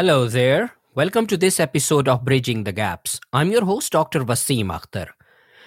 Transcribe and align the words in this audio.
Hello 0.00 0.28
there. 0.28 0.72
Welcome 0.94 1.26
to 1.26 1.36
this 1.36 1.60
episode 1.60 2.08
of 2.08 2.24
Bridging 2.24 2.64
the 2.64 2.72
Gaps. 2.72 3.20
I'm 3.34 3.50
your 3.50 3.66
host, 3.66 3.92
Dr. 3.92 4.20
Wasim 4.20 4.68
Akhtar. 4.68 5.08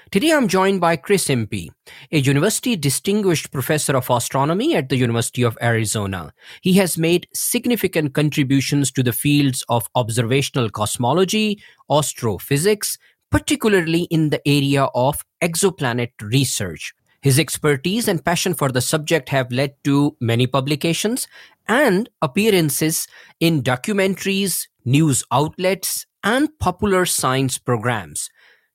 Today 0.09 0.31
I'm 0.31 0.47
joined 0.47 0.81
by 0.81 0.95
Chris 0.95 1.29
Impey, 1.29 1.69
a 2.11 2.17
university 2.17 2.75
distinguished 2.75 3.51
professor 3.51 3.95
of 3.95 4.09
astronomy 4.09 4.75
at 4.75 4.89
the 4.89 4.97
University 4.97 5.43
of 5.43 5.55
Arizona. 5.61 6.33
He 6.63 6.73
has 6.77 6.97
made 6.97 7.27
significant 7.35 8.15
contributions 8.15 8.91
to 8.93 9.03
the 9.03 9.13
fields 9.13 9.63
of 9.69 9.87
observational 9.93 10.71
cosmology, 10.71 11.61
astrophysics, 11.91 12.97
particularly 13.29 14.07
in 14.09 14.31
the 14.31 14.41
area 14.47 14.85
of 14.95 15.23
exoplanet 15.43 16.09
research. 16.23 16.95
His 17.23 17.39
expertise 17.39 18.09
and 18.09 18.23
passion 18.23 18.53
for 18.53 18.69
the 18.69 18.81
subject 18.81 19.29
have 19.29 19.49
led 19.49 19.81
to 19.85 20.17
many 20.19 20.45
publications 20.45 21.25
and 21.69 22.09
appearances 22.21 23.07
in 23.39 23.63
documentaries, 23.63 24.67
news 24.83 25.23
outlets, 25.31 26.05
and 26.21 26.49
popular 26.59 27.05
science 27.05 27.57
programs. 27.57 28.29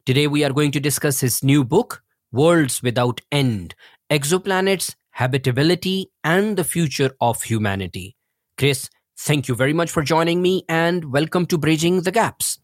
Today, 0.06 0.26
we 0.26 0.44
are 0.44 0.52
going 0.54 0.70
to 0.70 0.80
discuss 0.80 1.20
his 1.20 1.44
new 1.44 1.62
book, 1.62 2.02
Worlds 2.32 2.82
Without 2.82 3.20
End 3.30 3.74
Exoplanets, 4.10 4.94
Habitability, 5.10 6.10
and 6.24 6.56
the 6.56 6.64
Future 6.64 7.10
of 7.20 7.42
Humanity. 7.42 8.16
Chris, 8.56 8.88
thank 9.18 9.48
you 9.48 9.54
very 9.54 9.74
much 9.74 9.90
for 9.90 10.02
joining 10.02 10.40
me 10.40 10.64
and 10.70 11.12
welcome 11.12 11.44
to 11.44 11.58
Bridging 11.58 12.00
the 12.00 12.12
Gaps. 12.12 12.60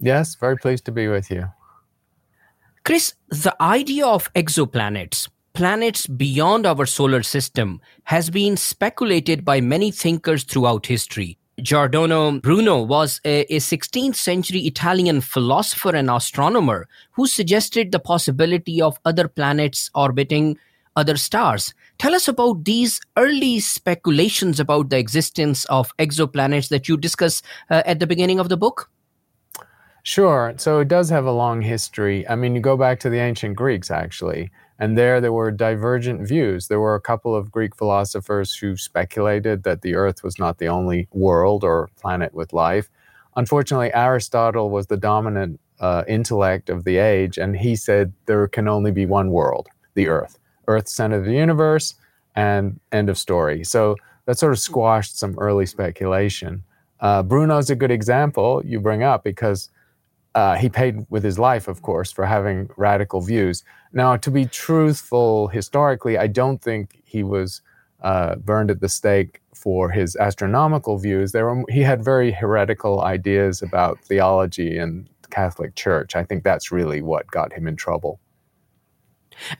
Yes, 0.00 0.34
very 0.34 0.56
pleased 0.56 0.84
to 0.86 0.90
be 0.90 1.06
with 1.06 1.30
you. 1.30 1.48
Chris, 2.84 3.14
the 3.28 3.54
idea 3.62 4.04
of 4.04 4.32
exoplanets, 4.34 5.28
planets 5.52 6.08
beyond 6.08 6.66
our 6.66 6.84
solar 6.84 7.22
system, 7.22 7.80
has 8.04 8.28
been 8.28 8.56
speculated 8.56 9.44
by 9.44 9.60
many 9.60 9.92
thinkers 9.92 10.42
throughout 10.42 10.86
history. 10.86 11.38
Giordano 11.60 12.40
Bruno 12.40 12.82
was 12.82 13.20
a, 13.24 13.42
a 13.54 13.60
16th 13.60 14.16
century 14.16 14.60
Italian 14.60 15.20
philosopher 15.20 15.94
and 15.94 16.10
astronomer 16.10 16.88
who 17.12 17.28
suggested 17.28 17.92
the 17.92 18.00
possibility 18.00 18.82
of 18.82 18.98
other 19.04 19.28
planets 19.28 19.88
orbiting 19.94 20.58
other 20.96 21.16
stars. 21.16 21.74
Tell 21.98 22.16
us 22.16 22.26
about 22.26 22.64
these 22.64 23.00
early 23.16 23.60
speculations 23.60 24.58
about 24.58 24.90
the 24.90 24.98
existence 24.98 25.66
of 25.66 25.96
exoplanets 25.98 26.68
that 26.70 26.88
you 26.88 26.96
discuss 26.96 27.42
uh, 27.70 27.84
at 27.86 28.00
the 28.00 28.08
beginning 28.08 28.40
of 28.40 28.48
the 28.48 28.56
book. 28.56 28.90
Sure. 30.02 30.54
So 30.56 30.80
it 30.80 30.88
does 30.88 31.10
have 31.10 31.26
a 31.26 31.32
long 31.32 31.62
history. 31.62 32.26
I 32.28 32.34
mean, 32.34 32.54
you 32.54 32.60
go 32.60 32.76
back 32.76 32.98
to 33.00 33.10
the 33.10 33.18
ancient 33.20 33.54
Greeks, 33.56 33.90
actually, 33.90 34.50
and 34.78 34.98
there 34.98 35.20
there 35.20 35.32
were 35.32 35.52
divergent 35.52 36.26
views. 36.26 36.66
There 36.66 36.80
were 36.80 36.96
a 36.96 37.00
couple 37.00 37.36
of 37.36 37.52
Greek 37.52 37.76
philosophers 37.76 38.54
who 38.56 38.76
speculated 38.76 39.62
that 39.62 39.82
the 39.82 39.94
Earth 39.94 40.24
was 40.24 40.38
not 40.40 40.58
the 40.58 40.66
only 40.66 41.06
world 41.12 41.62
or 41.62 41.88
planet 42.00 42.34
with 42.34 42.52
life. 42.52 42.90
Unfortunately, 43.36 43.94
Aristotle 43.94 44.70
was 44.70 44.88
the 44.88 44.96
dominant 44.96 45.60
uh, 45.78 46.02
intellect 46.08 46.68
of 46.68 46.82
the 46.84 46.96
age, 46.96 47.38
and 47.38 47.56
he 47.56 47.76
said 47.76 48.12
there 48.26 48.46
can 48.48 48.66
only 48.66 48.90
be 48.90 49.06
one 49.06 49.30
world, 49.30 49.68
the 49.94 50.08
Earth. 50.08 50.38
Earth, 50.66 50.88
center 50.88 51.18
of 51.18 51.24
the 51.26 51.32
universe, 51.32 51.94
and 52.34 52.80
end 52.90 53.08
of 53.08 53.18
story. 53.18 53.62
So 53.62 53.96
that 54.26 54.38
sort 54.38 54.52
of 54.52 54.58
squashed 54.58 55.16
some 55.16 55.38
early 55.38 55.66
speculation. 55.66 56.64
Uh, 57.00 57.22
Bruno's 57.22 57.70
a 57.70 57.76
good 57.76 57.90
example 57.90 58.62
you 58.64 58.80
bring 58.80 59.02
up 59.02 59.24
because 59.24 59.70
uh, 60.34 60.56
he 60.56 60.68
paid 60.68 61.06
with 61.10 61.22
his 61.22 61.38
life, 61.38 61.68
of 61.68 61.82
course, 61.82 62.10
for 62.10 62.26
having 62.26 62.68
radical 62.76 63.20
views. 63.20 63.64
Now, 63.92 64.16
to 64.16 64.30
be 64.30 64.46
truthful 64.46 65.48
historically, 65.48 66.16
I 66.16 66.26
don't 66.26 66.62
think 66.62 67.02
he 67.04 67.22
was 67.22 67.60
uh, 68.02 68.36
burned 68.36 68.70
at 68.70 68.80
the 68.80 68.88
stake 68.88 69.40
for 69.54 69.90
his 69.90 70.16
astronomical 70.16 70.98
views. 70.98 71.32
There 71.32 71.46
were, 71.46 71.64
he 71.68 71.82
had 71.82 72.02
very 72.04 72.32
heretical 72.32 73.02
ideas 73.02 73.62
about 73.62 74.00
theology 74.00 74.78
and 74.78 75.08
the 75.22 75.28
Catholic 75.28 75.74
Church. 75.74 76.16
I 76.16 76.24
think 76.24 76.42
that's 76.42 76.72
really 76.72 77.02
what 77.02 77.30
got 77.30 77.52
him 77.52 77.68
in 77.68 77.76
trouble. 77.76 78.18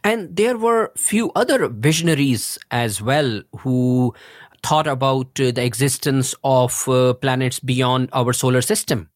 And 0.02 0.36
there 0.36 0.56
were 0.58 0.92
few 0.96 1.32
other 1.34 1.68
visionaries 1.68 2.58
as 2.70 3.00
well 3.00 3.42
who 3.58 4.14
thought 4.62 4.86
about 4.86 5.40
uh, 5.40 5.50
the 5.50 5.64
existence 5.64 6.34
of 6.44 6.88
uh, 6.88 7.14
planets 7.14 7.58
beyond 7.58 8.08
our 8.12 8.32
solar 8.32 8.62
system. 8.62 9.08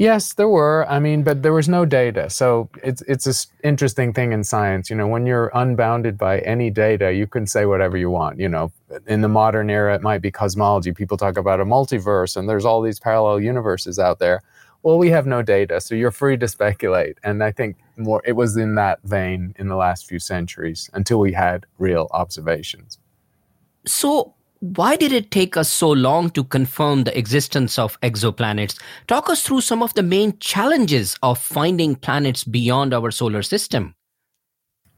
Yes, 0.00 0.32
there 0.32 0.48
were. 0.48 0.86
I 0.88 0.98
mean, 0.98 1.22
but 1.22 1.42
there 1.42 1.52
was 1.52 1.68
no 1.68 1.84
data. 1.84 2.30
So 2.30 2.70
it's 2.82 3.02
it's 3.02 3.26
an 3.26 3.34
interesting 3.62 4.14
thing 4.14 4.32
in 4.32 4.42
science. 4.44 4.88
You 4.88 4.96
know, 4.96 5.06
when 5.06 5.26
you're 5.26 5.50
unbounded 5.52 6.16
by 6.16 6.38
any 6.38 6.70
data, 6.70 7.12
you 7.12 7.26
can 7.26 7.46
say 7.46 7.66
whatever 7.66 7.98
you 7.98 8.08
want. 8.08 8.40
You 8.40 8.48
know, 8.48 8.72
in 9.06 9.20
the 9.20 9.28
modern 9.28 9.68
era, 9.68 9.94
it 9.94 10.00
might 10.00 10.22
be 10.22 10.30
cosmology. 10.30 10.92
People 10.92 11.18
talk 11.18 11.36
about 11.36 11.60
a 11.60 11.66
multiverse, 11.66 12.34
and 12.34 12.48
there's 12.48 12.64
all 12.64 12.80
these 12.80 12.98
parallel 12.98 13.40
universes 13.40 13.98
out 13.98 14.20
there. 14.20 14.42
Well, 14.82 14.96
we 14.96 15.10
have 15.10 15.26
no 15.26 15.42
data, 15.42 15.82
so 15.82 15.94
you're 15.94 16.10
free 16.10 16.38
to 16.38 16.48
speculate. 16.48 17.18
And 17.22 17.44
I 17.44 17.52
think 17.52 17.76
more 17.98 18.22
it 18.24 18.32
was 18.32 18.56
in 18.56 18.76
that 18.76 19.00
vein 19.04 19.54
in 19.58 19.68
the 19.68 19.76
last 19.76 20.06
few 20.06 20.18
centuries 20.18 20.88
until 20.94 21.20
we 21.20 21.34
had 21.34 21.66
real 21.76 22.08
observations. 22.12 22.98
So 23.84 24.32
why 24.60 24.94
did 24.94 25.10
it 25.10 25.30
take 25.30 25.56
us 25.56 25.70
so 25.70 25.90
long 25.90 26.28
to 26.30 26.44
confirm 26.44 27.04
the 27.04 27.18
existence 27.18 27.78
of 27.78 27.98
exoplanets? 28.02 28.78
Talk 29.08 29.30
us 29.30 29.42
through 29.42 29.62
some 29.62 29.82
of 29.82 29.94
the 29.94 30.02
main 30.02 30.38
challenges 30.38 31.16
of 31.22 31.38
finding 31.38 31.96
planets 31.96 32.44
beyond 32.44 32.92
our 32.92 33.10
solar 33.10 33.42
system. 33.42 33.94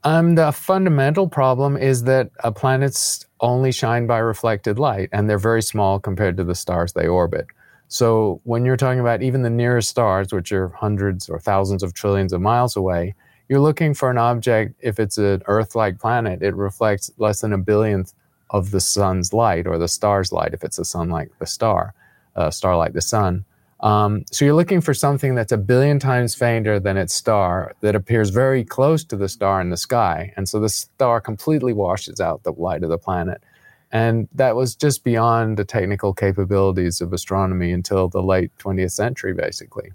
Um, 0.05 0.35
the 0.35 0.51
fundamental 0.51 1.29
problem 1.29 1.77
is 1.77 2.03
that 2.05 2.31
uh, 2.43 2.51
planets 2.51 3.25
only 3.39 3.71
shine 3.71 4.09
by 4.09 4.19
reflected 4.19 4.81
light, 4.81 5.09
and 5.13 5.31
they're 5.31 5.39
very 5.39 5.63
small 5.63 6.01
compared 6.01 6.37
to 6.39 6.45
the 6.45 6.57
stars 6.57 6.93
they 6.93 7.07
orbit. 7.07 7.47
So, 7.87 8.41
when 8.43 8.65
you're 8.65 8.77
talking 8.77 8.99
about 8.99 9.23
even 9.23 9.43
the 9.43 9.51
nearest 9.51 9.91
stars, 9.91 10.33
which 10.33 10.51
are 10.51 10.71
hundreds 10.71 11.29
or 11.29 11.39
thousands 11.39 11.85
of 11.85 11.95
trillions 11.95 12.33
of 12.33 12.41
miles 12.41 12.77
away, 12.77 13.15
you're 13.49 13.61
looking 13.61 13.95
for 13.95 14.11
an 14.11 14.19
object. 14.19 14.75
If 14.81 14.99
it's 14.99 15.19
an 15.19 15.43
Earth 15.47 15.77
like 15.77 16.01
planet, 16.01 16.43
it 16.43 16.57
reflects 16.57 17.13
less 17.19 17.43
than 17.43 17.53
a 17.53 17.59
billionth 17.59 18.13
of 18.53 18.71
the 18.71 18.81
sun's 18.81 19.33
light 19.33 19.67
or 19.67 19.79
the 19.79 19.89
star's 19.89 20.31
light 20.31 20.55
if 20.55 20.63
it's 20.63 20.79
a 20.79 20.85
sun 20.85 21.09
like 21.09 21.31
the 21.39 21.47
star, 21.47 21.95
a 22.37 22.53
star 22.53 22.77
like 22.77 22.93
the 22.93 23.03
sun. 23.03 23.45
Um, 23.81 24.25
so 24.31 24.45
you're 24.45 24.55
looking 24.55 24.81
for 24.81 24.95
something 24.95 25.35
that's 25.35 25.51
a 25.51 25.59
billion 25.59 25.99
times 25.99 26.37
fainter 26.37 26.79
than 26.79 26.97
its 26.97 27.13
star 27.13 27.75
that 27.81 27.97
appears 27.97 28.31
very 28.31 28.65
close 28.65 29.03
to 29.05 29.17
the 29.17 29.29
star 29.29 29.61
in 29.61 29.71
the 29.71 29.77
sky. 29.77 30.33
And 30.37 30.49
so 30.49 30.61
the 30.61 30.69
star 30.69 31.21
completely 31.21 31.73
washes 31.73 32.21
out 32.21 32.45
the 32.45 32.53
light 32.53 32.85
of 32.85 32.91
the 32.91 32.99
planet. 32.99 33.43
And 33.91 34.29
that 34.35 34.55
was 34.55 34.77
just 34.77 35.03
beyond 35.03 35.57
the 35.57 35.65
technical 35.65 36.15
capabilities 36.15 37.01
of 37.01 37.13
astronomy 37.13 37.73
until 37.73 38.09
the 38.09 38.23
late 38.23 38.53
20th 38.59 38.93
century, 38.93 39.35
basically 39.35 39.93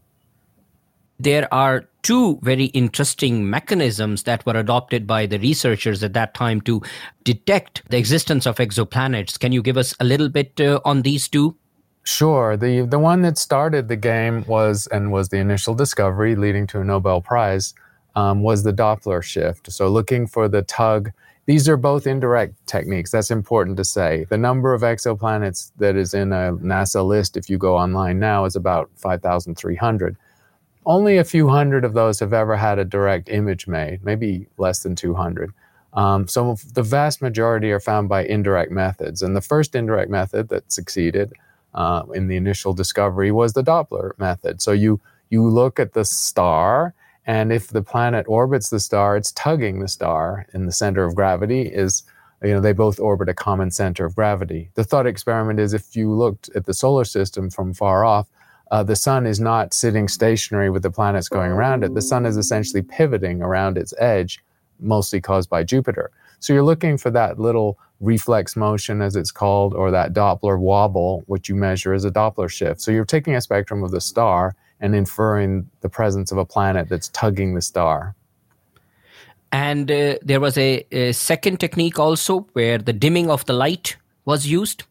there 1.20 1.52
are 1.54 1.86
two 2.04 2.40
very 2.42 2.66
interesting 2.66 3.50
mechanisms 3.50 4.24
that 4.24 4.46
were 4.46 4.54
adopted 4.54 5.08
by 5.08 5.26
the 5.26 5.40
researchers 5.40 6.04
at 6.04 6.14
that 6.14 6.34
time 6.34 6.62
to 6.62 6.82
detect 7.24 7.84
the 7.90 7.98
existence 7.98 8.46
of 8.46 8.58
exoplanets. 8.58 9.40
Can 9.40 9.52
you 9.52 9.62
give 9.62 9.78
us 9.78 9.94
a 10.00 10.04
little 10.04 10.30
bit 10.30 10.60
uh, 10.62 10.80
on 10.86 11.02
these 11.02 11.28
two? 11.28 11.56
Sure. 12.04 12.56
The 12.56 12.82
the 12.82 13.00
one 13.00 13.22
that 13.24 13.38
started 13.38 13.90
the 13.90 13.98
game 13.98 14.46
was 14.48 14.88
and 14.88 15.12
was 15.12 15.28
the 15.28 15.38
initial 15.38 15.76
discovery 15.76 16.38
leading 16.38 16.66
to 16.68 16.80
a 16.80 16.84
Nobel 16.86 17.22
Prize 17.22 17.74
um, 18.16 18.42
was 18.42 18.64
the 18.64 18.72
Doppler 18.72 19.22
shift. 19.22 19.72
So 19.72 19.90
looking 19.90 20.28
for 20.28 20.48
the 20.48 20.62
tug. 20.62 21.12
These 21.48 21.70
are 21.70 21.78
both 21.78 22.06
indirect 22.06 22.56
techniques. 22.66 23.12
That's 23.12 23.32
important 23.32 23.78
to 23.78 23.86
say. 23.86 24.26
The 24.30 24.38
number 24.38 24.74
of 24.74 24.82
exoplanets 24.82 25.72
that 25.78 25.96
is 25.96 26.14
in 26.14 26.34
a 26.34 26.52
NASA 26.54 27.06
list, 27.08 27.38
if 27.38 27.50
you 27.50 27.58
go 27.58 27.78
online 27.78 28.20
now, 28.20 28.44
is 28.44 28.58
about 28.58 28.90
5,300 28.98 30.18
only 30.88 31.18
a 31.18 31.24
few 31.26 31.50
hundred 31.50 31.84
of 31.84 31.94
those 31.94 32.22
have 32.22 32.34
ever 32.34 32.56
had 32.56 32.80
a 32.80 32.86
direct 32.86 33.28
image 33.30 33.68
made, 33.68 34.04
maybe 34.06 34.48
less 34.58 34.84
than 34.84 34.96
200. 34.96 35.52
Um, 35.94 36.28
so 36.28 36.56
the 36.74 36.82
vast 36.82 37.22
majority 37.22 37.72
are 37.72 37.80
found 37.82 38.08
by 38.08 38.24
indirect 38.24 38.72
methods. 38.72 39.22
And 39.22 39.36
the 39.36 39.42
first 39.42 39.76
indirect 39.76 40.10
method 40.10 40.48
that 40.48 40.72
succeeded 40.72 41.34
uh, 41.74 42.04
in 42.14 42.28
the 42.28 42.38
initial 42.38 42.74
discovery 42.74 43.32
was 43.32 43.52
the 43.54 43.64
Doppler 43.64 44.18
method. 44.18 44.62
So 44.62 44.72
you 44.72 45.02
you 45.30 45.46
look 45.46 45.78
at 45.78 45.92
the 45.92 46.06
star, 46.06 46.94
and 47.26 47.52
if 47.52 47.68
the 47.68 47.82
planet 47.82 48.26
orbits 48.30 48.70
the 48.70 48.80
star, 48.80 49.18
it's 49.18 49.34
tugging 49.34 49.82
the 49.82 49.90
star 49.90 50.48
in 50.54 50.66
the 50.66 50.72
center 50.72 51.04
of 51.04 51.16
gravity. 51.16 51.64
Is 51.64 52.04
you 52.42 52.54
know 52.54 52.62
they 52.62 52.72
both 52.72 52.98
orbit 52.98 53.28
a 53.28 53.34
common 53.34 53.72
center 53.72 54.06
of 54.06 54.16
gravity. 54.16 54.70
The 54.76 54.86
thought 54.86 55.06
experiment 55.06 55.60
is 55.60 55.74
if 55.74 55.98
you 55.98 56.14
looked 56.14 56.50
at 56.56 56.66
the 56.66 56.74
solar 56.74 57.04
system 57.04 57.50
from 57.50 57.74
far 57.74 58.06
off, 58.06 58.28
uh, 58.72 58.84
the 58.84 58.96
sun 58.96 59.26
is 59.26 59.40
not 59.40 59.74
sitting 59.74 60.08
stationary 60.08 60.70
with 60.70 60.84
the 60.84 60.92
planets 60.92 61.30
going 61.30 61.52
around 61.52 61.84
it. 61.84 61.94
The 61.94 62.02
sun 62.02 62.26
is 62.26 62.38
essentially 62.38 62.82
pivoting 62.82 63.42
around 63.42 63.78
its 63.78 63.94
edge, 63.98 64.44
mostly 64.80 65.22
caused 65.22 65.50
by 65.50 65.64
Jupiter. 65.64 66.12
So 66.40 66.54
you're 66.54 66.64
looking 66.64 66.98
for 66.98 67.10
that 67.12 67.40
little 67.40 67.80
reflex 68.00 68.56
motion, 68.56 69.02
as 69.02 69.16
it's 69.16 69.32
called, 69.32 69.74
or 69.74 69.90
that 69.92 70.14
Doppler 70.14 70.60
wobble, 70.60 71.24
which 71.28 71.50
you 71.50 71.56
measure 71.56 71.94
as 71.94 72.06
a 72.06 72.12
Doppler 72.12 72.50
shift. 72.50 72.82
So 72.82 72.92
you're 72.92 73.06
taking 73.06 73.36
a 73.36 73.42
spectrum 73.42 73.84
of 73.84 73.92
the 73.92 74.02
star 74.02 74.56
and 74.80 74.94
inferring 74.94 75.70
the 75.82 75.90
presence 75.90 76.32
of 76.32 76.38
a 76.38 76.46
planet 76.46 76.90
that's 76.90 77.10
tugging 77.10 77.56
the 77.56 77.62
star. 77.62 78.16
And 79.52 79.90
uh, 79.90 80.18
there 80.22 80.40
was 80.40 80.58
a, 80.58 80.86
a 80.92 81.14
second 81.14 81.60
technique 81.60 81.98
also 81.98 82.42
where 82.54 82.78
the 82.78 82.94
dimming 82.94 83.30
of 83.30 83.46
the 83.46 83.54
light 83.54 83.96
was 84.26 84.46
used. 84.46 84.84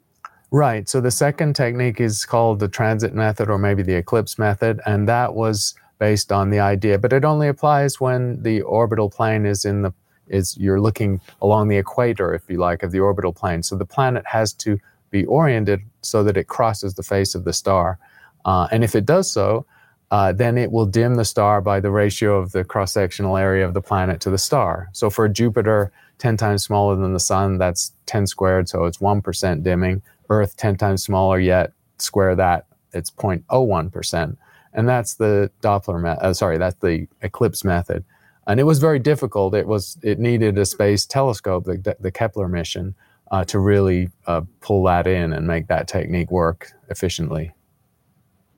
Right. 0.51 0.89
So 0.89 1.01
the 1.01 1.11
second 1.11 1.57
technique 1.57 2.01
is 2.01 2.25
called 2.25 2.61
the 2.61 2.69
transit 2.69 3.15
method 3.15 3.51
or 3.51 3.59
maybe 3.59 3.83
the 3.83 3.95
eclipse 3.95 4.39
method. 4.39 4.81
And 4.87 5.09
that 5.09 5.35
was 5.35 5.75
based 5.99 6.31
on 6.31 6.51
the 6.51 6.61
idea, 6.61 6.99
but 6.99 7.13
it 7.13 7.25
only 7.25 7.49
applies 7.49 8.01
when 8.01 8.43
the 8.43 8.61
orbital 8.63 9.11
plane 9.11 9.47
is 9.47 9.65
in 9.65 9.83
the 9.83 9.93
is 10.29 10.57
you're 10.57 10.81
looking 10.81 11.21
along 11.41 11.69
the 11.69 11.77
equator, 11.77 12.35
if 12.35 12.43
you 12.49 12.59
like, 12.59 12.83
of 12.83 12.91
the 12.91 12.99
orbital 12.99 13.33
plane. 13.33 13.63
So 13.63 13.77
the 13.77 13.87
planet 13.87 14.25
has 14.27 14.53
to 14.55 14.79
be 15.11 15.25
oriented 15.27 15.83
so 16.03 16.25
that 16.25 16.37
it 16.37 16.49
crosses 16.49 16.95
the 16.95 17.03
face 17.03 17.35
of 17.35 17.45
the 17.45 17.53
star. 17.53 17.99
Uh, 18.45 18.67
and 18.73 18.83
if 18.83 18.95
it 18.95 19.07
does 19.07 19.31
so, 19.31 19.67
uh, 20.11 20.33
then 20.33 20.57
it 20.57 20.71
will 20.71 20.87
dim 20.87 21.15
the 21.15 21.25
star 21.25 21.61
by 21.61 21.81
the 21.81 21.91
ratio 21.91 22.39
of 22.39 22.53
the 22.53 22.65
cross 22.65 22.93
sectional 22.93 23.37
area 23.37 23.65
of 23.65 23.75
the 23.75 23.81
planet 23.81 24.21
to 24.21 24.31
the 24.31 24.39
star. 24.39 24.89
So 24.93 25.11
for 25.11 25.29
Jupiter, 25.29 25.93
10 26.19 26.37
times 26.37 26.65
smaller 26.65 26.97
than 26.97 27.13
the 27.13 27.21
sun, 27.21 27.59
that's 27.59 27.93
10 28.07 28.27
squared, 28.27 28.69
so 28.69 28.85
it's 28.85 28.99
1% 28.99 29.63
dimming. 29.63 30.03
Earth 30.29 30.57
10 30.57 30.77
times 30.77 31.03
smaller 31.03 31.39
yet, 31.39 31.73
square 31.99 32.35
that, 32.35 32.67
it's 32.93 33.11
0.01%. 33.11 34.37
And 34.73 34.89
that's 34.89 35.15
the 35.15 35.51
Doppler, 35.63 36.03
me- 36.03 36.19
uh, 36.21 36.33
sorry, 36.35 36.59
that's 36.59 36.77
the 36.81 37.09
eclipse 37.23 37.65
method. 37.65 38.05
And 38.47 38.61
it 38.61 38.65
was 38.65 38.79
very 38.79 38.99
difficult. 38.99 39.55
It 39.55 39.67
was, 39.67 39.99
it 40.03 40.19
needed 40.19 40.59
a 40.59 40.67
space 40.67 41.07
telescope, 41.07 41.65
the, 41.65 41.97
the 41.99 42.11
Kepler 42.11 42.49
mission, 42.49 42.95
uh, 43.31 43.45
to 43.47 43.59
really 43.59 44.11
uh, 44.27 44.43
pull 44.61 44.85
that 44.85 45.07
in 45.07 45.33
and 45.33 45.47
make 45.47 45.67
that 45.69 45.89
technique 45.89 46.31
work 46.31 46.73
efficiently. 46.89 47.53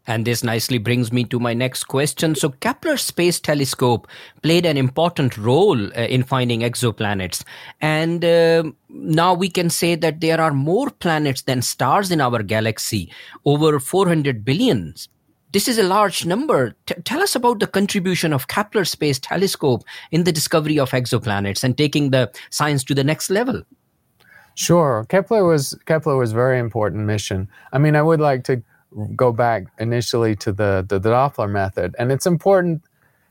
And 0.09 0.25
this 0.25 0.43
nicely 0.43 0.79
brings 0.79 1.13
me 1.13 1.25
to 1.25 1.39
my 1.39 1.53
next 1.53 1.85
question. 1.85 2.35
So, 2.35 2.49
Kepler 2.49 2.97
Space 2.97 3.39
Telescope 3.39 4.09
played 4.43 4.65
an 4.65 4.79
important 4.79 5.37
role 5.37 5.87
uh, 5.89 6.01
in 6.01 6.23
finding 6.23 6.63
exoplanets. 6.63 7.45
And 7.83 8.25
uh, 8.25 8.65
now 8.89 9.35
we 9.35 9.51
can 9.51 9.69
say 9.69 9.97
that 9.97 10.21
there 10.23 10.41
are 10.41 10.55
more 10.55 10.91
planets 10.91 11.43
than 11.43 11.61
stars 11.61 12.11
in 12.11 12.23
our 12.23 12.43
galaxy, 12.43 13.13
over 13.45 13.79
400 13.79 14.47
billion. 14.47 14.95
This 15.53 15.69
is 15.69 15.79
a 15.79 15.83
large 15.83 16.25
number. 16.25 16.75
T- 16.87 16.95
tell 17.05 17.21
us 17.21 17.37
about 17.37 17.61
the 17.61 17.67
contribution 17.67 18.33
of 18.33 18.49
Kepler 18.49 18.87
Space 18.87 19.19
Telescope 19.19 19.85
in 20.11 20.25
the 20.25 20.33
discovery 20.33 20.79
of 20.79 20.93
exoplanets 20.93 21.63
and 21.63 21.77
taking 21.77 22.13
the 22.13 22.33
science 22.49 22.83
to 22.85 22.95
the 22.95 23.05
next 23.05 23.29
level. 23.29 23.63
Sure, 24.55 25.05
Kepler 25.09 25.45
was 25.45 25.79
Kepler 25.85 26.17
was 26.17 26.33
very 26.33 26.59
important 26.59 27.05
mission. 27.05 27.49
I 27.73 27.79
mean, 27.79 27.95
I 27.95 28.03
would 28.03 28.21
like 28.21 28.43
to 28.45 28.63
go 29.15 29.33
back 29.33 29.65
initially 29.79 30.35
to 30.37 30.53
the, 30.53 30.85
the, 30.87 31.01
Doppler 31.01 31.51
method. 31.51 31.95
And 31.99 32.11
it's 32.11 32.27
important 32.27 32.83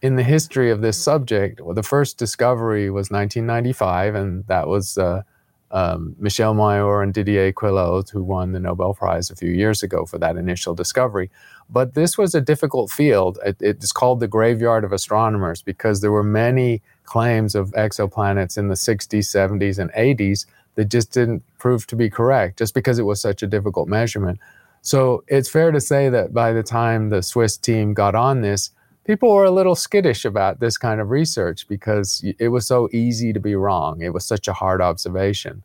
in 0.02 0.16
the 0.16 0.24
history 0.24 0.70
of 0.70 0.82
this 0.82 1.02
subject. 1.02 1.62
Well, 1.62 1.74
the 1.74 1.84
first 1.84 2.18
discovery 2.18 2.90
was 2.90 3.10
1995, 3.10 4.16
and 4.16 4.46
that 4.48 4.68
was 4.68 4.98
uh, 4.98 5.24
um, 5.72 6.16
Michel 6.20 6.54
Mayor 6.54 7.02
and 7.02 7.14
Didier 7.14 7.52
Queloz, 7.52 8.10
who 8.12 8.24
won 8.24 8.52
the 8.52 8.60
Nobel 8.60 8.94
Prize 8.94 9.30
a 9.30 9.36
few 9.36 9.52
years 9.52 9.84
ago 9.84 10.06
for 10.06 10.18
that 10.20 10.38
initial 10.38 10.76
discovery. 10.76 11.30
But 11.70 11.96
this 11.96 12.18
was 12.18 12.34
a 12.34 12.42
difficult 12.42 12.92
field. 12.92 13.40
It, 13.46 13.58
it's 13.60 13.92
called 13.92 14.20
the 14.20 14.28
graveyard 14.28 14.84
of 14.84 14.94
astronomers 14.94 15.62
because 15.62 16.02
there 16.02 16.12
were 16.12 16.24
many 16.24 16.82
claims 17.04 17.56
of 17.56 17.72
exoplanets 17.72 18.58
in 18.58 18.68
the 18.68 18.76
60s, 18.76 19.26
70s, 19.26 19.80
and 19.80 19.92
80s 19.92 20.46
that 20.76 20.86
just 20.86 21.12
didn't 21.12 21.44
prove 21.58 21.88
to 21.88 21.96
be 21.96 22.10
correct, 22.10 22.60
just 22.60 22.74
because 22.74 23.00
it 23.00 23.04
was 23.04 23.20
such 23.20 23.42
a 23.42 23.48
difficult 23.48 23.90
measurement. 23.90 24.40
So 24.88 25.26
it's 25.28 25.50
fair 25.50 25.72
to 25.72 25.82
say 25.82 26.08
that 26.08 26.34
by 26.34 26.54
the 26.54 26.64
time 26.64 27.10
the 27.10 27.22
Swiss 27.22 27.58
team 27.58 27.94
got 27.94 28.16
on 28.16 28.40
this, 28.40 28.72
people 29.04 29.34
were 29.34 29.44
a 29.44 29.52
little 29.52 29.76
skittish 29.76 30.24
about 30.24 30.62
this 30.62 30.78
kind 30.78 31.02
of 31.02 31.10
research 31.10 31.68
because 31.68 32.24
it 32.40 32.48
was 32.48 32.66
so 32.66 32.88
easy 32.94 33.34
to 33.34 33.40
be 33.42 33.54
wrong. 33.54 34.02
It 34.02 34.14
was 34.14 34.24
such 34.24 34.48
a 34.48 34.54
hard 34.54 34.80
observation. 34.80 35.62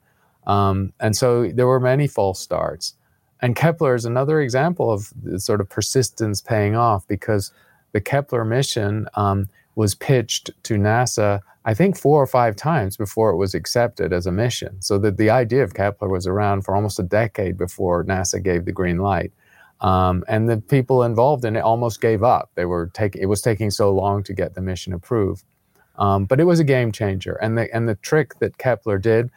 Um, 0.49 0.93
and 0.99 1.17
so 1.17 1.47
there 1.47 1.69
were 1.69 1.79
many 1.79 2.09
false 2.09 2.41
starts. 2.41 2.95
And 3.39 3.55
Kepler 3.55 3.95
is 3.95 4.05
another 4.05 4.41
example 4.41 4.91
of 4.91 5.13
sort 5.37 5.61
of 5.61 5.69
persistence 5.69 6.41
paying 6.41 6.75
off 6.75 7.07
because 7.07 7.53
the 7.93 8.01
Kepler 8.01 8.45
mission 8.45 9.07
um, 9.15 9.49
was 9.77 9.95
pitched 9.95 10.51
to 10.65 10.75
NASA 10.75 11.43
I 11.65 11.75
think 11.75 11.97
four 11.97 12.21
or 12.21 12.27
five 12.27 12.57
times 12.57 12.97
before 12.97 13.31
it 13.31 13.37
was 13.37 13.55
accepted 13.55 14.13
as 14.13 14.27
a 14.27 14.33
mission. 14.33 14.83
So 14.83 14.99
that 14.99 15.17
the 15.17 15.31
idea 15.31 15.63
of 15.63 15.75
Kepler 15.75 16.09
was 16.09 16.27
around 16.27 16.63
for 16.63 16.75
almost 16.75 16.99
a 16.99 17.05
decade 17.05 17.57
before 17.57 18.05
NASA 18.05 18.43
gave 18.43 18.65
the 18.65 18.73
green 18.73 18.99
light. 18.99 19.33
Um, 19.81 20.25
and 20.29 20.49
the 20.49 20.59
people 20.59 21.03
involved 21.03 21.45
in 21.45 21.57
it 21.57 21.61
almost 21.61 22.01
gave 22.01 22.23
up. 22.23 22.51
They 22.55 22.65
were 22.65 22.91
taking 22.95 23.23
it 23.23 23.27
was 23.27 23.43
taking 23.43 23.71
so 23.71 23.93
long 23.93 24.23
to 24.25 24.33
get 24.33 24.55
the 24.55 24.61
mission 24.61 24.93
approved. 24.93 25.45
Um, 25.97 26.25
but 26.25 26.41
it 26.41 26.45
was 26.45 26.61
a 26.61 26.65
game 26.65 26.93
changer. 26.93 27.35
And 27.35 27.59
the 27.59 27.73
and 27.75 27.89
the 27.89 27.97
trick 27.97 28.39
that 28.39 28.59
Kepler 28.59 28.99
did, 28.99 29.31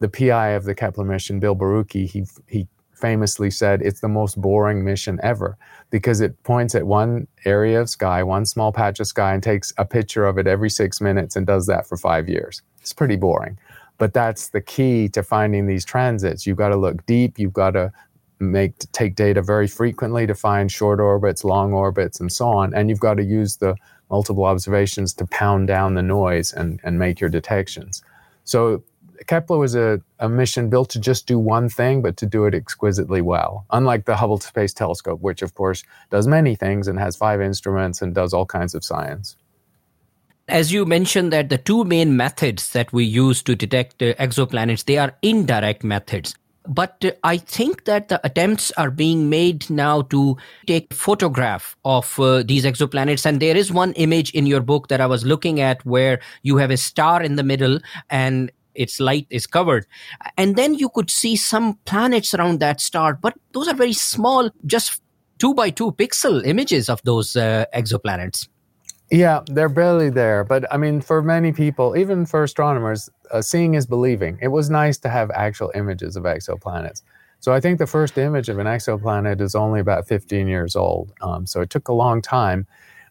the 0.00 0.08
PI 0.08 0.50
of 0.50 0.64
the 0.64 0.74
Kepler 0.74 1.04
mission, 1.04 1.40
Bill 1.40 1.56
Borucki, 1.56 2.08
he 2.08 2.24
he 2.48 2.66
famously 2.98 3.50
said 3.50 3.82
it's 3.82 4.00
the 4.00 4.08
most 4.08 4.40
boring 4.40 4.84
mission 4.84 5.18
ever 5.22 5.56
because 5.90 6.20
it 6.20 6.42
points 6.42 6.74
at 6.74 6.86
one 6.86 7.26
area 7.44 7.80
of 7.80 7.88
sky, 7.88 8.22
one 8.22 8.44
small 8.44 8.72
patch 8.72 9.00
of 9.00 9.06
sky, 9.06 9.32
and 9.32 9.42
takes 9.42 9.72
a 9.78 9.84
picture 9.84 10.26
of 10.26 10.38
it 10.38 10.46
every 10.46 10.70
six 10.70 11.00
minutes 11.00 11.36
and 11.36 11.46
does 11.46 11.66
that 11.66 11.86
for 11.86 11.96
five 11.96 12.28
years. 12.28 12.62
It's 12.80 12.92
pretty 12.92 13.16
boring. 13.16 13.58
But 13.98 14.12
that's 14.12 14.48
the 14.48 14.60
key 14.60 15.08
to 15.10 15.22
finding 15.22 15.66
these 15.66 15.84
transits. 15.84 16.46
You've 16.46 16.56
got 16.56 16.68
to 16.68 16.76
look 16.76 17.04
deep, 17.06 17.38
you've 17.38 17.52
got 17.52 17.72
to 17.72 17.92
make 18.40 18.78
take 18.92 19.16
data 19.16 19.42
very 19.42 19.66
frequently 19.66 20.26
to 20.26 20.34
find 20.34 20.70
short 20.70 21.00
orbits, 21.00 21.44
long 21.44 21.72
orbits, 21.72 22.20
and 22.20 22.30
so 22.30 22.48
on. 22.48 22.74
And 22.74 22.88
you've 22.88 23.00
got 23.00 23.14
to 23.14 23.24
use 23.24 23.56
the 23.56 23.74
multiple 24.10 24.44
observations 24.44 25.12
to 25.14 25.26
pound 25.26 25.66
down 25.66 25.94
the 25.94 26.02
noise 26.02 26.52
and, 26.52 26.80
and 26.84 26.98
make 26.98 27.20
your 27.20 27.30
detections. 27.30 28.02
So 28.44 28.82
Kepler 29.26 29.58
was 29.58 29.74
a, 29.74 30.00
a 30.18 30.28
mission 30.28 30.70
built 30.70 30.90
to 30.90 31.00
just 31.00 31.26
do 31.26 31.38
one 31.38 31.68
thing, 31.68 32.02
but 32.02 32.16
to 32.18 32.26
do 32.26 32.44
it 32.46 32.54
exquisitely 32.54 33.20
well. 33.20 33.66
Unlike 33.70 34.04
the 34.04 34.16
Hubble 34.16 34.40
Space 34.40 34.72
Telescope, 34.72 35.20
which 35.20 35.42
of 35.42 35.54
course 35.54 35.84
does 36.10 36.26
many 36.26 36.54
things 36.54 36.88
and 36.88 36.98
has 36.98 37.16
five 37.16 37.40
instruments 37.40 38.02
and 38.02 38.14
does 38.14 38.32
all 38.32 38.46
kinds 38.46 38.74
of 38.74 38.84
science. 38.84 39.36
As 40.48 40.72
you 40.72 40.86
mentioned 40.86 41.32
that 41.32 41.50
the 41.50 41.58
two 41.58 41.84
main 41.84 42.16
methods 42.16 42.72
that 42.72 42.92
we 42.92 43.04
use 43.04 43.42
to 43.42 43.54
detect 43.54 44.02
uh, 44.02 44.14
exoplanets, 44.14 44.84
they 44.84 44.96
are 44.96 45.14
indirect 45.22 45.84
methods 45.84 46.34
but 46.68 47.02
uh, 47.04 47.12
I 47.24 47.38
think 47.38 47.84
that 47.84 48.08
the 48.08 48.24
attempts 48.24 48.70
are 48.72 48.90
being 48.90 49.28
made 49.28 49.68
now 49.70 50.02
to 50.02 50.36
take 50.66 50.92
photograph 50.92 51.76
of 51.84 52.20
uh, 52.20 52.42
these 52.42 52.64
exoplanets. 52.64 53.24
And 53.24 53.40
there 53.40 53.56
is 53.56 53.72
one 53.72 53.92
image 53.94 54.30
in 54.32 54.46
your 54.46 54.60
book 54.60 54.88
that 54.88 55.00
I 55.00 55.06
was 55.06 55.24
looking 55.24 55.60
at 55.60 55.84
where 55.84 56.20
you 56.42 56.58
have 56.58 56.70
a 56.70 56.76
star 56.76 57.22
in 57.22 57.36
the 57.36 57.42
middle 57.42 57.80
and 58.10 58.52
its 58.78 59.00
light 59.00 59.26
is 59.30 59.46
covered. 59.46 59.86
And 60.36 60.56
then 60.56 60.74
you 60.74 60.88
could 60.88 61.10
see 61.10 61.36
some 61.36 61.78
planets 61.84 62.32
around 62.34 62.60
that 62.60 62.80
star, 62.80 63.14
but 63.14 63.34
those 63.52 63.68
are 63.68 63.74
very 63.74 63.92
small, 63.92 64.50
just 64.64 65.02
two 65.38 65.54
by 65.54 65.70
two 65.70 65.92
pixel 65.92 66.44
images 66.46 66.88
of 66.88 67.02
those 67.02 67.36
uh, 67.36 67.64
exoplanets. 67.74 68.48
Yeah, 69.10 69.40
they're 69.46 69.70
barely 69.70 70.10
there. 70.10 70.44
But 70.44 70.70
I 70.72 70.76
mean, 70.76 71.00
for 71.00 71.22
many 71.22 71.52
people, 71.52 71.96
even 71.96 72.26
for 72.26 72.42
astronomers, 72.42 73.08
uh, 73.30 73.40
seeing 73.40 73.74
is 73.74 73.86
believing. 73.86 74.38
It 74.42 74.48
was 74.48 74.68
nice 74.68 74.98
to 74.98 75.08
have 75.08 75.30
actual 75.30 75.72
images 75.74 76.16
of 76.16 76.24
exoplanets. 76.24 77.02
So 77.40 77.52
I 77.52 77.60
think 77.60 77.78
the 77.78 77.86
first 77.86 78.18
image 78.18 78.48
of 78.48 78.58
an 78.58 78.66
exoplanet 78.66 79.40
is 79.40 79.54
only 79.54 79.80
about 79.80 80.08
15 80.08 80.48
years 80.48 80.76
old. 80.76 81.12
Um, 81.20 81.46
so 81.46 81.60
it 81.60 81.70
took 81.70 81.88
a 81.88 81.92
long 81.92 82.20
time. 82.20 82.66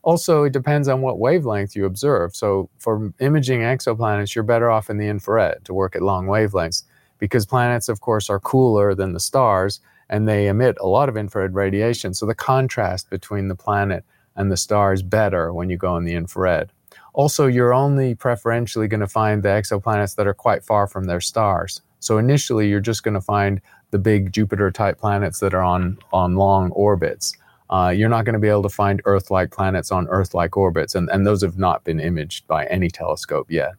Also, 0.07 0.45
it 0.45 0.53
depends 0.53 0.87
on 0.87 1.01
what 1.01 1.19
wavelength 1.19 1.75
you 1.75 1.83
observe. 1.83 2.33
So, 2.33 2.69
for 2.79 3.11
imaging 3.19 3.59
exoplanets, 3.59 4.33
you're 4.33 4.43
better 4.45 4.71
off 4.71 4.89
in 4.89 4.97
the 4.97 5.09
infrared 5.09 5.65
to 5.65 5.73
work 5.73 5.97
at 5.97 6.01
long 6.01 6.27
wavelengths 6.27 6.83
because 7.19 7.45
planets, 7.45 7.89
of 7.89 7.99
course, 7.99 8.29
are 8.29 8.39
cooler 8.39 8.95
than 8.95 9.11
the 9.11 9.19
stars 9.19 9.81
and 10.07 10.25
they 10.25 10.47
emit 10.47 10.77
a 10.79 10.87
lot 10.87 11.09
of 11.09 11.17
infrared 11.17 11.55
radiation. 11.55 12.13
So, 12.13 12.25
the 12.25 12.33
contrast 12.33 13.09
between 13.09 13.49
the 13.49 13.55
planet 13.55 14.05
and 14.37 14.49
the 14.49 14.55
star 14.55 14.93
is 14.93 15.03
better 15.03 15.53
when 15.53 15.69
you 15.69 15.75
go 15.75 15.97
in 15.97 16.05
the 16.05 16.15
infrared. 16.15 16.71
Also, 17.11 17.45
you're 17.45 17.73
only 17.73 18.15
preferentially 18.15 18.87
going 18.87 19.01
to 19.01 19.07
find 19.07 19.43
the 19.43 19.49
exoplanets 19.49 20.15
that 20.15 20.25
are 20.25 20.33
quite 20.33 20.63
far 20.63 20.87
from 20.87 21.03
their 21.03 21.19
stars. 21.19 21.81
So, 21.99 22.17
initially, 22.17 22.69
you're 22.69 22.79
just 22.79 23.03
going 23.03 23.15
to 23.15 23.19
find 23.35 23.59
the 23.91 23.99
big 23.99 24.31
Jupiter 24.31 24.71
type 24.71 24.99
planets 24.99 25.41
that 25.41 25.53
are 25.53 25.63
on, 25.63 25.97
on 26.13 26.37
long 26.37 26.71
orbits 26.71 27.35
uh, 27.69 27.93
you're 27.95 28.09
not 28.09 28.25
going 28.25 28.33
to 28.33 28.39
be 28.39 28.47
able 28.47 28.63
to 28.63 28.69
find 28.69 29.01
Earth 29.05 29.29
like 29.29 29.51
planets 29.51 29.91
on 29.91 30.07
Earth 30.07 30.33
like 30.33 30.55
orbits, 30.55 30.95
and, 30.95 31.09
and 31.09 31.25
those 31.25 31.41
have 31.41 31.57
not 31.57 31.83
been 31.83 31.99
imaged 31.99 32.47
by 32.47 32.65
any 32.65 32.89
telescope 32.89 33.49
yet. 33.49 33.73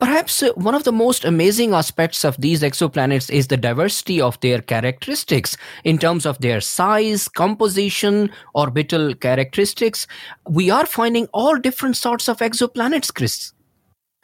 Perhaps 0.00 0.44
uh, 0.44 0.52
one 0.54 0.76
of 0.76 0.84
the 0.84 0.92
most 0.92 1.24
amazing 1.24 1.74
aspects 1.74 2.24
of 2.24 2.36
these 2.40 2.62
exoplanets 2.62 3.30
is 3.30 3.48
the 3.48 3.56
diversity 3.56 4.20
of 4.20 4.38
their 4.40 4.60
characteristics 4.60 5.56
in 5.82 5.98
terms 5.98 6.24
of 6.24 6.38
their 6.38 6.60
size, 6.60 7.28
composition, 7.28 8.30
orbital 8.54 9.14
characteristics. 9.14 10.06
We 10.48 10.70
are 10.70 10.86
finding 10.86 11.26
all 11.32 11.58
different 11.58 11.96
sorts 11.96 12.28
of 12.28 12.38
exoplanets, 12.38 13.12
Chris. 13.12 13.52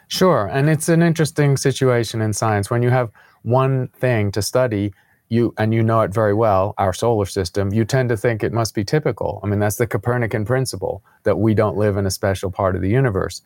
Sure, 0.06 0.46
and 0.46 0.70
it's 0.70 0.88
an 0.88 1.02
interesting 1.02 1.56
situation 1.56 2.20
in 2.20 2.32
science 2.32 2.70
when 2.70 2.82
you 2.82 2.90
have 2.90 3.10
one 3.42 3.88
thing 3.88 4.30
to 4.32 4.42
study 4.42 4.92
you 5.28 5.54
and 5.58 5.74
you 5.74 5.82
know 5.82 6.00
it 6.02 6.14
very 6.14 6.34
well 6.34 6.74
our 6.78 6.92
solar 6.92 7.26
system 7.26 7.72
you 7.72 7.84
tend 7.84 8.08
to 8.08 8.16
think 8.16 8.42
it 8.42 8.52
must 8.52 8.74
be 8.74 8.84
typical 8.84 9.40
i 9.42 9.46
mean 9.46 9.58
that's 9.60 9.76
the 9.76 9.86
copernican 9.86 10.44
principle 10.44 11.02
that 11.24 11.38
we 11.38 11.54
don't 11.54 11.76
live 11.76 11.96
in 11.96 12.06
a 12.06 12.10
special 12.10 12.50
part 12.50 12.76
of 12.76 12.82
the 12.82 12.90
universe 12.90 13.42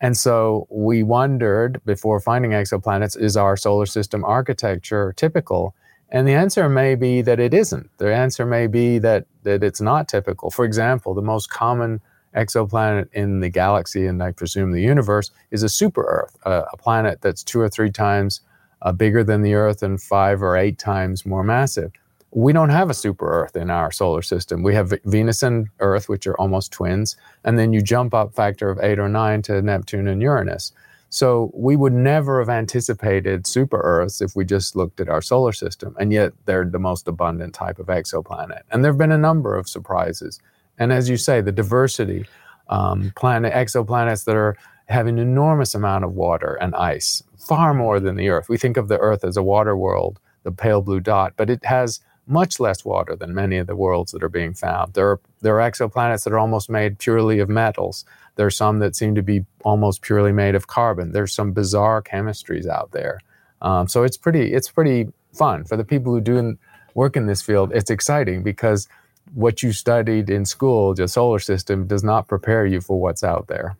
and 0.00 0.16
so 0.16 0.66
we 0.70 1.02
wondered 1.02 1.80
before 1.86 2.20
finding 2.20 2.52
exoplanets 2.52 3.18
is 3.18 3.36
our 3.36 3.56
solar 3.56 3.86
system 3.86 4.24
architecture 4.24 5.12
typical 5.16 5.74
And 6.10 6.28
the 6.28 6.34
answer 6.34 6.68
may 6.68 6.94
be 6.94 7.22
that 7.22 7.40
it 7.40 7.52
isn't. 7.54 7.90
The 7.98 8.14
answer 8.14 8.46
may 8.46 8.66
be 8.68 8.98
that, 8.98 9.26
that 9.42 9.64
it's 9.64 9.80
not 9.80 10.08
typical. 10.08 10.50
For 10.50 10.64
example, 10.64 11.14
the 11.14 11.22
most 11.22 11.50
common 11.50 12.00
exoplanet 12.36 13.08
in 13.12 13.40
the 13.40 13.48
galaxy, 13.48 14.06
and 14.06 14.22
I 14.22 14.32
presume 14.32 14.72
the 14.72 14.82
universe, 14.82 15.30
is 15.50 15.62
a 15.62 15.68
super 15.68 16.02
Earth, 16.04 16.36
a, 16.44 16.64
a 16.72 16.76
planet 16.76 17.20
that's 17.22 17.42
two 17.42 17.60
or 17.60 17.68
three 17.68 17.90
times 17.90 18.40
uh, 18.84 18.92
bigger 18.92 19.24
than 19.24 19.42
the 19.42 19.54
Earth 19.54 19.82
and 19.82 20.00
five 20.00 20.42
or 20.42 20.56
eight 20.56 20.78
times 20.78 21.26
more 21.26 21.42
massive. 21.42 21.90
We 22.30 22.52
don't 22.52 22.70
have 22.70 22.90
a 22.90 22.94
super 22.94 23.26
Earth 23.26 23.56
in 23.56 23.70
our 23.70 23.90
solar 23.90 24.22
system. 24.22 24.62
We 24.62 24.74
have 24.74 24.92
Venus 25.04 25.42
and 25.42 25.68
Earth, 25.80 26.08
which 26.08 26.26
are 26.26 26.36
almost 26.36 26.72
twins, 26.72 27.16
and 27.44 27.58
then 27.58 27.72
you 27.72 27.80
jump 27.80 28.12
up 28.12 28.34
factor 28.34 28.70
of 28.70 28.78
eight 28.82 28.98
or 28.98 29.08
nine 29.08 29.42
to 29.42 29.62
Neptune 29.62 30.08
and 30.08 30.20
Uranus. 30.20 30.72
So 31.10 31.52
we 31.54 31.76
would 31.76 31.92
never 31.92 32.40
have 32.40 32.48
anticipated 32.48 33.46
super 33.46 33.80
Earths 33.80 34.20
if 34.20 34.34
we 34.34 34.44
just 34.44 34.74
looked 34.74 34.98
at 35.00 35.08
our 35.08 35.22
solar 35.22 35.52
system, 35.52 35.94
and 36.00 36.12
yet 36.12 36.32
they're 36.44 36.64
the 36.64 36.80
most 36.80 37.06
abundant 37.06 37.54
type 37.54 37.78
of 37.78 37.86
exoplanet. 37.86 38.62
And 38.72 38.84
there 38.84 38.90
have 38.90 38.98
been 38.98 39.12
a 39.12 39.18
number 39.18 39.56
of 39.56 39.68
surprises. 39.68 40.40
And 40.76 40.92
as 40.92 41.08
you 41.08 41.16
say, 41.16 41.40
the 41.40 41.52
diversity, 41.52 42.26
um, 42.68 43.12
planet 43.14 43.52
exoplanets 43.52 44.24
that 44.24 44.34
are 44.34 44.56
have 44.88 45.06
an 45.06 45.18
enormous 45.18 45.74
amount 45.74 46.04
of 46.04 46.14
water 46.14 46.58
and 46.60 46.74
ice, 46.74 47.22
far 47.38 47.74
more 47.74 48.00
than 48.00 48.16
the 48.16 48.28
Earth. 48.28 48.48
We 48.48 48.58
think 48.58 48.76
of 48.76 48.88
the 48.88 48.98
Earth 48.98 49.24
as 49.24 49.36
a 49.36 49.42
water 49.42 49.76
world, 49.76 50.20
the 50.42 50.52
pale 50.52 50.82
blue 50.82 51.00
dot, 51.00 51.34
but 51.36 51.50
it 51.50 51.64
has 51.64 52.00
much 52.26 52.58
less 52.58 52.84
water 52.84 53.14
than 53.14 53.34
many 53.34 53.58
of 53.58 53.66
the 53.66 53.76
worlds 53.76 54.12
that 54.12 54.22
are 54.22 54.28
being 54.28 54.54
found. 54.54 54.94
There 54.94 55.10
are 55.10 55.20
there 55.42 55.60
are 55.60 55.70
exoplanets 55.70 56.24
that 56.24 56.32
are 56.32 56.38
almost 56.38 56.70
made 56.70 56.98
purely 56.98 57.38
of 57.38 57.48
metals. 57.48 58.04
There 58.36 58.46
are 58.46 58.50
some 58.50 58.78
that 58.78 58.96
seem 58.96 59.14
to 59.14 59.22
be 59.22 59.44
almost 59.62 60.02
purely 60.02 60.32
made 60.32 60.54
of 60.54 60.66
carbon. 60.66 61.12
There's 61.12 61.34
some 61.34 61.52
bizarre 61.52 62.02
chemistries 62.02 62.66
out 62.66 62.92
there. 62.92 63.20
Um, 63.60 63.88
so 63.88 64.02
it's 64.04 64.16
pretty 64.16 64.54
it's 64.54 64.70
pretty 64.70 65.08
fun 65.32 65.64
for 65.64 65.76
the 65.76 65.84
people 65.84 66.12
who 66.12 66.20
do 66.20 66.58
work 66.94 67.16
in 67.16 67.26
this 67.26 67.42
field. 67.42 67.72
It's 67.74 67.90
exciting 67.90 68.42
because 68.42 68.88
what 69.34 69.62
you 69.62 69.72
studied 69.72 70.30
in 70.30 70.44
school, 70.44 70.94
the 70.94 71.08
solar 71.08 71.38
system, 71.38 71.86
does 71.86 72.04
not 72.04 72.28
prepare 72.28 72.66
you 72.66 72.80
for 72.80 73.00
what's 73.00 73.24
out 73.24 73.48
there. 73.48 73.76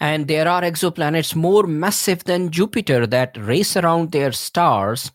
And 0.00 0.28
there 0.28 0.48
are 0.48 0.62
exoplanets 0.62 1.34
more 1.34 1.64
massive 1.64 2.24
than 2.24 2.50
Jupiter 2.50 3.06
that 3.06 3.36
race 3.36 3.76
around 3.76 4.12
their 4.12 4.32
stars 4.32 5.10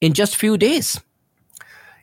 in 0.00 0.12
just 0.12 0.36
few 0.36 0.56
days. 0.56 1.00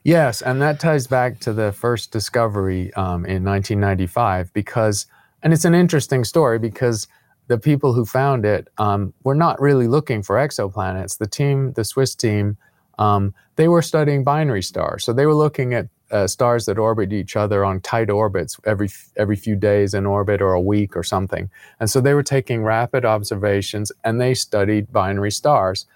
Yes, 0.03 0.41
and 0.41 0.61
that 0.61 0.79
ties 0.79 1.07
back 1.07 1.39
to 1.41 1.53
the 1.53 1.71
first 1.71 2.11
discovery 2.11 2.93
um, 2.95 3.25
in 3.25 3.43
1995 3.43 4.51
because 4.53 5.05
and 5.43 5.53
it's 5.53 5.65
an 5.65 5.75
interesting 5.75 6.23
story 6.23 6.57
because 6.57 7.07
the 7.47 7.57
people 7.57 7.93
who 7.93 8.05
found 8.05 8.45
it 8.45 8.69
um, 8.77 9.13
were 9.23 9.35
not 9.35 9.61
really 9.61 9.87
looking 9.87 10.23
for 10.23 10.37
exoplanets. 10.37 11.17
The 11.17 11.27
team, 11.27 11.73
the 11.73 11.83
Swiss 11.83 12.15
team, 12.15 12.57
um, 12.97 13.33
they 13.57 13.67
were 13.67 13.81
studying 13.81 14.23
binary 14.23 14.63
stars. 14.63 15.03
So 15.03 15.11
they 15.11 15.25
were 15.25 15.35
looking 15.35 15.73
at 15.73 15.87
uh, 16.13 16.27
stars 16.27 16.65
that 16.65 16.77
orbit 16.77 17.11
each 17.11 17.35
other 17.35 17.65
on 17.65 17.81
tight 17.81 18.09
orbits 18.09 18.57
every 18.65 18.89
every 19.17 19.35
few 19.35 19.55
days 19.55 19.93
in 19.93 20.05
orbit 20.05 20.41
or 20.41 20.53
a 20.53 20.61
week 20.61 20.95
or 20.95 21.03
something. 21.03 21.49
And 21.79 21.89
so 21.89 21.99
they 21.99 22.13
were 22.13 22.23
taking 22.23 22.63
rapid 22.63 23.03
observations 23.03 23.91
and 24.03 24.21
they 24.21 24.35
studied 24.35 24.93
binary 24.93 25.31
stars. 25.31 25.87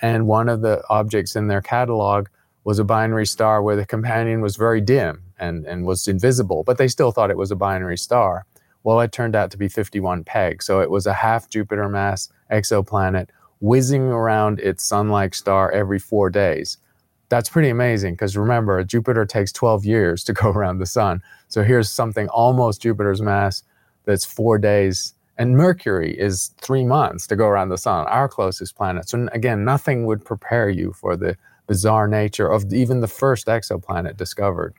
And 0.00 0.26
one 0.26 0.48
of 0.48 0.60
the 0.62 0.82
objects 0.88 1.36
in 1.36 1.48
their 1.48 1.60
catalog 1.60 2.28
was 2.62 2.78
a 2.78 2.84
binary 2.84 3.26
star 3.26 3.62
where 3.62 3.76
the 3.76 3.84
companion 3.84 4.40
was 4.40 4.56
very 4.56 4.80
dim 4.80 5.22
and, 5.38 5.66
and 5.66 5.84
was 5.84 6.08
invisible, 6.08 6.62
but 6.62 6.78
they 6.78 6.88
still 6.88 7.12
thought 7.12 7.30
it 7.30 7.36
was 7.36 7.50
a 7.50 7.56
binary 7.56 7.98
star. 7.98 8.46
Well, 8.84 9.00
it 9.00 9.12
turned 9.12 9.34
out 9.34 9.50
to 9.50 9.58
be 9.58 9.68
51 9.68 10.24
Peg. 10.24 10.62
So 10.62 10.80
it 10.80 10.90
was 10.90 11.06
a 11.06 11.14
half 11.14 11.48
Jupiter 11.48 11.88
mass 11.88 12.30
exoplanet 12.50 13.28
whizzing 13.60 14.02
around 14.02 14.60
its 14.60 14.84
sun 14.84 15.08
like 15.08 15.34
star 15.34 15.70
every 15.70 15.98
four 15.98 16.30
days. 16.30 16.78
That's 17.34 17.48
pretty 17.48 17.68
amazing 17.68 18.14
because 18.14 18.36
remember, 18.36 18.84
Jupiter 18.84 19.26
takes 19.26 19.50
12 19.50 19.84
years 19.84 20.22
to 20.22 20.32
go 20.40 20.50
around 20.50 20.78
the 20.78 20.86
sun. 20.86 21.20
So 21.48 21.64
here's 21.64 21.90
something 21.90 22.28
almost 22.28 22.82
Jupiter's 22.82 23.20
mass 23.20 23.64
that's 24.04 24.24
four 24.24 24.56
days. 24.56 25.14
And 25.36 25.56
Mercury 25.56 26.16
is 26.16 26.52
three 26.60 26.84
months 26.84 27.26
to 27.26 27.34
go 27.34 27.48
around 27.48 27.70
the 27.70 27.76
sun, 27.76 28.06
our 28.06 28.28
closest 28.28 28.76
planet. 28.76 29.08
So 29.08 29.26
again, 29.32 29.64
nothing 29.64 30.06
would 30.06 30.24
prepare 30.24 30.68
you 30.70 30.92
for 30.92 31.16
the 31.16 31.36
bizarre 31.66 32.06
nature 32.06 32.46
of 32.46 32.72
even 32.72 33.00
the 33.00 33.08
first 33.08 33.48
exoplanet 33.48 34.16
discovered. 34.16 34.74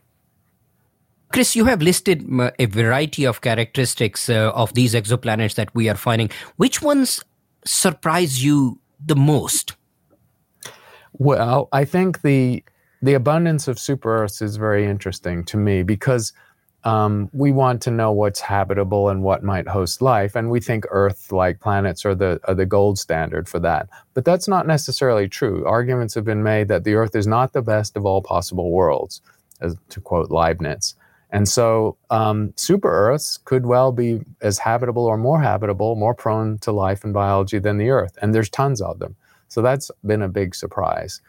Chris, 1.33 1.57
you 1.57 1.65
have 1.65 1.81
listed 1.81 2.25
a 2.57 2.67
variety 2.67 3.25
of 3.25 3.41
characteristics 3.41 4.29
uh, 4.29 4.53
of 4.55 4.74
these 4.75 4.93
exoplanets 4.93 5.55
that 5.55 5.75
we 5.75 5.89
are 5.89 5.95
finding. 5.95 6.29
Which 6.55 6.81
ones 6.81 7.21
surprise 7.65 8.41
you 8.41 8.79
the 9.05 9.17
most? 9.17 9.75
Well, 11.17 11.69
I 11.72 11.86
think 11.86 12.22
the 12.22 12.63
the 13.01 13.13
abundance 13.13 13.67
of 13.67 13.77
super 13.77 14.24
Earths 14.24 14.41
is 14.41 14.55
very 14.57 14.86
interesting 14.86 15.43
to 15.45 15.57
me 15.57 15.84
because 15.84 16.34
um, 16.84 17.29
we 17.34 17.51
want 17.51 17.81
to 17.84 17.91
know 17.91 18.12
what's 18.12 18.39
habitable 18.39 19.10
and 19.10 19.24
what 19.24 19.43
might 19.43 19.67
host 19.67 20.01
life, 20.01 20.36
and 20.36 20.50
we 20.50 20.60
think 20.60 20.86
Earth-like 20.89 21.60
planets 21.60 22.05
are 22.05 22.15
the 22.15 22.39
are 22.45 22.53
the 22.53 22.65
gold 22.65 23.00
standard 23.00 23.48
for 23.48 23.60
that. 23.60 23.89
But 24.13 24.25
that's 24.25 24.48
not 24.48 24.67
necessarily 24.67 25.27
true. 25.27 25.65
Arguments 25.65 26.13
have 26.15 26.25
been 26.25 26.43
made 26.43 26.67
that 26.67 26.84
the 26.84 26.95
Earth 26.95 27.15
is 27.15 27.27
not 27.27 27.53
the 27.53 27.62
best 27.62 27.95
of 27.95 28.05
all 28.05 28.22
possible 28.22 28.72
worlds, 28.72 29.22
as 29.62 29.75
to 29.89 30.01
quote 30.01 30.29
Leibniz. 30.31 30.95
And 31.31 31.50
so, 31.50 31.98
um, 32.12 32.53
super 32.55 32.89
Earths 32.89 33.38
could 33.38 33.65
well 33.65 33.91
be 33.91 34.22
as 34.41 34.60
habitable 34.60 35.05
or 35.05 35.17
more 35.17 35.41
habitable, 35.41 35.95
more 35.95 36.13
prone 36.13 36.60
to 36.60 36.72
life 36.72 37.03
and 37.03 37.13
biology 37.13 37.60
than 37.60 37.77
the 37.77 37.89
Earth. 37.89 38.17
And 38.22 38.34
there's 38.34 38.50
tons 38.50 38.81
of 38.81 39.00
them. 39.00 39.15
So 39.55 39.62
that's 39.62 39.89
been 40.05 40.21
a 40.21 40.27
big 40.27 40.53
surprise. 40.53 41.21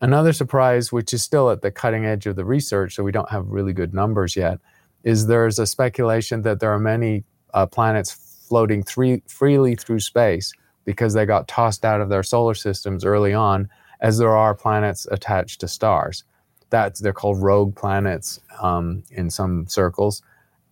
Another 0.00 0.32
surprise, 0.32 0.90
which 0.92 1.12
is 1.12 1.22
still 1.22 1.50
at 1.50 1.60
the 1.60 1.70
cutting 1.70 2.06
edge 2.06 2.24
of 2.24 2.34
the 2.34 2.44
research, 2.46 2.94
so 2.94 3.04
we 3.04 3.12
don't 3.12 3.28
have 3.28 3.46
really 3.48 3.74
good 3.74 3.92
numbers 3.92 4.34
yet, 4.34 4.60
is 5.04 5.26
there's 5.26 5.58
a 5.58 5.66
speculation 5.66 6.40
that 6.40 6.58
there 6.58 6.72
are 6.72 6.78
many 6.78 7.24
uh, 7.52 7.66
planets 7.66 8.46
floating 8.48 8.82
three, 8.82 9.22
freely 9.26 9.74
through 9.74 10.00
space 10.00 10.54
because 10.86 11.12
they 11.12 11.26
got 11.26 11.48
tossed 11.48 11.84
out 11.84 12.00
of 12.00 12.08
their 12.08 12.22
solar 12.22 12.54
systems 12.54 13.04
early 13.04 13.34
on, 13.34 13.68
as 14.00 14.16
there 14.16 14.34
are 14.34 14.54
planets 14.54 15.06
attached 15.10 15.60
to 15.60 15.68
stars 15.68 16.24
that's 16.70 17.00
they're 17.00 17.12
called 17.12 17.40
rogue 17.40 17.76
planets 17.76 18.40
um, 18.60 19.02
in 19.10 19.30
some 19.30 19.66
circles 19.68 20.22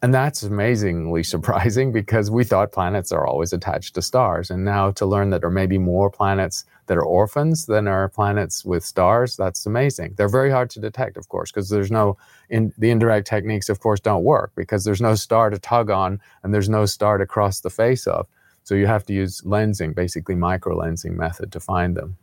and 0.05 0.13
that's 0.13 0.43
amazingly 0.43 1.23
surprising 1.35 1.91
because 1.91 2.31
we 2.31 2.45
thought 2.45 2.73
planets 2.73 3.11
are 3.11 3.27
always 3.27 3.55
attached 3.55 3.95
to 3.95 4.03
stars. 4.03 4.51
And 4.51 4.63
now 4.63 4.91
to 4.91 5.07
learn 5.07 5.31
that 5.31 5.41
there 5.41 5.49
may 5.49 5.65
be 5.65 5.79
more 5.79 6.11
planets 6.11 6.67
that 6.89 6.99
are 6.99 7.03
orphans 7.03 7.65
than 7.65 7.89
are 7.89 8.11
planets 8.11 8.67
with 8.67 8.85
stars 8.85 9.35
that's 9.35 9.65
amazing. 9.65 10.13
They're 10.19 10.29
very 10.29 10.51
hard 10.51 10.69
to 10.71 10.81
detect 10.81 11.17
of 11.17 11.31
course 11.31 11.51
because 11.51 11.71
there's 11.71 11.91
no 11.91 12.19
in 12.51 12.75
the 12.77 12.91
indirect 12.91 13.27
techniques 13.27 13.71
of 13.71 13.81
course 13.81 13.99
don't 13.99 14.25
work 14.25 14.53
because 14.55 14.85
there's 14.85 15.01
no 15.01 15.15
star 15.15 15.49
to 15.49 15.59
tug 15.59 15.89
on 15.89 16.21
and 16.43 16.53
there's 16.53 16.69
no 16.69 16.85
star 16.85 17.17
to 17.17 17.25
cross 17.25 17.61
the 17.61 17.71
face 17.71 18.07
of. 18.07 18.27
So 18.65 18.75
you 18.75 18.87
have 18.87 19.07
to 19.07 19.15
use 19.15 19.41
lensing 19.41 19.95
basically 19.95 20.35
micro 20.35 20.77
lensing 20.77 21.17
method 21.17 21.51
to 21.53 21.61
find 21.61 21.97
them. 21.97 22.19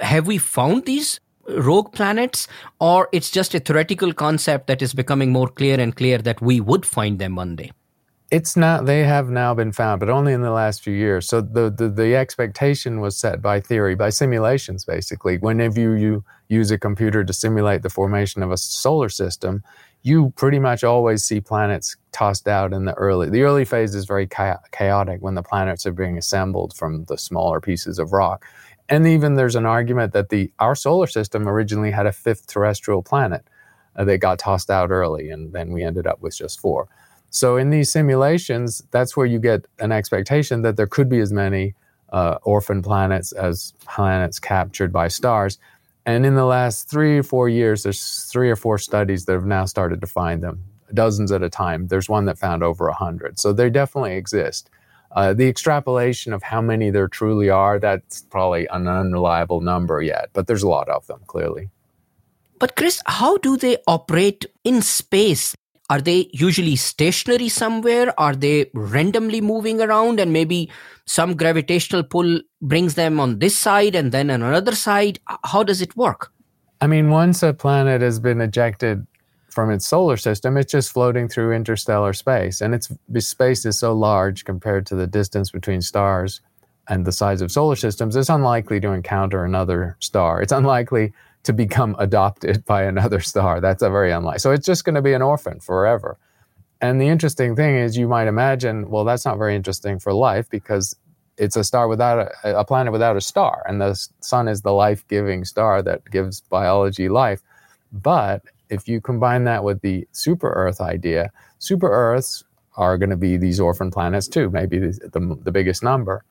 Have 0.00 0.28
we 0.28 0.38
found 0.38 0.84
these 0.84 1.18
rogue 1.58 1.92
planets 1.92 2.48
or 2.80 3.08
it's 3.12 3.30
just 3.30 3.54
a 3.54 3.60
theoretical 3.60 4.12
concept 4.12 4.66
that 4.66 4.82
is 4.82 4.94
becoming 4.94 5.32
more 5.32 5.48
clear 5.48 5.78
and 5.80 5.96
clear 5.96 6.18
that 6.18 6.40
we 6.40 6.60
would 6.60 6.86
find 6.86 7.18
them 7.18 7.36
one 7.36 7.56
day? 7.56 7.70
It's 8.30 8.56
not 8.56 8.86
they 8.86 9.02
have 9.02 9.28
now 9.28 9.54
been 9.54 9.72
found 9.72 10.00
but 10.00 10.08
only 10.08 10.32
in 10.32 10.42
the 10.42 10.52
last 10.52 10.82
few 10.82 10.94
years. 10.94 11.28
So 11.28 11.40
the, 11.40 11.70
the, 11.70 11.88
the 11.88 12.14
expectation 12.14 13.00
was 13.00 13.16
set 13.16 13.42
by 13.42 13.60
theory 13.60 13.96
by 13.96 14.10
simulations 14.10 14.84
basically. 14.84 15.38
Whenever 15.38 15.80
you, 15.80 15.94
you 15.94 16.24
use 16.48 16.70
a 16.70 16.78
computer 16.78 17.24
to 17.24 17.32
simulate 17.32 17.82
the 17.82 17.90
formation 17.90 18.42
of 18.42 18.52
a 18.52 18.56
solar 18.56 19.08
system 19.08 19.62
you 20.02 20.32
pretty 20.36 20.58
much 20.58 20.82
always 20.82 21.24
see 21.24 21.40
planets 21.40 21.96
tossed 22.12 22.48
out 22.48 22.72
in 22.72 22.84
the 22.84 22.94
early 22.94 23.28
the 23.28 23.42
early 23.42 23.64
phase 23.64 23.94
is 23.94 24.04
very 24.04 24.26
chaotic 24.26 25.20
when 25.20 25.34
the 25.34 25.42
planets 25.42 25.86
are 25.86 25.92
being 25.92 26.16
assembled 26.16 26.74
from 26.74 27.04
the 27.04 27.18
smaller 27.18 27.60
pieces 27.60 27.98
of 27.98 28.12
rock 28.12 28.44
and 28.90 29.06
even 29.06 29.36
there's 29.36 29.56
an 29.56 29.66
argument 29.66 30.12
that 30.12 30.28
the 30.28 30.52
our 30.58 30.74
solar 30.74 31.06
system 31.06 31.48
originally 31.48 31.92
had 31.92 32.06
a 32.06 32.12
fifth 32.12 32.48
terrestrial 32.48 33.02
planet 33.02 33.44
uh, 33.96 34.04
that 34.04 34.18
got 34.18 34.38
tossed 34.38 34.70
out 34.70 34.90
early, 34.90 35.30
and 35.30 35.52
then 35.52 35.72
we 35.72 35.82
ended 35.84 36.06
up 36.06 36.20
with 36.20 36.36
just 36.36 36.60
four. 36.60 36.88
So 37.30 37.56
in 37.56 37.70
these 37.70 37.90
simulations, 37.92 38.82
that's 38.90 39.16
where 39.16 39.26
you 39.26 39.38
get 39.38 39.66
an 39.78 39.92
expectation 39.92 40.62
that 40.62 40.76
there 40.76 40.88
could 40.88 41.08
be 41.08 41.20
as 41.20 41.32
many 41.32 41.74
uh, 42.12 42.38
orphan 42.42 42.82
planets 42.82 43.30
as 43.32 43.72
planets 43.86 44.40
captured 44.40 44.92
by 44.92 45.06
stars. 45.06 45.58
And 46.06 46.26
in 46.26 46.34
the 46.34 46.44
last 46.44 46.90
three 46.90 47.18
or 47.18 47.22
four 47.22 47.48
years, 47.48 47.84
there's 47.84 48.24
three 48.24 48.50
or 48.50 48.56
four 48.56 48.78
studies 48.78 49.26
that 49.26 49.32
have 49.34 49.46
now 49.46 49.64
started 49.66 50.00
to 50.00 50.08
find 50.08 50.42
them, 50.42 50.64
dozens 50.92 51.30
at 51.30 51.42
a 51.42 51.48
time. 51.48 51.86
There's 51.86 52.08
one 52.08 52.24
that 52.24 52.38
found 52.38 52.64
over 52.64 52.88
a 52.88 52.94
hundred. 52.94 53.38
So 53.38 53.52
they 53.52 53.70
definitely 53.70 54.16
exist. 54.16 54.70
Uh, 55.12 55.34
the 55.34 55.48
extrapolation 55.48 56.32
of 56.32 56.42
how 56.42 56.60
many 56.60 56.90
there 56.90 57.08
truly 57.08 57.50
are, 57.50 57.78
that's 57.78 58.22
probably 58.22 58.66
an 58.68 58.86
unreliable 58.86 59.60
number 59.60 60.00
yet, 60.00 60.30
but 60.32 60.46
there's 60.46 60.62
a 60.62 60.68
lot 60.68 60.88
of 60.88 61.06
them, 61.08 61.20
clearly. 61.26 61.68
But, 62.60 62.76
Chris, 62.76 63.02
how 63.06 63.38
do 63.38 63.56
they 63.56 63.78
operate 63.86 64.46
in 64.64 64.82
space? 64.82 65.54
Are 65.88 66.00
they 66.00 66.30
usually 66.32 66.76
stationary 66.76 67.48
somewhere? 67.48 68.14
Are 68.20 68.36
they 68.36 68.70
randomly 68.74 69.40
moving 69.40 69.80
around 69.80 70.20
and 70.20 70.32
maybe 70.32 70.70
some 71.06 71.36
gravitational 71.36 72.04
pull 72.04 72.40
brings 72.62 72.94
them 72.94 73.18
on 73.18 73.40
this 73.40 73.58
side 73.58 73.96
and 73.96 74.12
then 74.12 74.30
on 74.30 74.42
another 74.42 74.76
side? 74.76 75.18
How 75.44 75.64
does 75.64 75.82
it 75.82 75.96
work? 75.96 76.32
I 76.80 76.86
mean, 76.86 77.10
once 77.10 77.42
a 77.42 77.52
planet 77.52 78.02
has 78.02 78.20
been 78.20 78.40
ejected 78.40 79.04
from 79.50 79.70
its 79.70 79.86
solar 79.86 80.16
system, 80.16 80.56
it's 80.56 80.72
just 80.72 80.92
floating 80.92 81.28
through 81.28 81.52
interstellar 81.52 82.12
space. 82.12 82.60
And 82.60 82.74
its 82.74 82.90
space 83.18 83.64
is 83.64 83.78
so 83.78 83.92
large 83.92 84.44
compared 84.44 84.86
to 84.86 84.94
the 84.94 85.06
distance 85.06 85.50
between 85.50 85.82
stars 85.82 86.40
and 86.88 87.04
the 87.04 87.12
size 87.12 87.40
of 87.40 87.52
solar 87.52 87.76
systems, 87.76 88.16
it's 88.16 88.28
unlikely 88.28 88.80
to 88.80 88.90
encounter 88.90 89.44
another 89.44 89.96
star. 90.00 90.42
It's 90.42 90.52
unlikely 90.52 91.12
to 91.44 91.52
become 91.52 91.96
adopted 91.98 92.64
by 92.66 92.82
another 92.82 93.20
star. 93.20 93.60
That's 93.60 93.82
a 93.82 93.90
very 93.90 94.12
unlikely. 94.12 94.40
So 94.40 94.52
it's 94.52 94.66
just 94.66 94.84
going 94.84 94.96
to 94.96 95.02
be 95.02 95.12
an 95.12 95.22
orphan 95.22 95.60
forever. 95.60 96.18
And 96.80 97.00
the 97.00 97.08
interesting 97.08 97.54
thing 97.56 97.76
is, 97.76 97.96
you 97.96 98.08
might 98.08 98.26
imagine, 98.26 98.88
well, 98.88 99.04
that's 99.04 99.24
not 99.24 99.38
very 99.38 99.54
interesting 99.54 99.98
for 99.98 100.12
life 100.14 100.48
because 100.48 100.96
it's 101.36 101.56
a 101.56 101.64
star 101.64 101.88
without 101.88 102.32
a, 102.42 102.58
a 102.58 102.64
planet 102.64 102.92
without 102.92 103.16
a 103.16 103.20
star, 103.20 103.62
and 103.66 103.80
the 103.80 103.94
sun 104.20 104.48
is 104.48 104.62
the 104.62 104.72
life-giving 104.72 105.44
star 105.44 105.82
that 105.82 106.10
gives 106.10 106.40
biology 106.40 107.08
life. 107.08 107.42
But 107.92 108.42
if 108.70 108.88
you 108.88 109.00
combine 109.00 109.44
that 109.44 109.64
with 109.64 109.80
the 109.80 110.06
super 110.12 110.50
Earth 110.52 110.80
idea, 110.80 111.32
super 111.58 111.90
Earths 111.90 112.44
are 112.76 112.96
going 112.96 113.10
to 113.10 113.16
be 113.16 113.36
these 113.36 113.60
orphan 113.60 113.90
planets 113.90 114.28
too, 114.28 114.50
maybe 114.50 114.78
the, 114.78 115.10
the, 115.12 115.38
the 115.42 115.52
biggest 115.52 115.82
number. 115.82 116.24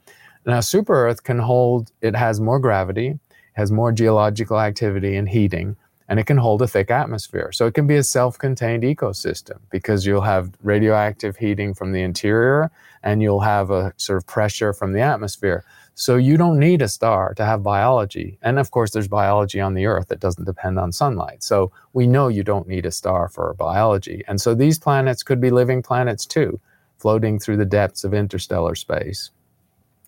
Now, 0.46 0.62
super 0.62 1.08
Earth 1.08 1.24
can 1.24 1.40
hold, 1.40 1.92
it 2.02 2.16
has 2.16 2.40
more 2.40 2.60
gravity, 2.60 3.20
has 3.54 3.72
more 3.72 3.92
geological 3.92 4.60
activity 4.60 5.16
and 5.16 5.30
heating, 5.30 5.76
and 6.08 6.20
it 6.20 6.26
can 6.26 6.38
hold 6.38 6.62
a 6.62 6.68
thick 6.68 6.90
atmosphere. 6.90 7.52
So 7.52 7.68
it 7.68 7.74
can 7.74 7.86
be 7.86 7.96
a 7.96 8.04
self 8.04 8.38
contained 8.38 8.84
ecosystem 8.84 9.60
because 9.70 10.06
you'll 10.06 10.22
have 10.22 10.52
radioactive 10.64 11.38
heating 11.38 11.74
from 11.74 11.92
the 11.92 12.02
interior 12.02 12.72
and 13.04 13.22
you'll 13.22 13.42
have 13.42 13.70
a 13.70 13.94
sort 13.98 14.18
of 14.18 14.26
pressure 14.26 14.74
from 14.74 14.94
the 14.94 15.02
atmosphere. 15.02 15.64
So 16.00 16.16
you 16.16 16.38
don't 16.38 16.60
need 16.60 16.82
a 16.82 16.88
star 16.88 17.34
to 17.34 17.44
have 17.44 17.62
biology. 17.62 18.38
And 18.42 18.58
of 18.58 18.72
course, 18.72 18.92
there's 18.92 19.10
biology 19.10 19.60
on 19.60 19.74
the 19.74 19.86
Earth 19.86 20.08
that 20.08 20.22
doesn't 20.22 20.46
depend 20.46 20.80
on 20.80 20.94
sunlight. 20.94 21.44
So 21.44 21.74
we 21.92 22.08
know 22.08 22.30
you 22.30 22.42
don't 22.42 22.70
need 22.70 22.86
a 22.86 22.92
star 22.92 23.28
for 23.28 23.54
biology. 23.56 24.24
And 24.26 24.40
so 24.40 24.56
these 24.56 24.80
planets 24.80 25.24
could 25.24 25.42
be 25.42 25.50
living 25.50 25.84
planets 25.84 26.26
too, 26.26 26.58
floating 27.00 27.38
through 27.38 27.58
the 27.58 27.66
depths 27.66 28.06
of 28.06 28.14
interstellar 28.14 28.76
space. 28.76 29.32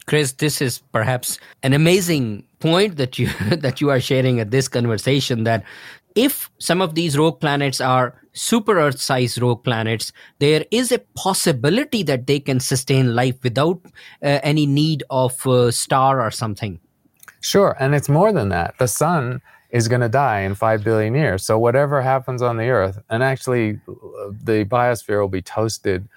Chris, 0.05 0.31
this 0.31 0.61
is 0.61 0.79
perhaps 0.93 1.39
an 1.61 1.73
amazing 1.73 2.45
point 2.61 2.95
that 2.95 3.19
you 3.19 3.27
that 3.57 3.81
you 3.81 3.89
are 3.89 3.99
sharing 3.99 4.39
at 4.39 4.49
this 4.49 4.69
conversation 4.69 5.43
that 5.43 5.65
if 6.15 6.49
some 6.57 6.81
of 6.81 6.95
these 6.95 7.17
rogue 7.17 7.41
planets 7.41 7.81
are 7.81 8.15
super 8.33 8.79
earth 8.79 8.99
sized 8.99 9.41
rogue 9.41 9.63
planets 9.63 10.11
there 10.39 10.65
is 10.71 10.91
a 10.91 10.99
possibility 11.15 12.03
that 12.03 12.27
they 12.27 12.39
can 12.39 12.59
sustain 12.59 13.15
life 13.15 13.35
without 13.43 13.79
uh, 14.23 14.39
any 14.43 14.65
need 14.65 15.03
of 15.09 15.45
a 15.45 15.71
star 15.71 16.21
or 16.21 16.31
something 16.31 16.79
sure 17.41 17.75
and 17.79 17.93
it's 17.95 18.09
more 18.09 18.31
than 18.31 18.49
that 18.49 18.77
the 18.77 18.87
sun 18.87 19.41
is 19.69 19.87
going 19.87 20.01
to 20.01 20.09
die 20.09 20.41
in 20.41 20.55
5 20.55 20.83
billion 20.83 21.15
years 21.15 21.43
so 21.45 21.57
whatever 21.57 22.01
happens 22.01 22.41
on 22.41 22.57
the 22.57 22.69
earth 22.69 22.99
and 23.09 23.23
actually 23.23 23.79
the 23.85 24.65
biosphere 24.65 25.19
will 25.19 25.27
be 25.27 25.41
toasted 25.41 26.07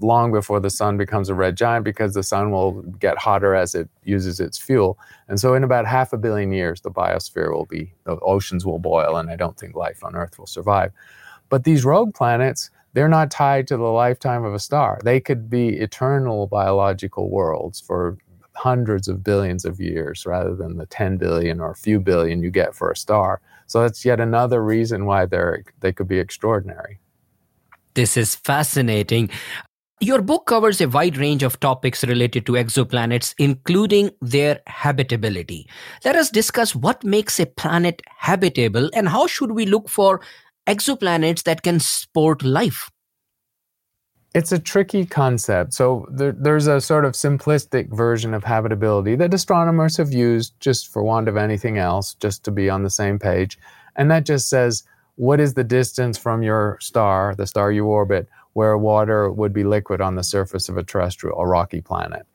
long 0.00 0.32
before 0.32 0.60
the 0.60 0.70
sun 0.70 0.96
becomes 0.96 1.28
a 1.28 1.34
red 1.34 1.56
giant 1.56 1.84
because 1.84 2.14
the 2.14 2.22
sun 2.22 2.50
will 2.50 2.82
get 2.98 3.18
hotter 3.18 3.54
as 3.54 3.74
it 3.74 3.88
uses 4.02 4.40
its 4.40 4.58
fuel. 4.58 4.98
And 5.28 5.38
so, 5.38 5.54
in 5.54 5.64
about 5.64 5.86
half 5.86 6.12
a 6.12 6.18
billion 6.18 6.52
years, 6.52 6.80
the 6.80 6.90
biosphere 6.90 7.52
will 7.52 7.66
be, 7.66 7.92
the 8.04 8.18
oceans 8.20 8.66
will 8.66 8.78
boil, 8.78 9.16
and 9.16 9.30
I 9.30 9.36
don't 9.36 9.56
think 9.56 9.74
life 9.74 10.02
on 10.04 10.16
Earth 10.16 10.38
will 10.38 10.46
survive. 10.46 10.92
But 11.52 11.64
these 11.64 11.84
rogue 11.84 12.14
planets, 12.14 12.70
they're 12.94 13.10
not 13.10 13.30
tied 13.30 13.66
to 13.66 13.76
the 13.76 13.82
lifetime 13.82 14.42
of 14.42 14.54
a 14.54 14.58
star. 14.58 14.98
They 15.04 15.20
could 15.20 15.50
be 15.50 15.68
eternal 15.68 16.46
biological 16.46 17.28
worlds 17.28 17.78
for 17.78 18.16
hundreds 18.54 19.06
of 19.06 19.22
billions 19.22 19.66
of 19.66 19.78
years 19.78 20.24
rather 20.24 20.56
than 20.56 20.78
the 20.78 20.86
10 20.86 21.18
billion 21.18 21.60
or 21.60 21.72
a 21.72 21.76
few 21.76 22.00
billion 22.00 22.42
you 22.42 22.50
get 22.50 22.74
for 22.74 22.90
a 22.90 22.96
star. 22.96 23.42
So 23.66 23.82
that's 23.82 24.02
yet 24.02 24.18
another 24.18 24.64
reason 24.64 25.04
why 25.04 25.26
they're 25.26 25.62
they 25.80 25.92
could 25.92 26.08
be 26.08 26.18
extraordinary. 26.18 27.00
This 27.92 28.16
is 28.16 28.34
fascinating. 28.34 29.28
Your 30.00 30.22
book 30.22 30.46
covers 30.46 30.80
a 30.80 30.88
wide 30.88 31.18
range 31.18 31.42
of 31.42 31.60
topics 31.60 32.02
related 32.02 32.46
to 32.46 32.52
exoplanets, 32.52 33.34
including 33.38 34.10
their 34.22 34.58
habitability. 34.66 35.68
Let 36.02 36.16
us 36.16 36.30
discuss 36.30 36.74
what 36.74 37.04
makes 37.04 37.38
a 37.38 37.44
planet 37.46 38.00
habitable 38.18 38.90
and 38.94 39.08
how 39.08 39.28
should 39.28 39.52
we 39.52 39.66
look 39.66 39.88
for 39.88 40.20
exoplanets 40.66 41.42
that 41.44 41.62
can 41.62 41.80
support 41.80 42.42
life. 42.42 42.90
It's 44.34 44.52
a 44.52 44.58
tricky 44.58 45.04
concept. 45.04 45.74
So 45.74 46.06
there, 46.10 46.32
there's 46.32 46.66
a 46.66 46.80
sort 46.80 47.04
of 47.04 47.12
simplistic 47.12 47.94
version 47.94 48.32
of 48.32 48.44
habitability 48.44 49.14
that 49.16 49.34
astronomers 49.34 49.98
have 49.98 50.12
used 50.12 50.54
just 50.58 50.88
for 50.88 51.02
want 51.02 51.28
of 51.28 51.36
anything 51.36 51.76
else, 51.76 52.14
just 52.14 52.42
to 52.44 52.50
be 52.50 52.70
on 52.70 52.82
the 52.82 52.90
same 52.90 53.18
page. 53.18 53.58
And 53.94 54.10
that 54.10 54.24
just 54.24 54.48
says 54.48 54.84
what 55.16 55.40
is 55.40 55.54
the 55.54 55.64
distance 55.64 56.16
from 56.16 56.42
your 56.42 56.78
star, 56.80 57.34
the 57.34 57.46
star 57.46 57.70
you 57.70 57.86
orbit, 57.86 58.28
where 58.54 58.76
water 58.78 59.30
would 59.30 59.52
be 59.52 59.64
liquid 59.64 60.00
on 60.00 60.14
the 60.14 60.24
surface 60.24 60.68
of 60.68 60.78
a 60.78 60.82
terrestrial, 60.82 61.38
a 61.38 61.46
rocky 61.46 61.82
planet? 61.82 62.26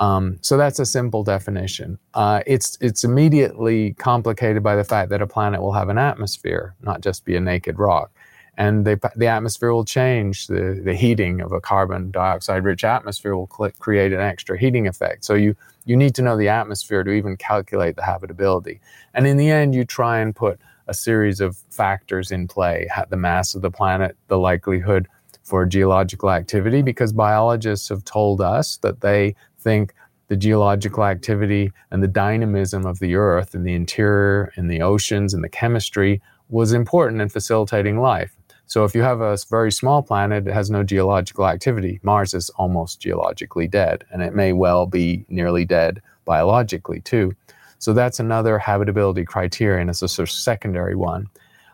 Um, 0.00 0.38
so 0.40 0.56
that's 0.56 0.78
a 0.78 0.86
simple 0.86 1.22
definition. 1.22 1.98
Uh, 2.14 2.42
it's 2.46 2.78
it's 2.80 3.04
immediately 3.04 3.92
complicated 3.94 4.62
by 4.62 4.74
the 4.74 4.84
fact 4.84 5.10
that 5.10 5.20
a 5.20 5.26
planet 5.26 5.60
will 5.60 5.74
have 5.74 5.90
an 5.90 5.98
atmosphere, 5.98 6.74
not 6.82 7.02
just 7.02 7.26
be 7.26 7.36
a 7.36 7.40
naked 7.40 7.78
rock, 7.78 8.10
and 8.56 8.86
the 8.86 8.98
the 9.14 9.26
atmosphere 9.26 9.72
will 9.72 9.84
change. 9.84 10.46
The 10.46 10.80
the 10.82 10.94
heating 10.94 11.42
of 11.42 11.52
a 11.52 11.60
carbon 11.60 12.10
dioxide 12.10 12.64
rich 12.64 12.82
atmosphere 12.82 13.36
will 13.36 13.50
cl- 13.54 13.72
create 13.78 14.14
an 14.14 14.20
extra 14.20 14.58
heating 14.58 14.88
effect. 14.88 15.22
So 15.26 15.34
you 15.34 15.54
you 15.84 15.96
need 15.98 16.14
to 16.14 16.22
know 16.22 16.36
the 16.36 16.48
atmosphere 16.48 17.04
to 17.04 17.10
even 17.10 17.36
calculate 17.36 17.96
the 17.96 18.02
habitability. 18.04 18.80
And 19.12 19.26
in 19.26 19.36
the 19.36 19.50
end, 19.50 19.74
you 19.74 19.84
try 19.84 20.20
and 20.20 20.34
put 20.34 20.58
a 20.88 20.94
series 20.94 21.40
of 21.40 21.58
factors 21.70 22.30
in 22.30 22.48
play 22.48 22.88
the 23.10 23.16
mass 23.16 23.54
of 23.54 23.60
the 23.62 23.70
planet, 23.70 24.16
the 24.28 24.38
likelihood 24.38 25.08
for 25.42 25.66
geological 25.66 26.30
activity, 26.30 26.82
because 26.82 27.12
biologists 27.12 27.88
have 27.88 28.04
told 28.04 28.40
us 28.40 28.76
that 28.78 29.00
they 29.00 29.34
think 29.60 29.94
the 30.28 30.36
geological 30.36 31.04
activity 31.04 31.72
and 31.90 32.02
the 32.02 32.08
dynamism 32.08 32.86
of 32.86 32.98
the 33.00 33.14
earth 33.14 33.54
in 33.54 33.64
the 33.64 33.74
interior, 33.74 34.52
in 34.56 34.68
the 34.68 34.80
oceans, 34.80 35.34
and 35.34 35.42
the 35.42 35.48
chemistry 35.48 36.22
was 36.48 36.72
important 36.72 37.20
in 37.20 37.28
facilitating 37.28 38.00
life. 38.00 38.36
So 38.66 38.84
if 38.84 38.94
you 38.94 39.02
have 39.02 39.20
a 39.20 39.36
very 39.50 39.72
small 39.72 40.02
planet, 40.02 40.46
it 40.46 40.54
has 40.54 40.70
no 40.70 40.84
geological 40.84 41.48
activity. 41.48 41.98
Mars 42.04 42.34
is 42.34 42.50
almost 42.50 43.00
geologically 43.00 43.66
dead, 43.66 44.04
and 44.12 44.22
it 44.22 44.32
may 44.32 44.52
well 44.52 44.86
be 44.86 45.24
nearly 45.28 45.64
dead 45.64 46.00
biologically 46.24 47.00
too. 47.00 47.34
So 47.78 47.92
that's 47.92 48.20
another 48.20 48.58
habitability 48.58 49.24
criterion 49.24 49.88
as 49.88 50.02
a 50.02 50.08
sort 50.08 50.28
of 50.28 50.32
secondary 50.32 50.94
one. 50.94 51.26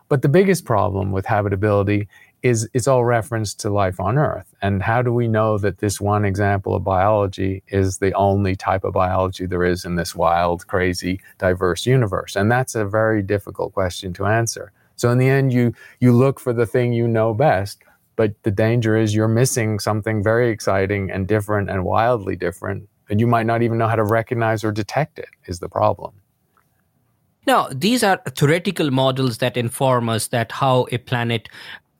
But 0.09 0.23
the 0.23 0.29
biggest 0.29 0.65
problem 0.65 1.11
with 1.11 1.25
habitability 1.25 2.07
is 2.43 2.69
it's 2.73 2.87
all 2.87 3.03
reference 3.03 3.53
to 3.55 3.69
life 3.69 3.99
on 3.99 4.17
Earth. 4.17 4.53
And 4.61 4.83
how 4.83 5.01
do 5.01 5.11
we 5.11 5.27
know 5.27 5.57
that 5.57 5.79
this 5.79 5.99
one 5.99 6.23
example 6.23 6.75
of 6.75 6.83
biology 6.83 7.63
is 7.67 7.97
the 7.97 8.13
only 8.13 8.55
type 8.55 8.83
of 8.83 8.93
biology 8.93 9.45
there 9.45 9.63
is 9.63 9.85
in 9.85 9.95
this 9.95 10.15
wild, 10.15 10.67
crazy, 10.67 11.19
diverse 11.37 11.85
universe? 11.85 12.35
And 12.35 12.51
that's 12.51 12.75
a 12.75 12.85
very 12.85 13.21
difficult 13.21 13.73
question 13.73 14.13
to 14.13 14.25
answer. 14.25 14.71
So 14.95 15.09
in 15.09 15.17
the 15.17 15.29
end, 15.29 15.53
you 15.53 15.73
you 15.99 16.11
look 16.11 16.39
for 16.39 16.53
the 16.53 16.65
thing 16.65 16.93
you 16.93 17.07
know 17.07 17.33
best, 17.33 17.83
but 18.17 18.33
the 18.43 18.51
danger 18.51 18.97
is 18.97 19.15
you're 19.15 19.29
missing 19.29 19.79
something 19.79 20.21
very 20.21 20.49
exciting 20.49 21.09
and 21.09 21.27
different 21.27 21.69
and 21.69 21.85
wildly 21.85 22.35
different 22.35 22.89
and 23.09 23.21
you 23.21 23.27
might 23.27 23.45
not 23.45 23.61
even 23.61 23.77
know 23.77 23.87
how 23.87 23.95
to 23.95 24.03
recognize 24.03 24.65
or 24.65 24.73
detect 24.73 25.17
it 25.19 25.29
is 25.45 25.59
the 25.59 25.69
problem 25.69 26.13
now 27.45 27.69
these 27.71 28.03
are 28.03 28.19
theoretical 28.35 28.91
models 28.91 29.37
that 29.37 29.55
inform 29.55 30.09
us 30.09 30.27
that 30.27 30.51
how 30.51 30.85
a 30.91 30.97
planet 30.97 31.47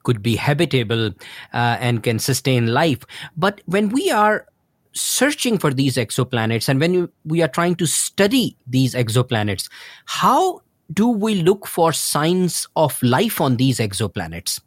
could 0.07 0.23
be 0.23 0.35
habitable 0.37 1.07
uh, 1.53 1.77
and 1.87 2.01
can 2.01 2.17
sustain 2.17 2.67
life. 2.67 3.03
But 3.35 3.61
when 3.65 3.89
we 3.89 4.09
are 4.09 4.47
searching 4.93 5.57
for 5.57 5.73
these 5.73 5.97
exoplanets 5.97 6.69
and 6.69 6.79
when 6.79 7.09
we 7.25 7.41
are 7.41 7.47
trying 7.47 7.75
to 7.75 7.85
study 7.85 8.57
these 8.65 8.95
exoplanets 8.95 9.69
how 10.05 10.61
do 10.91 11.07
we 11.07 11.35
look 11.35 11.67
for 11.67 11.93
signs 11.93 12.67
of 12.75 13.01
life 13.03 13.39
on 13.39 13.57
these 13.57 13.77
exoplanets 13.77 14.59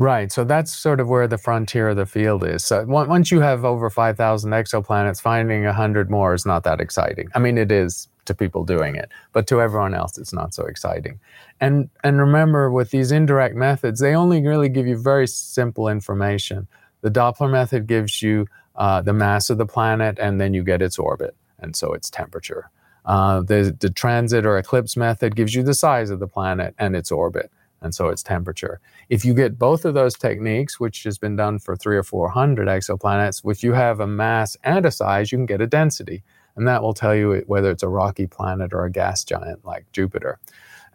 Right. 0.00 0.32
So 0.32 0.44
that's 0.44 0.74
sort 0.74 0.98
of 0.98 1.10
where 1.10 1.28
the 1.28 1.36
frontier 1.36 1.90
of 1.90 1.96
the 1.98 2.06
field 2.06 2.42
is. 2.42 2.64
So 2.64 2.86
once 2.86 3.30
you 3.30 3.40
have 3.40 3.66
over 3.66 3.90
5,000 3.90 4.50
exoplanets, 4.50 5.20
finding 5.20 5.64
100 5.64 6.10
more 6.10 6.32
is 6.32 6.46
not 6.46 6.64
that 6.64 6.80
exciting. 6.80 7.28
I 7.34 7.38
mean, 7.38 7.58
it 7.58 7.70
is 7.70 8.08
to 8.24 8.34
people 8.34 8.64
doing 8.64 8.96
it, 8.96 9.10
but 9.34 9.46
to 9.48 9.60
everyone 9.60 9.92
else, 9.92 10.16
it's 10.16 10.32
not 10.32 10.54
so 10.54 10.64
exciting. 10.64 11.20
And, 11.60 11.90
and 12.02 12.18
remember, 12.18 12.70
with 12.70 12.92
these 12.92 13.12
indirect 13.12 13.56
methods, 13.56 14.00
they 14.00 14.14
only 14.14 14.40
really 14.40 14.70
give 14.70 14.86
you 14.86 14.96
very 14.96 15.26
simple 15.26 15.86
information. 15.86 16.66
The 17.02 17.10
Doppler 17.10 17.50
method 17.50 17.86
gives 17.86 18.22
you 18.22 18.46
uh, 18.76 19.02
the 19.02 19.12
mass 19.12 19.50
of 19.50 19.58
the 19.58 19.66
planet, 19.66 20.18
and 20.18 20.40
then 20.40 20.54
you 20.54 20.64
get 20.64 20.80
its 20.80 20.98
orbit, 20.98 21.36
and 21.58 21.76
so 21.76 21.92
its 21.92 22.08
temperature. 22.08 22.70
Uh, 23.04 23.42
the, 23.42 23.76
the 23.78 23.90
transit 23.90 24.46
or 24.46 24.56
eclipse 24.56 24.96
method 24.96 25.36
gives 25.36 25.54
you 25.54 25.62
the 25.62 25.74
size 25.74 26.08
of 26.08 26.20
the 26.20 26.26
planet 26.26 26.74
and 26.78 26.96
its 26.96 27.12
orbit 27.12 27.50
and 27.82 27.94
so 27.94 28.08
its 28.08 28.22
temperature. 28.22 28.80
If 29.08 29.24
you 29.24 29.34
get 29.34 29.58
both 29.58 29.84
of 29.84 29.94
those 29.94 30.16
techniques, 30.16 30.78
which 30.78 31.02
has 31.04 31.18
been 31.18 31.36
done 31.36 31.58
for 31.58 31.76
three 31.76 31.96
or 31.96 32.02
four 32.02 32.28
hundred 32.28 32.68
exoplanets, 32.68 33.42
if 33.50 33.62
you 33.62 33.72
have 33.72 34.00
a 34.00 34.06
mass 34.06 34.56
and 34.64 34.84
a 34.86 34.90
size, 34.90 35.32
you 35.32 35.38
can 35.38 35.46
get 35.46 35.60
a 35.60 35.66
density, 35.66 36.22
and 36.56 36.66
that 36.68 36.82
will 36.82 36.94
tell 36.94 37.14
you 37.14 37.42
whether 37.46 37.70
it's 37.70 37.82
a 37.82 37.88
rocky 37.88 38.26
planet 38.26 38.72
or 38.72 38.84
a 38.84 38.90
gas 38.90 39.24
giant 39.24 39.64
like 39.64 39.86
Jupiter. 39.92 40.38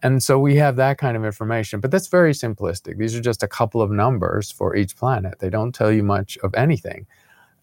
And 0.04 0.22
so 0.22 0.38
we 0.38 0.56
have 0.58 0.76
that 0.76 0.98
kind 0.98 1.18
of 1.18 1.26
information, 1.26 1.80
but 1.80 1.90
that's 1.90 2.08
very 2.08 2.34
simplistic. 2.34 2.98
These 2.98 3.16
are 3.16 3.22
just 3.22 3.42
a 3.42 3.48
couple 3.48 3.82
of 3.82 3.90
numbers 3.90 4.52
for 4.52 4.76
each 4.76 4.96
planet. 4.96 5.40
They 5.40 5.50
don't 5.50 5.74
tell 5.74 5.92
you 5.92 6.04
much 6.04 6.38
of 6.44 6.54
anything. 6.54 7.08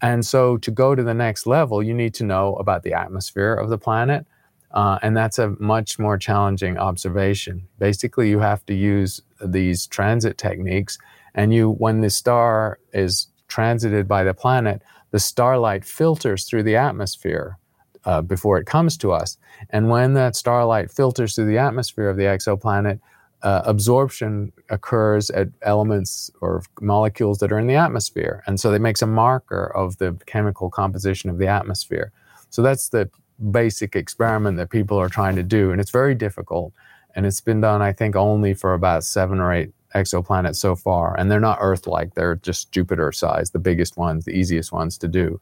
And 0.00 0.26
so 0.26 0.56
to 0.56 0.70
go 0.72 0.96
to 0.96 1.02
the 1.04 1.14
next 1.14 1.46
level, 1.46 1.82
you 1.82 1.94
need 1.94 2.14
to 2.14 2.24
know 2.24 2.54
about 2.56 2.82
the 2.82 2.94
atmosphere 2.94 3.54
of 3.54 3.68
the 3.68 3.78
planet. 3.78 4.26
Uh, 4.72 4.98
and 5.02 5.16
that's 5.16 5.38
a 5.38 5.54
much 5.58 5.98
more 5.98 6.16
challenging 6.16 6.78
observation. 6.78 7.68
Basically, 7.78 8.30
you 8.30 8.40
have 8.40 8.64
to 8.66 8.74
use 8.74 9.20
these 9.44 9.86
transit 9.86 10.38
techniques, 10.38 10.98
and 11.34 11.52
you, 11.52 11.72
when 11.72 12.00
the 12.00 12.10
star 12.10 12.78
is 12.92 13.28
transited 13.48 14.08
by 14.08 14.24
the 14.24 14.34
planet, 14.34 14.82
the 15.10 15.20
starlight 15.20 15.84
filters 15.84 16.44
through 16.44 16.62
the 16.62 16.76
atmosphere 16.76 17.58
uh, 18.04 18.22
before 18.22 18.58
it 18.58 18.66
comes 18.66 18.96
to 18.96 19.12
us. 19.12 19.36
And 19.70 19.88
when 19.88 20.14
that 20.14 20.34
starlight 20.36 20.90
filters 20.90 21.34
through 21.34 21.46
the 21.46 21.58
atmosphere 21.58 22.08
of 22.08 22.16
the 22.16 22.24
exoplanet, 22.24 22.98
uh, 23.42 23.62
absorption 23.64 24.52
occurs 24.70 25.28
at 25.30 25.48
elements 25.62 26.30
or 26.40 26.62
molecules 26.80 27.38
that 27.38 27.52
are 27.52 27.58
in 27.58 27.66
the 27.66 27.74
atmosphere. 27.74 28.42
And 28.46 28.58
so 28.58 28.72
it 28.72 28.80
makes 28.80 29.02
a 29.02 29.06
marker 29.06 29.66
of 29.76 29.98
the 29.98 30.16
chemical 30.26 30.70
composition 30.70 31.28
of 31.28 31.38
the 31.38 31.48
atmosphere. 31.48 32.12
So 32.50 32.62
that's 32.62 32.88
the 32.88 33.10
basic 33.50 33.96
experiment 33.96 34.56
that 34.58 34.70
people 34.70 34.98
are 34.98 35.08
trying 35.08 35.36
to 35.36 35.42
do. 35.42 35.70
And 35.70 35.80
it's 35.80 35.90
very 35.90 36.14
difficult. 36.14 36.72
And 37.14 37.26
it's 37.26 37.40
been 37.40 37.60
done, 37.60 37.82
I 37.82 37.92
think, 37.92 38.16
only 38.16 38.54
for 38.54 38.74
about 38.74 39.04
seven 39.04 39.40
or 39.40 39.52
eight 39.52 39.72
exoplanets 39.94 40.56
so 40.56 40.74
far. 40.74 41.18
And 41.18 41.30
they're 41.30 41.40
not 41.40 41.58
Earth 41.60 41.86
like, 41.86 42.14
they're 42.14 42.36
just 42.36 42.72
Jupiter 42.72 43.12
size, 43.12 43.50
the 43.50 43.58
biggest 43.58 43.96
ones, 43.96 44.24
the 44.24 44.32
easiest 44.32 44.72
ones 44.72 44.96
to 44.98 45.08
do. 45.08 45.40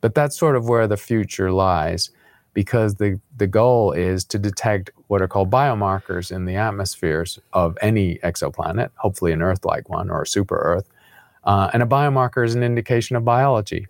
But 0.00 0.14
that's 0.14 0.36
sort 0.36 0.56
of 0.56 0.68
where 0.68 0.88
the 0.88 0.96
future 0.96 1.52
lies 1.52 2.10
because 2.54 2.96
the, 2.96 3.20
the 3.36 3.46
goal 3.46 3.92
is 3.92 4.24
to 4.26 4.38
detect 4.38 4.90
what 5.06 5.22
are 5.22 5.28
called 5.28 5.50
biomarkers 5.50 6.34
in 6.34 6.44
the 6.44 6.56
atmospheres 6.56 7.38
of 7.52 7.78
any 7.80 8.18
exoplanet, 8.18 8.90
hopefully 8.96 9.32
an 9.32 9.42
Earth 9.42 9.64
like 9.64 9.88
one 9.88 10.10
or 10.10 10.22
a 10.22 10.26
super 10.26 10.56
Earth. 10.56 10.88
Uh, 11.44 11.70
and 11.72 11.82
a 11.82 11.86
biomarker 11.86 12.44
is 12.44 12.54
an 12.54 12.62
indication 12.62 13.16
of 13.16 13.24
biology. 13.24 13.86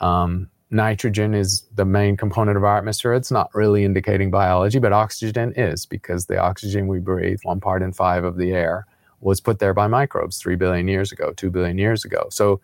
Um, 0.00 0.48
nitrogen 0.70 1.34
is 1.34 1.64
the 1.74 1.84
main 1.84 2.16
component 2.16 2.56
of 2.56 2.64
our 2.64 2.78
atmosphere. 2.78 3.14
It's 3.14 3.30
not 3.30 3.54
really 3.54 3.84
indicating 3.84 4.30
biology, 4.30 4.78
but 4.78 4.92
oxygen 4.92 5.52
is 5.56 5.86
because 5.86 6.26
the 6.26 6.38
oxygen 6.38 6.88
we 6.88 6.98
breathe, 6.98 7.38
one 7.42 7.60
part 7.60 7.82
in 7.82 7.92
five 7.92 8.24
of 8.24 8.36
the 8.36 8.52
air, 8.52 8.86
was 9.20 9.40
put 9.40 9.58
there 9.58 9.74
by 9.74 9.86
microbes 9.86 10.38
3 10.38 10.56
billion 10.56 10.88
years 10.88 11.12
ago, 11.12 11.32
2 11.32 11.50
billion 11.50 11.78
years 11.78 12.04
ago. 12.04 12.26
So, 12.30 12.60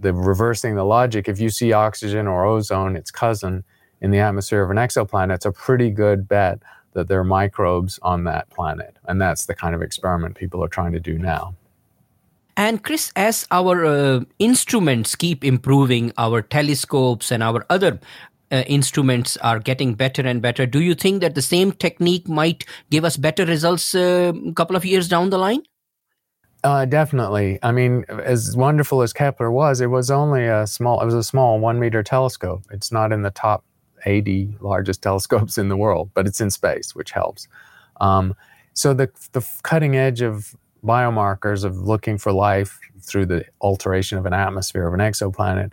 the 0.00 0.12
reversing 0.12 0.76
the 0.76 0.84
logic, 0.84 1.28
if 1.28 1.40
you 1.40 1.50
see 1.50 1.72
oxygen 1.72 2.28
or 2.28 2.44
ozone, 2.44 2.94
its 2.94 3.10
cousin, 3.10 3.64
in 4.00 4.10
the 4.10 4.18
atmosphere 4.18 4.62
of 4.62 4.70
an 4.70 4.76
exoplanet, 4.76 5.34
it's 5.34 5.46
a 5.46 5.52
pretty 5.52 5.90
good 5.90 6.28
bet 6.28 6.60
that 6.92 7.08
there 7.08 7.20
are 7.20 7.24
microbes 7.24 7.98
on 8.02 8.24
that 8.24 8.48
planet. 8.50 8.96
And 9.06 9.20
that's 9.20 9.46
the 9.46 9.54
kind 9.54 9.74
of 9.74 9.82
experiment 9.82 10.36
people 10.36 10.62
are 10.64 10.68
trying 10.68 10.92
to 10.92 11.00
do 11.00 11.18
now. 11.18 11.54
And 12.58 12.82
Chris, 12.82 13.12
as 13.14 13.46
our 13.52 13.84
uh, 13.86 14.20
instruments 14.40 15.14
keep 15.14 15.44
improving, 15.44 16.12
our 16.18 16.42
telescopes 16.42 17.30
and 17.30 17.40
our 17.40 17.64
other 17.70 18.00
uh, 18.50 18.64
instruments 18.66 19.36
are 19.36 19.60
getting 19.60 19.94
better 19.94 20.22
and 20.22 20.42
better, 20.42 20.66
do 20.66 20.80
you 20.80 20.96
think 20.96 21.20
that 21.20 21.36
the 21.36 21.40
same 21.40 21.70
technique 21.70 22.28
might 22.28 22.64
give 22.90 23.04
us 23.04 23.16
better 23.16 23.46
results 23.46 23.94
uh, 23.94 24.32
a 24.34 24.52
couple 24.54 24.74
of 24.74 24.84
years 24.84 25.06
down 25.06 25.30
the 25.30 25.38
line? 25.38 25.62
Uh, 26.64 26.84
definitely. 26.84 27.60
I 27.62 27.70
mean, 27.70 28.04
as 28.08 28.56
wonderful 28.56 29.02
as 29.02 29.12
Kepler 29.12 29.52
was, 29.52 29.80
it 29.80 29.86
was 29.86 30.10
only 30.10 30.46
a 30.46 30.66
small. 30.66 31.00
It 31.00 31.04
was 31.04 31.14
a 31.14 31.22
small 31.22 31.60
one 31.60 31.78
meter 31.78 32.02
telescope. 32.02 32.64
It's 32.72 32.90
not 32.90 33.12
in 33.12 33.22
the 33.22 33.30
top 33.30 33.64
80 34.04 34.56
largest 34.58 35.00
telescopes 35.04 35.58
in 35.58 35.68
the 35.68 35.76
world, 35.76 36.10
but 36.12 36.26
it's 36.26 36.40
in 36.40 36.50
space, 36.50 36.92
which 36.92 37.12
helps. 37.12 37.46
Um, 38.00 38.34
so 38.72 38.94
the 38.94 39.10
the 39.30 39.46
cutting 39.62 39.96
edge 39.96 40.22
of 40.22 40.56
biomarkers 40.84 41.64
of 41.64 41.76
looking 41.76 42.18
for 42.18 42.32
life 42.32 42.78
through 43.00 43.26
the 43.26 43.44
alteration 43.60 44.18
of 44.18 44.26
an 44.26 44.32
atmosphere 44.32 44.86
of 44.86 44.94
an 44.94 45.00
exoplanet 45.00 45.72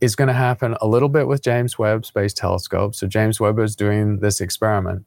is 0.00 0.16
going 0.16 0.28
to 0.28 0.34
happen 0.34 0.76
a 0.80 0.86
little 0.86 1.08
bit 1.08 1.26
with 1.26 1.42
James 1.42 1.78
Webb 1.78 2.04
Space 2.04 2.34
Telescope. 2.34 2.94
So 2.94 3.06
James 3.06 3.40
Webb 3.40 3.58
is 3.58 3.74
doing 3.74 4.18
this 4.20 4.40
experiment. 4.40 5.04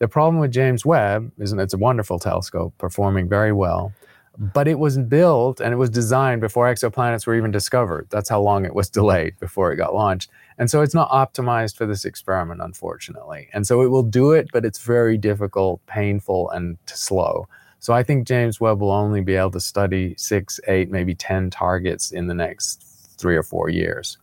The 0.00 0.08
problem 0.08 0.40
with 0.40 0.50
James 0.50 0.84
Webb 0.84 1.30
is 1.38 1.52
that 1.52 1.60
it's 1.60 1.74
a 1.74 1.78
wonderful 1.78 2.18
telescope 2.18 2.74
performing 2.78 3.28
very 3.28 3.52
well, 3.52 3.92
but 4.36 4.66
it 4.66 4.78
was 4.78 4.98
built 4.98 5.60
and 5.60 5.72
it 5.72 5.76
was 5.76 5.90
designed 5.90 6.40
before 6.40 6.66
exoplanets 6.66 7.26
were 7.26 7.36
even 7.36 7.52
discovered. 7.52 8.08
That's 8.10 8.28
how 8.28 8.40
long 8.40 8.64
it 8.64 8.74
was 8.74 8.90
delayed 8.90 9.38
before 9.38 9.72
it 9.72 9.76
got 9.76 9.94
launched. 9.94 10.30
And 10.58 10.68
so 10.68 10.82
it's 10.82 10.94
not 10.94 11.10
optimized 11.10 11.76
for 11.76 11.86
this 11.86 12.04
experiment, 12.04 12.60
unfortunately. 12.60 13.48
And 13.52 13.66
so 13.66 13.82
it 13.82 13.88
will 13.88 14.02
do 14.02 14.32
it, 14.32 14.48
but 14.52 14.64
it's 14.64 14.80
very 14.80 15.16
difficult, 15.16 15.84
painful, 15.86 16.50
and 16.50 16.76
slow. 16.86 17.46
So 17.84 17.92
I 17.92 18.02
think 18.02 18.26
James 18.26 18.58
Webb 18.62 18.80
will 18.80 18.92
only 18.92 19.20
be 19.20 19.34
able 19.34 19.50
to 19.50 19.60
study 19.60 20.14
six, 20.16 20.58
eight, 20.68 20.90
maybe 20.90 21.14
10 21.14 21.50
targets 21.50 22.12
in 22.12 22.28
the 22.28 22.34
next 22.34 22.82
three 23.18 23.36
or 23.36 23.42
four 23.42 23.68
years. 23.68 24.16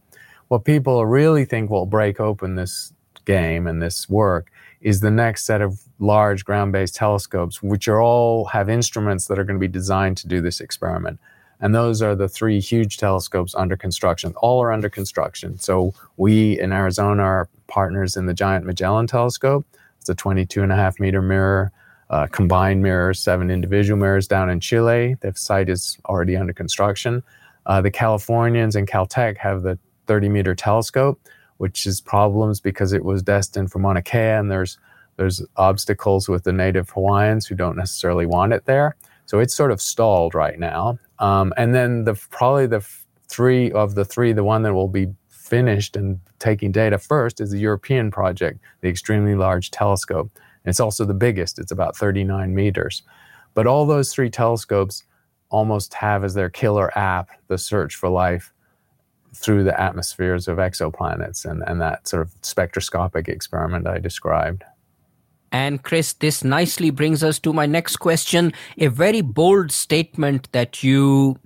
What 0.47 0.65
people 0.65 1.05
really 1.05 1.45
think 1.45 1.69
will 1.69 1.85
break 1.85 2.19
open 2.19 2.55
this 2.55 2.91
game 3.25 3.67
and 3.67 3.79
this 3.79 4.09
work 4.09 4.51
is 4.81 5.01
the 5.01 5.11
next 5.11 5.45
set 5.45 5.61
of 5.61 5.79
large 5.99 6.43
ground 6.43 6.71
based 6.71 6.95
telescopes, 6.95 7.61
which 7.61 7.87
are 7.87 8.01
all 8.01 8.45
have 8.45 8.67
instruments 8.67 9.27
that 9.27 9.37
are 9.37 9.43
going 9.43 9.59
to 9.59 9.67
be 9.67 9.67
designed 9.67 10.17
to 10.17 10.27
do 10.27 10.41
this 10.41 10.59
experiment. 10.59 11.19
And 11.59 11.75
those 11.75 12.01
are 12.01 12.15
the 12.15 12.27
three 12.27 12.59
huge 12.59 12.97
telescopes 12.97 13.53
under 13.53 13.77
construction. 13.77 14.33
All 14.37 14.63
are 14.63 14.71
under 14.71 14.89
construction. 14.89 15.59
So 15.59 15.93
we 16.17 16.59
in 16.59 16.73
Arizona 16.73 17.21
are 17.21 17.49
partners 17.67 18.17
in 18.17 18.25
the 18.25 18.33
Giant 18.33 18.65
Magellan 18.65 19.05
Telescope. 19.05 19.67
It's 19.99 20.09
a 20.09 20.15
22 20.15 20.63
and 20.63 20.71
a 20.71 20.75
half 20.75 20.99
meter 20.99 21.21
mirror, 21.21 21.71
uh, 22.11 22.27
combined 22.27 22.83
mirrors, 22.83 23.19
seven 23.19 23.49
individual 23.49 23.97
mirrors 23.97 24.27
down 24.27 24.49
in 24.49 24.59
Chile. 24.59 25.15
The 25.21 25.33
site 25.35 25.69
is 25.69 25.97
already 26.05 26.35
under 26.35 26.53
construction. 26.53 27.23
Uh, 27.65 27.81
the 27.81 27.89
Californians 27.89 28.75
and 28.75 28.87
Caltech 28.87 29.37
have 29.37 29.63
the 29.63 29.79
30 30.07 30.29
meter 30.29 30.53
telescope, 30.53 31.19
which 31.57 31.85
is 31.85 32.01
problems 32.01 32.59
because 32.59 32.91
it 32.91 33.05
was 33.05 33.23
destined 33.23 33.71
for 33.71 33.79
Mauna 33.79 34.01
Kea 34.01 34.17
and 34.17 34.51
there's 34.51 34.77
there's 35.17 35.45
obstacles 35.57 36.27
with 36.27 36.45
the 36.45 36.53
native 36.53 36.89
Hawaiians 36.89 37.45
who 37.45 37.53
don't 37.53 37.75
necessarily 37.75 38.25
want 38.25 38.53
it 38.53 38.65
there. 38.65 38.95
So 39.25 39.39
it's 39.39 39.53
sort 39.53 39.71
of 39.71 39.81
stalled 39.81 40.33
right 40.33 40.57
now. 40.57 40.97
Um, 41.19 41.53
and 41.57 41.75
then 41.75 42.05
the 42.05 42.15
probably 42.31 42.65
the 42.65 42.81
three 43.27 43.71
of 43.71 43.95
the 43.95 44.03
three, 44.03 44.33
the 44.33 44.43
one 44.43 44.63
that 44.63 44.73
will 44.73 44.87
be 44.87 45.13
finished 45.29 45.95
and 45.95 46.19
taking 46.39 46.71
data 46.71 46.97
first 46.97 47.39
is 47.39 47.51
the 47.51 47.59
European 47.59 48.09
project, 48.09 48.59
the 48.81 48.89
extremely 48.89 49.35
large 49.35 49.69
telescope. 49.69 50.31
It's 50.65 50.79
also 50.79 51.05
the 51.05 51.13
biggest. 51.13 51.59
It's 51.59 51.71
about 51.71 51.95
39 51.95 52.53
meters. 52.53 53.03
But 53.53 53.67
all 53.67 53.85
those 53.85 54.13
three 54.13 54.29
telescopes 54.29 55.03
almost 55.49 55.93
have 55.95 56.23
as 56.23 56.33
their 56.33 56.49
killer 56.49 56.97
app 56.97 57.29
the 57.47 57.57
search 57.57 57.95
for 57.95 58.09
life 58.09 58.53
through 59.35 59.63
the 59.63 59.79
atmospheres 59.79 60.47
of 60.47 60.57
exoplanets 60.57 61.45
and, 61.45 61.63
and 61.67 61.81
that 61.81 62.07
sort 62.07 62.21
of 62.21 62.33
spectroscopic 62.41 63.27
experiment 63.27 63.87
I 63.87 63.97
described. 63.97 64.63
And 65.51 65.83
Chris, 65.83 66.13
this 66.13 66.43
nicely 66.43 66.91
brings 66.91 67.23
us 67.23 67.37
to 67.39 67.51
my 67.51 67.65
next 67.65 67.97
question. 67.97 68.53
A 68.77 68.87
very 68.87 69.21
bold 69.21 69.71
statement 69.71 70.49
that 70.53 70.83
you 70.83 71.37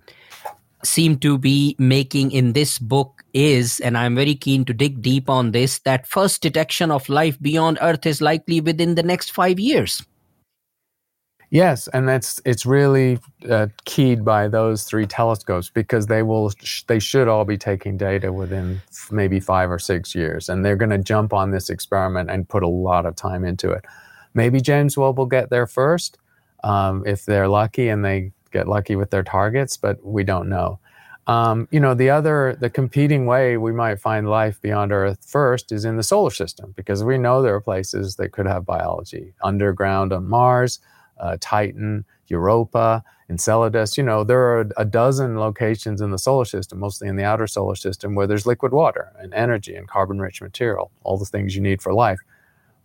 seem 0.85 1.17
to 1.19 1.37
be 1.37 1.75
making 1.77 2.31
in 2.31 2.53
this 2.53 2.79
book 2.79 3.23
is, 3.33 3.79
and 3.81 3.97
I'm 3.97 4.15
very 4.15 4.35
keen 4.35 4.65
to 4.65 4.73
dig 4.73 5.01
deep 5.01 5.29
on 5.29 5.51
this, 5.51 5.79
that 5.79 6.07
first 6.07 6.41
detection 6.41 6.91
of 6.91 7.09
life 7.09 7.39
beyond 7.41 7.77
Earth 7.81 8.05
is 8.05 8.21
likely 8.21 8.61
within 8.61 8.95
the 8.95 9.03
next 9.03 9.31
five 9.31 9.59
years. 9.59 10.03
Yes, 11.51 11.87
and 11.89 12.07
that's 12.07 12.41
it's 12.43 12.65
really 12.65 13.19
uh, 13.49 13.67
keyed 13.85 14.25
by 14.25 14.47
those 14.47 14.83
three 14.83 15.05
telescopes 15.05 15.69
because 15.69 16.07
they 16.07 16.23
will 16.23 16.51
they 16.87 16.99
should 16.99 17.27
all 17.27 17.45
be 17.45 17.57
taking 17.57 17.97
data 17.97 18.33
within 18.33 18.81
maybe 19.11 19.39
five 19.39 19.69
or 19.69 19.79
six 19.79 20.15
years, 20.15 20.49
and 20.49 20.65
they're 20.65 20.75
going 20.75 20.89
to 20.89 20.97
jump 20.97 21.33
on 21.33 21.51
this 21.51 21.69
experiment 21.69 22.29
and 22.29 22.49
put 22.49 22.63
a 22.63 22.67
lot 22.67 23.05
of 23.05 23.15
time 23.15 23.45
into 23.45 23.69
it. 23.71 23.85
Maybe 24.33 24.59
James 24.59 24.97
Webb 24.97 25.17
will 25.17 25.27
get 25.27 25.49
there 25.49 25.67
first 25.67 26.17
um, 26.63 27.03
if 27.05 27.25
they're 27.25 27.47
lucky 27.47 27.89
and 27.89 28.03
they 28.03 28.31
get 28.55 28.67
lucky 28.67 28.95
with 28.95 29.09
their 29.11 29.23
targets, 29.23 29.75
but 29.77 30.03
we 30.05 30.23
don't 30.23 30.47
know. 30.47 30.79
Um, 31.27 31.67
you 31.71 31.79
know, 31.79 31.93
the 31.93 32.09
other, 32.09 32.55
the 32.59 32.69
competing 32.69 33.25
way 33.25 33.57
we 33.57 33.73
might 33.73 33.99
find 33.99 34.29
life 34.29 34.61
beyond 34.61 34.91
Earth 34.91 35.25
first 35.27 35.71
is 35.71 35.83
in 35.83 35.97
the 35.97 36.03
solar 36.03 36.29
system 36.29 36.73
because 36.75 37.03
we 37.03 37.17
know 37.17 37.41
there 37.41 37.55
are 37.55 37.61
places 37.61 38.15
that 38.17 38.31
could 38.31 38.45
have 38.45 38.65
biology 38.65 39.33
underground 39.43 40.13
on 40.13 40.27
Mars 40.27 40.79
uh, 41.19 41.37
Titan, 41.39 42.05
Europa, 42.27 43.03
Enceladus. 43.29 43.97
You 43.97 44.03
know, 44.03 44.23
there 44.23 44.41
are 44.41 44.69
a 44.77 44.85
dozen 44.85 45.39
locations 45.39 46.01
in 46.01 46.11
the 46.11 46.17
solar 46.17 46.45
system, 46.45 46.79
mostly 46.79 47.07
in 47.07 47.15
the 47.15 47.23
outer 47.23 47.47
solar 47.47 47.75
system, 47.75 48.15
where 48.15 48.27
there's 48.27 48.45
liquid 48.45 48.71
water 48.71 49.11
and 49.19 49.33
energy 49.33 49.75
and 49.75 49.87
carbon 49.87 50.19
rich 50.19 50.41
material, 50.41 50.91
all 51.03 51.17
the 51.17 51.25
things 51.25 51.55
you 51.55 51.61
need 51.61 51.81
for 51.81 51.93
life. 51.93 52.19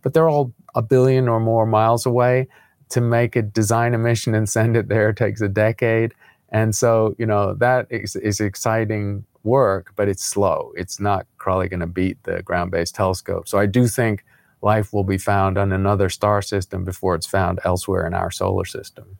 But 0.01 0.13
they're 0.13 0.29
all 0.29 0.53
a 0.73 0.81
billion 0.81 1.27
or 1.27 1.39
more 1.39 1.65
miles 1.65 2.05
away. 2.05 2.47
To 2.91 3.01
make 3.01 3.35
a 3.35 3.41
design 3.41 3.93
a 3.93 3.97
mission 3.97 4.35
and 4.35 4.47
send 4.47 4.77
it 4.77 4.87
there 4.87 5.13
takes 5.13 5.41
a 5.41 5.49
decade. 5.49 6.13
And 6.49 6.75
so, 6.75 7.15
you 7.17 7.25
know, 7.25 7.53
that 7.55 7.87
is, 7.89 8.15
is 8.15 8.39
exciting 8.39 9.25
work, 9.43 9.93
but 9.95 10.07
it's 10.07 10.23
slow. 10.23 10.73
It's 10.75 10.99
not 10.99 11.25
probably 11.37 11.69
going 11.69 11.79
to 11.79 11.87
beat 11.87 12.21
the 12.23 12.43
ground 12.43 12.71
based 12.71 12.95
telescope. 12.95 13.47
So 13.47 13.57
I 13.57 13.65
do 13.65 13.87
think 13.87 14.23
life 14.61 14.93
will 14.93 15.03
be 15.03 15.17
found 15.17 15.57
on 15.57 15.71
another 15.71 16.09
star 16.09 16.41
system 16.41 16.83
before 16.83 17.15
it's 17.15 17.25
found 17.25 17.59
elsewhere 17.63 18.05
in 18.05 18.13
our 18.13 18.31
solar 18.31 18.65
system. 18.65 19.17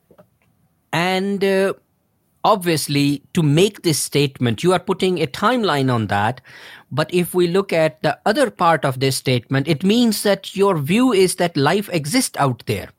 And 0.94 1.44
uh, 1.44 1.74
obviously, 2.44 3.24
to 3.34 3.42
make 3.42 3.82
this 3.82 4.00
statement, 4.00 4.64
you 4.64 4.74
are 4.74 4.80
putting 4.80 5.22
a 5.22 5.28
timeline 5.28 5.94
on 5.94 6.08
that. 6.08 6.42
But 6.92 7.14
if 7.14 7.34
we 7.34 7.48
look 7.48 7.72
at 7.72 8.02
the 8.04 8.20
other 8.26 8.52
part 8.52 8.84
of 8.84 9.00
this 9.00 9.16
statement, 9.16 9.68
it 9.68 9.84
means 9.84 10.24
that 10.24 10.56
your 10.56 10.78
view 10.78 11.14
is 11.14 11.36
that 11.36 11.56
life 11.56 11.90
exists 11.94 12.38
out 12.38 12.64
there. 12.66 12.90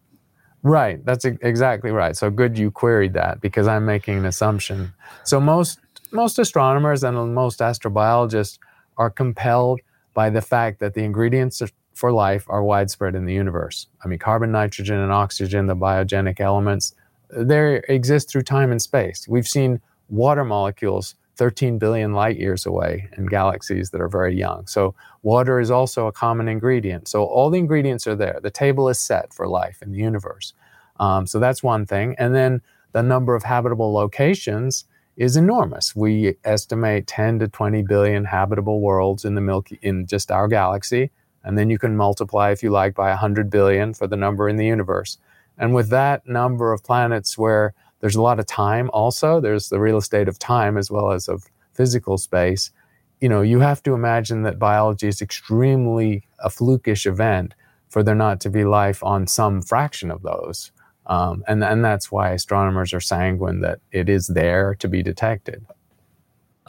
Right. 0.62 1.04
That's 1.04 1.24
exactly 1.24 1.90
right. 1.90 2.16
So 2.16 2.30
good 2.30 2.56
you 2.56 2.70
queried 2.70 3.14
that 3.14 3.40
because 3.40 3.66
I'm 3.66 3.84
making 3.84 4.18
an 4.18 4.26
assumption. 4.26 4.92
So 5.24 5.40
most 5.40 5.80
most 6.12 6.38
astronomers 6.38 7.02
and 7.02 7.34
most 7.34 7.60
astrobiologists 7.60 8.58
are 8.98 9.10
compelled 9.10 9.80
by 10.14 10.30
the 10.30 10.42
fact 10.42 10.78
that 10.80 10.94
the 10.94 11.02
ingredients 11.02 11.62
for 11.94 12.12
life 12.12 12.44
are 12.48 12.62
widespread 12.62 13.14
in 13.14 13.24
the 13.24 13.32
universe. 13.32 13.86
I 14.04 14.08
mean, 14.08 14.18
carbon, 14.18 14.52
nitrogen, 14.52 14.98
and 14.98 15.10
oxygen, 15.10 15.66
the 15.66 15.76
biogenic 15.76 16.38
elements, 16.38 16.94
they 17.34 17.80
exist 17.88 18.30
through 18.30 18.42
time 18.42 18.70
and 18.70 18.80
space. 18.80 19.26
We've 19.26 19.48
seen 19.48 19.80
water 20.08 20.44
molecules 20.44 21.14
13 21.36 21.78
billion 21.78 22.12
light 22.12 22.38
years 22.38 22.66
away 22.66 23.08
in 23.16 23.26
galaxies 23.26 23.90
that 23.90 24.00
are 24.00 24.08
very 24.08 24.36
young. 24.36 24.66
So, 24.66 24.94
water 25.22 25.60
is 25.60 25.70
also 25.70 26.06
a 26.06 26.12
common 26.12 26.48
ingredient. 26.48 27.08
So, 27.08 27.24
all 27.24 27.50
the 27.50 27.58
ingredients 27.58 28.06
are 28.06 28.16
there. 28.16 28.38
The 28.42 28.50
table 28.50 28.88
is 28.88 28.98
set 28.98 29.32
for 29.32 29.48
life 29.48 29.82
in 29.82 29.92
the 29.92 29.98
universe. 29.98 30.52
Um, 31.00 31.26
so, 31.26 31.38
that's 31.38 31.62
one 31.62 31.86
thing. 31.86 32.14
And 32.18 32.34
then 32.34 32.60
the 32.92 33.02
number 33.02 33.34
of 33.34 33.42
habitable 33.42 33.92
locations 33.92 34.84
is 35.16 35.36
enormous. 35.36 35.94
We 35.94 36.36
estimate 36.44 37.06
10 37.06 37.40
to 37.40 37.48
20 37.48 37.82
billion 37.82 38.24
habitable 38.24 38.80
worlds 38.80 39.24
in 39.24 39.34
the 39.34 39.40
Milky 39.40 39.78
in 39.82 40.06
just 40.06 40.30
our 40.30 40.48
galaxy, 40.48 41.10
and 41.44 41.58
then 41.58 41.70
you 41.70 41.78
can 41.78 41.96
multiply 41.96 42.50
if 42.50 42.62
you 42.62 42.70
like 42.70 42.94
by 42.94 43.08
100 43.10 43.50
billion 43.50 43.94
for 43.94 44.06
the 44.06 44.16
number 44.16 44.48
in 44.48 44.56
the 44.56 44.66
universe. 44.66 45.18
And 45.58 45.74
with 45.74 45.90
that 45.90 46.26
number 46.26 46.72
of 46.72 46.82
planets 46.82 47.36
where 47.36 47.74
there's 48.02 48.16
a 48.16 48.20
lot 48.20 48.40
of 48.40 48.46
time 48.46 48.90
also, 48.92 49.40
there's 49.40 49.68
the 49.68 49.78
real 49.78 49.96
estate 49.96 50.28
of 50.28 50.38
time 50.38 50.76
as 50.76 50.90
well 50.90 51.12
as 51.12 51.28
of 51.28 51.48
physical 51.72 52.18
space. 52.18 52.72
You 53.20 53.28
know, 53.28 53.42
you 53.42 53.60
have 53.60 53.80
to 53.84 53.94
imagine 53.94 54.42
that 54.42 54.58
biology 54.58 55.06
is 55.06 55.22
extremely 55.22 56.24
a 56.40 56.48
flukish 56.48 57.06
event 57.06 57.54
for 57.88 58.02
there 58.02 58.16
not 58.16 58.40
to 58.40 58.50
be 58.50 58.64
life 58.64 59.04
on 59.04 59.28
some 59.28 59.62
fraction 59.62 60.10
of 60.10 60.22
those. 60.22 60.72
Um, 61.06 61.44
and, 61.46 61.62
and 61.62 61.84
that's 61.84 62.10
why 62.10 62.30
astronomers 62.30 62.92
are 62.92 63.00
sanguine 63.00 63.60
that 63.60 63.78
it 63.92 64.08
is 64.08 64.26
there 64.26 64.74
to 64.80 64.88
be 64.88 65.02
detected. 65.04 65.64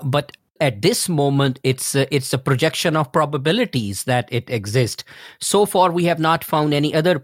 But 0.04 0.34
at 0.62 0.84
this 0.84 1.10
moment, 1.10 1.60
it's 1.63 1.96
a, 1.96 2.13
it's 2.13 2.32
a 2.32 2.38
projection 2.38 2.96
of 2.96 3.12
probabilities 3.12 4.04
that 4.04 4.30
it 4.32 4.52
exists. 4.52 5.04
So 5.39 5.65
far, 5.65 5.91
we 5.91 6.06
have 6.06 6.19
not 6.19 6.43
found 6.43 6.76
any 6.76 6.93
other 6.93 7.24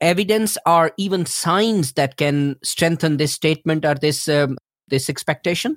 evidence 0.00 0.58
or 0.66 0.92
even 0.96 1.26
signs 1.26 1.92
that 1.94 2.16
can 2.16 2.56
strengthen 2.62 3.16
this 3.16 3.32
statement 3.32 3.84
or 3.84 3.94
this 3.94 4.28
um, 4.28 4.56
this 4.88 5.08
expectation. 5.10 5.76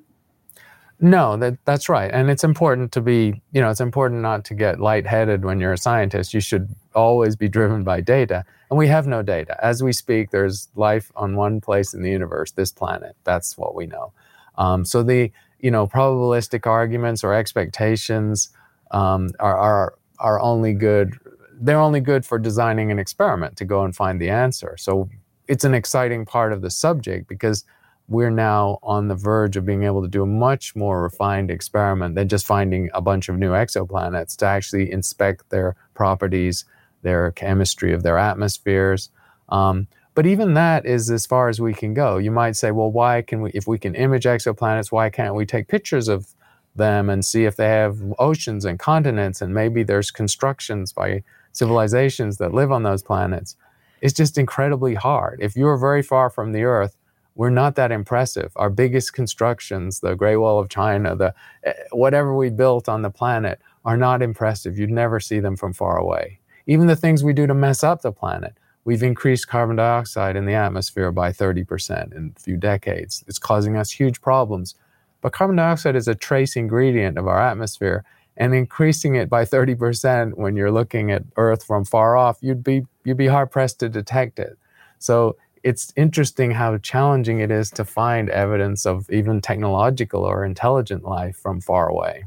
No, 1.03 1.35
that 1.37 1.57
that's 1.65 1.89
right, 1.89 2.11
and 2.11 2.29
it's 2.29 2.43
important 2.43 2.91
to 2.91 3.01
be. 3.01 3.41
You 3.53 3.61
know, 3.61 3.71
it's 3.71 3.81
important 3.81 4.21
not 4.21 4.45
to 4.45 4.53
get 4.53 4.79
lightheaded 4.79 5.43
when 5.43 5.59
you're 5.59 5.73
a 5.73 5.77
scientist. 5.77 6.31
You 6.31 6.41
should 6.41 6.69
always 6.93 7.35
be 7.35 7.49
driven 7.49 7.83
by 7.83 8.01
data, 8.01 8.45
and 8.69 8.77
we 8.77 8.87
have 8.87 9.07
no 9.07 9.23
data. 9.23 9.57
As 9.65 9.81
we 9.81 9.93
speak, 9.93 10.29
there's 10.29 10.69
life 10.75 11.11
on 11.15 11.35
one 11.35 11.59
place 11.59 11.95
in 11.95 12.03
the 12.03 12.11
universe, 12.11 12.51
this 12.51 12.71
planet. 12.71 13.15
That's 13.23 13.57
what 13.57 13.73
we 13.73 13.87
know. 13.87 14.13
Um, 14.59 14.85
so 14.85 15.01
the 15.01 15.31
you 15.59 15.71
know 15.71 15.87
probabilistic 15.87 16.67
arguments 16.67 17.23
or 17.23 17.33
expectations 17.33 18.49
um, 18.91 19.31
are, 19.39 19.57
are 19.57 19.93
are 20.19 20.39
only 20.39 20.73
good. 20.73 21.17
They're 21.61 21.79
only 21.79 22.01
good 22.01 22.25
for 22.25 22.39
designing 22.39 22.91
an 22.91 22.99
experiment 22.99 23.55
to 23.57 23.65
go 23.65 23.83
and 23.83 23.95
find 23.95 24.19
the 24.19 24.29
answer. 24.29 24.75
So 24.77 25.09
it's 25.47 25.63
an 25.63 25.73
exciting 25.73 26.25
part 26.25 26.53
of 26.53 26.61
the 26.61 26.71
subject 26.71 27.27
because 27.27 27.65
we're 28.07 28.31
now 28.31 28.79
on 28.83 29.07
the 29.07 29.15
verge 29.15 29.55
of 29.55 29.65
being 29.65 29.83
able 29.83 30.01
to 30.01 30.07
do 30.07 30.23
a 30.23 30.25
much 30.25 30.75
more 30.75 31.01
refined 31.03 31.49
experiment 31.49 32.15
than 32.15 32.27
just 32.27 32.45
finding 32.45 32.89
a 32.93 33.01
bunch 33.01 33.29
of 33.29 33.37
new 33.37 33.51
exoplanets 33.51 34.35
to 34.37 34.45
actually 34.45 34.91
inspect 34.91 35.49
their 35.49 35.75
properties, 35.93 36.65
their 37.03 37.31
chemistry 37.31 37.93
of 37.93 38.03
their 38.03 38.17
atmospheres. 38.17 39.09
Um, 39.49 39.87
but 40.13 40.25
even 40.25 40.55
that 40.55 40.85
is 40.85 41.09
as 41.09 41.25
far 41.25 41.47
as 41.47 41.61
we 41.61 41.73
can 41.73 41.93
go. 41.93 42.17
You 42.17 42.31
might 42.31 42.57
say, 42.57 42.71
well, 42.71 42.91
why 42.91 43.21
can 43.21 43.41
we, 43.41 43.51
if 43.51 43.65
we 43.65 43.79
can 43.79 43.95
image 43.95 44.25
exoplanets, 44.25 44.91
why 44.91 45.09
can't 45.09 45.35
we 45.35 45.45
take 45.45 45.67
pictures 45.69 46.07
of 46.07 46.33
them 46.75 47.09
and 47.09 47.23
see 47.23 47.45
if 47.45 47.55
they 47.55 47.69
have 47.69 47.99
oceans 48.19 48.65
and 48.65 48.79
continents 48.79 49.41
and 49.41 49.53
maybe 49.53 49.83
there's 49.83 50.11
constructions 50.11 50.91
by 50.91 51.23
civilizations 51.51 52.37
that 52.37 52.53
live 52.53 52.71
on 52.71 52.83
those 52.83 53.03
planets? 53.03 53.55
It's 54.01 54.13
just 54.13 54.37
incredibly 54.37 54.95
hard. 54.95 55.39
If 55.41 55.55
you're 55.55 55.77
very 55.77 56.01
far 56.01 56.29
from 56.29 56.51
the 56.51 56.63
Earth, 56.63 56.97
we're 57.35 57.49
not 57.49 57.75
that 57.75 57.91
impressive. 57.91 58.51
Our 58.55 58.69
biggest 58.69 59.13
constructions, 59.13 59.99
the 59.99 60.15
Great 60.15 60.37
Wall 60.37 60.59
of 60.59 60.69
China, 60.69 61.15
the 61.15 61.33
eh, 61.63 61.73
whatever 61.91 62.35
we 62.35 62.49
built 62.49 62.89
on 62.89 63.03
the 63.03 63.09
planet, 63.09 63.61
are 63.85 63.97
not 63.97 64.21
impressive. 64.21 64.77
You'd 64.77 64.89
never 64.89 65.19
see 65.19 65.39
them 65.39 65.55
from 65.55 65.73
far 65.73 65.97
away. 65.97 66.39
Even 66.67 66.87
the 66.87 66.95
things 66.95 67.23
we 67.23 67.33
do 67.33 67.47
to 67.47 67.53
mess 67.53 67.83
up 67.83 68.01
the 68.01 68.11
planet. 68.11 68.53
We've 68.83 69.03
increased 69.03 69.47
carbon 69.47 69.75
dioxide 69.75 70.35
in 70.35 70.45
the 70.45 70.53
atmosphere 70.53 71.11
by 71.11 71.31
30% 71.31 72.15
in 72.15 72.33
a 72.35 72.39
few 72.39 72.57
decades. 72.57 73.23
It's 73.27 73.37
causing 73.37 73.77
us 73.77 73.91
huge 73.91 74.21
problems. 74.21 74.75
But 75.21 75.33
carbon 75.33 75.55
dioxide 75.55 75.95
is 75.95 76.07
a 76.07 76.15
trace 76.15 76.55
ingredient 76.55 77.17
of 77.17 77.27
our 77.27 77.39
atmosphere, 77.39 78.03
and 78.37 78.53
increasing 78.53 79.15
it 79.15 79.29
by 79.29 79.45
30% 79.45 80.35
when 80.35 80.55
you're 80.55 80.71
looking 80.71 81.11
at 81.11 81.23
Earth 81.37 81.63
from 81.63 81.85
far 81.85 82.17
off, 82.17 82.37
you'd 82.41 82.63
be 82.63 82.85
you'd 83.03 83.17
be 83.17 83.27
hard 83.27 83.51
pressed 83.51 83.79
to 83.79 83.89
detect 83.89 84.39
it. 84.39 84.57
So 84.99 85.35
it's 85.63 85.93
interesting 85.95 86.51
how 86.51 86.77
challenging 86.77 87.39
it 87.39 87.51
is 87.51 87.69
to 87.71 87.85
find 87.85 88.29
evidence 88.29 88.85
of 88.85 89.09
even 89.09 89.41
technological 89.41 90.23
or 90.23 90.43
intelligent 90.43 91.03
life 91.03 91.35
from 91.35 91.61
far 91.61 91.87
away. 91.87 92.25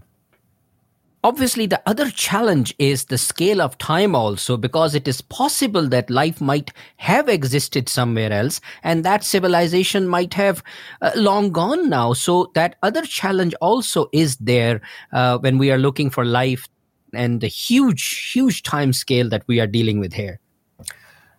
Obviously, 1.24 1.64
the 1.64 1.80
other 1.86 2.10
challenge 2.10 2.74
is 2.78 3.06
the 3.06 3.16
scale 3.16 3.62
of 3.62 3.78
time, 3.78 4.14
also, 4.14 4.58
because 4.58 4.94
it 4.94 5.08
is 5.08 5.22
possible 5.22 5.88
that 5.88 6.10
life 6.10 6.38
might 6.38 6.70
have 6.98 7.30
existed 7.30 7.88
somewhere 7.88 8.30
else 8.30 8.60
and 8.82 9.06
that 9.06 9.24
civilization 9.24 10.06
might 10.06 10.34
have 10.34 10.62
uh, 11.00 11.12
long 11.16 11.50
gone 11.50 11.88
now. 11.88 12.12
So, 12.12 12.52
that 12.54 12.76
other 12.82 13.06
challenge 13.06 13.54
also 13.62 14.10
is 14.12 14.36
there 14.36 14.82
uh, 15.14 15.38
when 15.38 15.56
we 15.56 15.72
are 15.72 15.78
looking 15.78 16.10
for 16.10 16.26
life 16.26 16.68
and 17.14 17.40
the 17.40 17.48
huge, 17.48 18.30
huge 18.30 18.62
time 18.62 18.92
scale 18.92 19.30
that 19.30 19.44
we 19.46 19.60
are 19.60 19.66
dealing 19.66 20.00
with 20.00 20.12
here. 20.12 20.40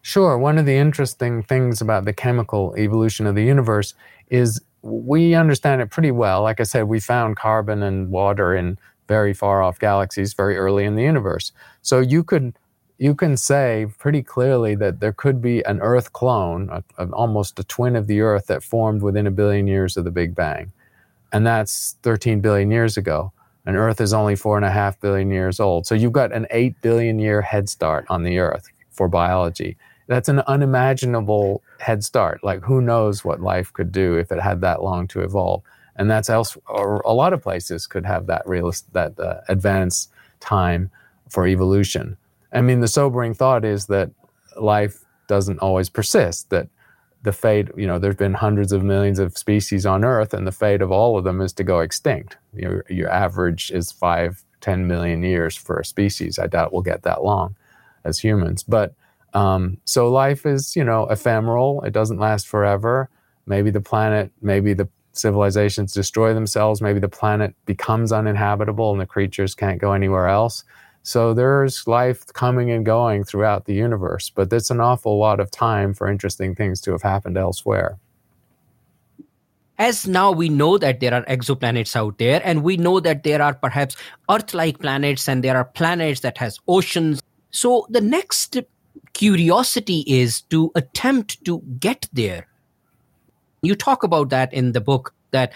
Sure. 0.01 0.35
One 0.35 0.57
of 0.57 0.65
the 0.65 0.75
interesting 0.75 1.43
things 1.43 1.79
about 1.79 2.05
the 2.05 2.13
chemical 2.13 2.73
evolution 2.75 3.27
of 3.27 3.35
the 3.35 3.43
universe 3.43 3.93
is 4.31 4.59
we 4.81 5.35
understand 5.35 5.81
it 5.81 5.91
pretty 5.91 6.11
well. 6.11 6.41
Like 6.41 6.59
I 6.59 6.63
said, 6.63 6.83
we 6.83 6.99
found 6.99 7.35
carbon 7.35 7.83
and 7.83 8.09
water 8.09 8.55
in 8.55 8.79
very 9.07 9.33
far 9.33 9.61
off 9.61 9.79
galaxies 9.79 10.33
very 10.33 10.57
early 10.57 10.85
in 10.85 10.95
the 10.95 11.03
universe. 11.03 11.51
So 11.81 11.99
you 11.99 12.23
could 12.23 12.53
you 12.97 13.13
can 13.13 13.35
say 13.35 13.87
pretty 13.99 14.23
clearly 14.23 14.73
that 14.75 15.01
there 15.01 15.11
could 15.11 15.41
be 15.41 15.61
an 15.65 15.81
Earth 15.81 16.13
clone, 16.13 16.69
a, 16.69 16.81
a, 16.97 17.09
almost 17.09 17.59
a 17.59 17.63
twin 17.65 17.93
of 17.95 18.07
the 18.07 18.21
Earth 18.21 18.47
that 18.47 18.63
formed 18.63 19.01
within 19.01 19.27
a 19.27 19.31
billion 19.31 19.67
years 19.67 19.97
of 19.97 20.05
the 20.05 20.11
Big 20.11 20.33
Bang. 20.33 20.71
And 21.33 21.45
that's 21.45 21.97
13 22.03 22.39
billion 22.39 22.71
years 22.71 22.95
ago. 22.95 23.33
And 23.65 23.75
Earth 23.75 23.99
is 23.99 24.13
only 24.13 24.37
four 24.37 24.55
and 24.55 24.65
a 24.65 24.71
half 24.71 24.97
billion 25.01 25.29
years 25.29 25.59
old. 25.59 25.85
So 25.85 25.93
you've 25.93 26.13
got 26.13 26.31
an 26.31 26.47
8 26.51 26.81
billion 26.81 27.19
year 27.19 27.41
head 27.41 27.67
start 27.67 28.05
on 28.07 28.23
the 28.23 28.39
Earth 28.39 28.69
for 28.91 29.09
biology 29.09 29.75
that's 30.07 30.29
an 30.29 30.39
unimaginable 30.41 31.61
head 31.79 32.03
start. 32.03 32.43
Like 32.43 32.63
who 32.63 32.81
knows 32.81 33.25
what 33.25 33.41
life 33.41 33.73
could 33.73 33.91
do 33.91 34.15
if 34.15 34.31
it 34.31 34.39
had 34.39 34.61
that 34.61 34.83
long 34.83 35.07
to 35.09 35.21
evolve. 35.21 35.63
And 35.95 36.09
that's 36.09 36.29
else, 36.29 36.57
or 36.67 36.99
a 37.05 37.13
lot 37.13 37.33
of 37.33 37.41
places 37.41 37.87
could 37.87 38.05
have 38.05 38.27
that 38.27 38.43
real 38.45 38.71
that 38.91 39.19
uh, 39.19 39.41
advanced 39.47 40.11
time 40.39 40.91
for 41.29 41.47
evolution. 41.47 42.17
I 42.51 42.61
mean, 42.61 42.81
the 42.81 42.87
sobering 42.87 43.33
thought 43.33 43.63
is 43.65 43.87
that 43.87 44.11
life 44.57 45.05
doesn't 45.27 45.59
always 45.59 45.89
persist. 45.89 46.49
That 46.49 46.67
the 47.23 47.31
fate, 47.31 47.69
you 47.75 47.87
know, 47.87 47.97
there's 47.97 48.15
been 48.15 48.33
hundreds 48.33 48.71
of 48.71 48.83
millions 48.83 49.19
of 49.19 49.37
species 49.37 49.85
on 49.85 50.03
Earth, 50.03 50.33
and 50.33 50.45
the 50.45 50.51
fate 50.51 50.81
of 50.81 50.91
all 50.91 51.17
of 51.17 51.23
them 51.23 51.41
is 51.41 51.53
to 51.53 51.63
go 51.63 51.79
extinct. 51.79 52.37
Your, 52.53 52.85
your 52.89 53.09
average 53.09 53.71
is 53.71 53.91
five, 53.91 54.43
ten 54.61 54.87
million 54.87 55.23
years 55.23 55.55
for 55.55 55.79
a 55.79 55.85
species. 55.85 56.37
I 56.37 56.47
doubt 56.47 56.73
we'll 56.73 56.81
get 56.81 57.03
that 57.03 57.23
long 57.23 57.55
as 58.03 58.19
humans, 58.19 58.63
but 58.63 58.93
um, 59.33 59.77
so 59.85 60.09
life 60.09 60.45
is, 60.45 60.75
you 60.75 60.83
know, 60.83 61.07
ephemeral. 61.07 61.81
It 61.83 61.91
doesn't 61.91 62.19
last 62.19 62.47
forever. 62.47 63.09
Maybe 63.45 63.69
the 63.69 63.81
planet, 63.81 64.31
maybe 64.41 64.73
the 64.73 64.87
civilizations 65.17 65.93
destroy 65.93 66.33
themselves. 66.33 66.81
Maybe 66.81 66.99
the 66.99 67.09
planet 67.09 67.55
becomes 67.65 68.11
uninhabitable 68.11 68.91
and 68.91 69.01
the 69.01 69.05
creatures 69.05 69.55
can't 69.55 69.79
go 69.79 69.93
anywhere 69.93 70.27
else. 70.27 70.63
So 71.03 71.33
there's 71.33 71.85
life 71.87 72.25
coming 72.33 72.71
and 72.71 72.85
going 72.85 73.23
throughout 73.23 73.65
the 73.65 73.73
universe, 73.73 74.29
but 74.29 74.51
it's 74.51 74.71
an 74.71 74.79
awful 74.79 75.17
lot 75.19 75.39
of 75.39 75.51
time 75.51 75.93
for 75.93 76.07
interesting 76.07 76.55
things 76.55 76.81
to 76.81 76.91
have 76.91 77.03
happened 77.03 77.37
elsewhere 77.37 77.99
as 79.77 80.07
now 80.07 80.31
we 80.31 80.47
know 80.47 80.77
that 80.77 81.01
there 81.01 81.13
are 81.13 81.25
exoplanets 81.25 81.95
out 81.95 82.17
there 82.17 82.41
and 82.45 82.63
we 82.63 82.77
know 82.77 83.01
that 83.01 83.23
there 83.23 83.41
are 83.41 83.53
perhaps 83.53 83.97
earth 84.29 84.53
like 84.53 84.79
planets 84.79 85.27
and 85.27 85.43
there 85.43 85.57
are 85.57 85.65
planets 85.65 86.21
that 86.21 86.37
has 86.37 86.57
oceans 86.67 87.21
So 87.55 87.87
the 87.89 88.01
next 88.01 88.57
curiosity 89.13 90.03
is 90.05 90.41
to 90.51 90.71
attempt 90.75 91.43
to 91.45 91.61
get 91.79 92.09
there. 92.11 92.47
You 93.65 93.75
talk 93.75 94.03
about 94.03 94.29
that 94.29 94.53
in 94.53 94.71
the 94.71 94.81
book 94.81 95.13
that 95.31 95.51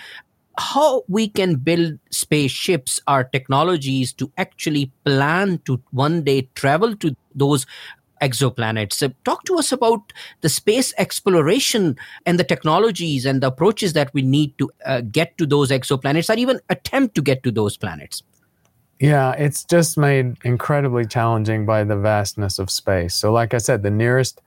how 0.58 1.04
we 1.08 1.30
can 1.30 1.56
build 1.56 1.98
spaceships 2.12 3.00
are 3.08 3.24
technologies 3.24 4.12
to 4.13 4.32
actually 4.38 4.91
plan 5.06 5.60
to 5.65 5.82
one 5.91 6.24
day 6.24 6.50
travel 6.56 6.95
to 6.98 7.15
those 7.34 7.65
exoplanets. 8.22 8.93
So 8.93 9.12
talk 9.24 9.45
to 9.45 9.56
us 9.56 9.72
about 9.72 10.12
the 10.41 10.50
space 10.50 10.93
exploration 10.98 11.95
and 12.26 12.38
the 12.38 12.43
technologies 12.43 13.26
and 13.26 13.41
the 13.41 13.48
approaches 13.48 13.93
that 13.93 14.13
we 14.13 14.22
need 14.22 14.58
to 14.58 14.69
uh, 14.86 15.02
get 15.02 15.38
to 15.38 15.45
those 15.45 15.72
exoplanets 15.72 16.30
or 16.30 16.38
even 16.38 16.60
attempt 16.69 17.15
to 17.15 17.22
get 17.22 17.43
to 17.43 17.52
those 17.52 17.78
planets. 17.78 18.22
Yeah, 19.00 19.32
it's 19.32 19.63
just 19.63 19.98
made 19.98 20.36
incredibly 20.43 21.06
challenging 21.06 21.65
by 21.65 21.86
the 21.86 21.95
vastness 21.95 22.60
of 22.60 22.69
space. 22.69 23.15
So, 23.15 23.32
like 23.32 23.54
I 23.54 23.58
said, 23.58 23.82
the 23.82 23.89
nearest, 23.89 24.41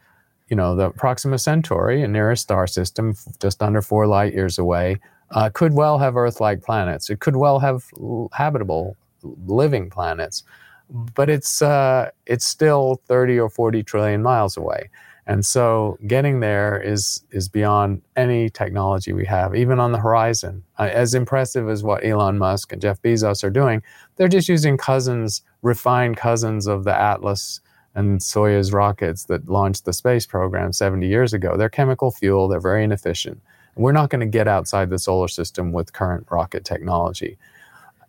you 0.53 0.57
know, 0.57 0.77
the 0.77 0.91
Proxima 0.91 1.39
Centauri, 1.39 2.03
a 2.03 2.07
nearest 2.07 2.43
star 2.43 2.67
system, 2.67 3.17
just 3.41 3.63
under 3.63 3.81
four 3.81 4.07
light 4.07 4.35
years 4.35 4.59
away, 4.59 5.01
uh, 5.31 5.49
could 5.49 5.73
well 5.73 5.97
have 5.97 6.15
Earth 6.15 6.43
like 6.43 6.63
planets. 6.63 7.09
It 7.09 7.21
could 7.21 7.37
well 7.37 7.59
have 7.61 7.87
habitable, 8.35 8.95
living 9.23 9.89
planets, 9.89 10.43
but 10.91 11.31
it's, 11.31 11.63
uh, 11.63 12.11
it's 12.27 12.45
still 12.45 13.01
30 13.07 13.41
or 13.41 13.49
40 13.49 13.83
trillion 13.83 14.23
miles 14.23 14.59
away. 14.59 14.91
And 15.27 15.47
so 15.47 15.97
getting 16.07 16.41
there 16.41 16.79
is, 16.79 17.25
is 17.31 17.49
beyond 17.49 18.03
any 18.15 18.51
technology 18.51 19.15
we 19.15 19.25
have, 19.25 19.55
even 19.55 19.81
on 19.81 19.93
the 19.93 20.01
horizon. 20.01 20.65
Uh, 20.79 20.91
as 20.93 21.15
impressive 21.15 21.71
as 21.71 21.83
what 21.83 22.05
Elon 22.05 22.37
Musk 22.37 22.75
and 22.75 22.83
Jeff 22.83 23.01
Bezos 23.01 23.43
are 23.43 23.49
doing, 23.49 23.83
they're 24.17 24.29
just 24.29 24.51
using 24.51 24.77
cousins, 24.77 25.41
refined 25.63 26.19
cousins 26.19 26.67
of 26.67 26.85
the 26.85 26.95
Atlas 26.95 27.63
and 27.95 28.21
Soyuz 28.21 28.73
rockets 28.73 29.25
that 29.25 29.49
launched 29.49 29.85
the 29.85 29.93
space 29.93 30.27
program 30.27 30.73
70 30.73 31.07
years 31.07 31.33
ago. 31.33 31.57
They're 31.57 31.69
chemical 31.69 32.11
fuel, 32.11 32.49
they're 32.49 32.61
very 32.61 32.85
inefficient. 32.85 33.41
We're 33.75 33.93
not 33.93 34.11
going 34.11 34.21
to 34.21 34.27
get 34.27 34.49
outside 34.49 34.91
the 34.91 34.99
solar 34.99 35.29
system 35.29 35.73
with 35.73 35.93
current 35.93 36.27
rocket 36.31 36.65
technology. 36.65 37.39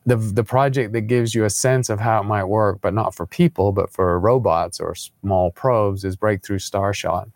The, 0.05 0.17
the 0.17 0.43
project 0.43 0.91
that 0.91 1.01
gives 1.01 1.33
you 1.33 1.45
a 1.45 1.49
sense 1.49 1.89
of 1.89 2.01
how 2.01 2.19
it 2.19 2.25
might 2.25 2.43
work, 2.45 2.79
but 2.81 2.93
not 2.93 3.15
for 3.15 3.25
people, 3.25 3.71
but 3.71 3.89
for 3.89 4.19
robots 4.19 4.81
or 4.81 4.95
small 4.95 5.51
probes, 5.51 6.03
is 6.03 6.17
Breakthrough 6.17 6.59
Starshot, 6.59 7.31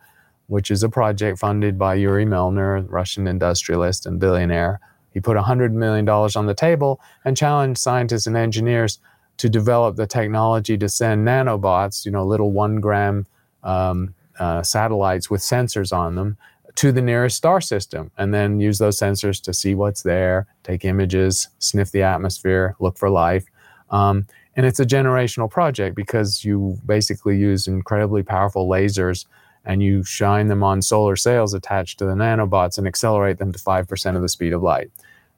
which 0.47 0.69
is 0.69 0.83
a 0.83 0.89
project 0.89 1.39
funded 1.39 1.77
by 1.77 1.95
Yuri 1.95 2.25
Milner, 2.25 2.81
Russian 2.81 3.27
industrialist 3.27 4.05
and 4.05 4.19
billionaire. 4.19 4.81
He 5.13 5.21
put 5.21 5.37
$100 5.37 5.71
million 5.71 6.07
on 6.09 6.45
the 6.45 6.53
table 6.53 6.99
and 7.23 7.37
challenged 7.37 7.79
scientists 7.79 8.27
and 8.27 8.35
engineers 8.35 8.99
to 9.37 9.49
develop 9.49 9.95
the 9.95 10.07
technology 10.07 10.77
to 10.77 10.89
send 10.89 11.27
nanobots, 11.27 12.05
you 12.05 12.11
know, 12.11 12.25
little 12.25 12.51
one 12.51 12.79
gram 12.79 13.25
um, 13.63 14.13
uh, 14.39 14.61
satellites 14.63 15.29
with 15.29 15.41
sensors 15.41 15.95
on 15.95 16.15
them 16.15 16.37
to 16.75 16.91
the 16.91 17.01
nearest 17.01 17.37
star 17.37 17.59
system 17.59 18.11
and 18.17 18.33
then 18.33 18.59
use 18.59 18.77
those 18.77 18.99
sensors 18.99 19.41
to 19.41 19.53
see 19.53 19.73
what's 19.73 20.03
there, 20.03 20.45
take 20.63 20.85
images, 20.85 21.47
sniff 21.57 21.91
the 21.91 22.03
atmosphere, 22.03 22.75
look 22.79 22.97
for 22.97 23.09
life. 23.09 23.45
Um, 23.89 24.27
and 24.55 24.65
it's 24.65 24.79
a 24.79 24.85
generational 24.85 25.49
project 25.49 25.95
because 25.95 26.45
you 26.45 26.79
basically 26.85 27.37
use 27.37 27.67
incredibly 27.67 28.21
powerful 28.21 28.67
lasers 28.69 29.25
and 29.65 29.81
you 29.81 30.03
shine 30.03 30.47
them 30.47 30.63
on 30.63 30.81
solar 30.81 31.15
sails 31.15 31.53
attached 31.53 31.99
to 31.99 32.05
the 32.05 32.13
nanobots 32.13 32.77
and 32.77 32.87
accelerate 32.87 33.39
them 33.39 33.51
to 33.51 33.59
5% 33.59 34.15
of 34.15 34.21
the 34.21 34.29
speed 34.29 34.53
of 34.53 34.61
light. 34.61 34.91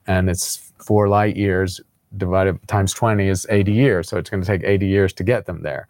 And 0.07 0.29
it's 0.29 0.71
four 0.77 1.07
light 1.07 1.37
years 1.37 1.79
divided 2.17 2.65
times 2.67 2.93
20 2.93 3.27
is 3.27 3.45
80 3.49 3.71
years. 3.71 4.09
So 4.09 4.17
it's 4.17 4.29
going 4.29 4.41
to 4.41 4.47
take 4.47 4.63
80 4.63 4.87
years 4.87 5.13
to 5.13 5.23
get 5.23 5.45
them 5.45 5.61
there. 5.61 5.87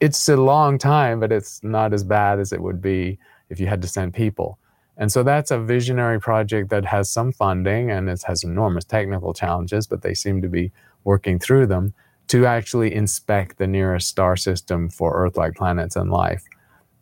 It's 0.00 0.28
a 0.28 0.36
long 0.36 0.78
time, 0.78 1.20
but 1.20 1.32
it's 1.32 1.62
not 1.62 1.92
as 1.92 2.04
bad 2.04 2.38
as 2.38 2.52
it 2.52 2.60
would 2.60 2.82
be 2.82 3.18
if 3.48 3.60
you 3.60 3.66
had 3.66 3.82
to 3.82 3.88
send 3.88 4.14
people. 4.14 4.58
And 4.96 5.10
so 5.10 5.22
that's 5.22 5.50
a 5.50 5.58
visionary 5.58 6.20
project 6.20 6.70
that 6.70 6.84
has 6.84 7.10
some 7.10 7.32
funding 7.32 7.90
and 7.90 8.08
it 8.08 8.22
has 8.24 8.44
enormous 8.44 8.84
technical 8.84 9.34
challenges, 9.34 9.86
but 9.86 10.02
they 10.02 10.14
seem 10.14 10.40
to 10.42 10.48
be 10.48 10.70
working 11.02 11.38
through 11.38 11.66
them 11.66 11.94
to 12.28 12.46
actually 12.46 12.94
inspect 12.94 13.58
the 13.58 13.66
nearest 13.66 14.08
star 14.08 14.36
system 14.36 14.88
for 14.88 15.14
Earth 15.14 15.36
like 15.36 15.54
planets 15.54 15.96
and 15.96 16.10
life. 16.10 16.44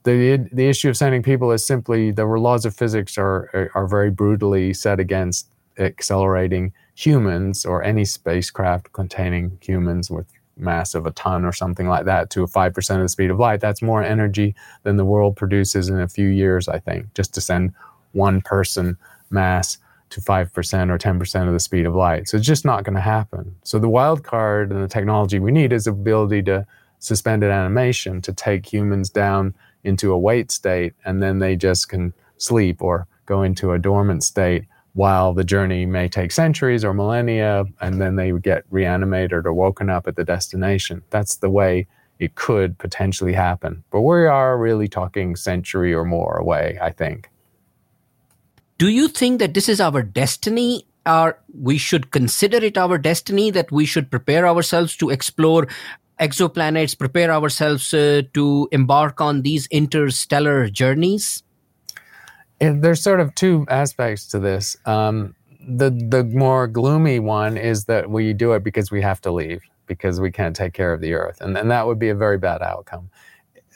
The, 0.05 0.48
the 0.53 0.68
issue 0.68 0.88
of 0.88 0.96
sending 0.96 1.22
people 1.22 1.53
is 1.53 1.64
simply 1.64 2.11
the 2.11 2.27
laws 2.27 2.64
of 2.64 2.75
physics 2.75 3.16
are, 3.18 3.70
are 3.75 3.87
very 3.87 4.11
brutally 4.11 4.75
set 4.75 4.98
against 4.98 5.48
accelerating 5.79 6.72
humans 6.94 7.64
or 7.64 7.83
any 7.83 8.05
spacecraft 8.05 8.92
containing 8.92 9.59
humans 9.61 10.11
with 10.11 10.26
mass 10.57 10.94
of 10.94 11.07
a 11.07 11.11
ton 11.12 11.44
or 11.44 11.52
something 11.52 11.88
like 11.88 12.05
that 12.05 12.31
to 12.31 12.42
a 12.42 12.46
5% 12.46 12.96
of 12.96 13.02
the 13.02 13.09
speed 13.09 13.31
of 13.31 13.38
light. 13.38 13.61
That's 13.61 13.83
more 13.83 14.02
energy 14.02 14.55
than 14.83 14.96
the 14.96 15.05
world 15.05 15.37
produces 15.37 15.88
in 15.88 16.00
a 16.00 16.09
few 16.09 16.28
years, 16.28 16.68
I 16.68 16.78
think, 16.78 17.12
just 17.14 17.35
to 17.35 17.40
send 17.40 17.72
one 18.12 18.40
person 18.42 18.96
mass 19.31 19.78
to 20.11 20.20
5% 20.20 20.90
or 20.90 20.98
10% 20.98 21.46
of 21.46 21.52
the 21.52 21.61
speed 21.61 21.87
of 21.87 21.94
light. 21.94 22.28
So 22.28 22.37
it's 22.37 22.46
just 22.46 22.66
not 22.66 22.85
going 22.85 22.94
to 22.94 23.00
happen. 23.00 23.57
So 23.64 23.78
the 23.78 23.88
wild 23.88 24.22
card 24.24 24.70
and 24.70 24.83
the 24.83 24.88
technology 24.88 25.38
we 25.38 25.52
need 25.52 25.72
is 25.72 25.85
the 25.85 25.92
ability 25.92 26.42
to 26.44 26.66
suspended 26.98 27.50
animation 27.50 28.20
to 28.22 28.33
take 28.33 28.70
humans 28.70 29.11
down 29.11 29.55
into 29.85 30.12
a 30.12 30.18
wait 30.18 30.52
state 30.52 30.92
and 31.05 31.22
then 31.22 31.38
they 31.38 31.57
just 31.57 31.88
can 31.88 32.12
sleep 32.37 32.83
or 32.83 33.09
go 33.26 33.42
into 33.42 33.72
a 33.72 33.78
dormant 33.78 34.22
state 34.22 34.64
while 34.94 35.33
the 35.33 35.44
journey 35.44 35.87
may 35.87 36.09
take 36.09 36.33
centuries 36.33 36.85
or 36.85 36.92
millennia, 36.92 37.64
and 37.81 38.00
then 38.00 38.16
they 38.16 38.33
get 38.33 38.64
reanimated 38.70 39.46
or 39.46 39.52
woken 39.52 39.88
up 39.88 40.07
at 40.07 40.16
the 40.16 40.24
destination. 40.24 41.02
That's 41.11 41.37
the 41.37 41.50
way 41.50 41.87
it 42.18 42.35
could 42.35 42.78
potentially 42.78 43.33
happen. 43.33 43.85
But 43.90 44.02
we 44.02 44.26
are 44.26 44.59
really 44.59 44.88
talking 44.88 45.35
century 45.35 45.94
or 45.94 46.05
more 46.05 46.37
away, 46.37 46.78
I 46.81 46.90
think. 46.90 47.31
Do 48.78 48.88
you 48.88 49.09
think 49.09 49.38
that 49.38 49.55
this 49.55 49.68
is 49.68 49.81
our 49.81 50.02
destiny? 50.02 50.87
Or 51.05 51.38
we 51.52 51.78
should 51.78 52.12
consider 52.12 52.59
it 52.59 52.78
our 52.78 52.96
destiny 52.96 53.50
that 53.50 53.72
we 53.72 53.87
should 53.87 54.09
prepare 54.09 54.46
ourselves 54.46 54.96
to 54.98 55.11
explore 55.11 55.66
exoplanets, 56.20 56.96
prepare 56.96 57.33
ourselves 57.33 57.92
uh, 57.92 58.22
to 58.35 58.68
embark 58.70 59.20
on 59.20 59.42
these 59.42 59.66
interstellar 59.72 60.68
journeys? 60.68 61.42
There's 62.70 63.03
sort 63.03 63.20
of 63.20 63.35
two 63.35 63.66
aspects 63.68 64.27
to 64.29 64.38
this. 64.38 64.77
Um, 64.87 65.35
the 65.66 65.90
the 65.90 66.25
more 66.25 66.66
gloomy 66.66 67.18
one 67.20 67.57
is 67.57 67.85
that 67.87 68.11
we 68.11 68.33
do 68.33 68.53
it 68.53 68.64
because 68.64 68.90
we 68.90 69.03
have 69.03 69.20
to 69.22 69.33
leave 69.33 69.62
because 69.87 70.20
we 70.20 70.31
can't 70.31 70.57
take 70.57 70.72
care 70.72 70.92
of 70.92 71.01
the 71.01 71.14
earth, 71.14 71.40
and 71.40 71.57
and 71.57 71.70
that 71.70 71.87
would 71.87 71.98
be 71.98 72.09
a 72.09 72.14
very 72.14 72.38
bad 72.38 72.62
outcome. 72.62 73.11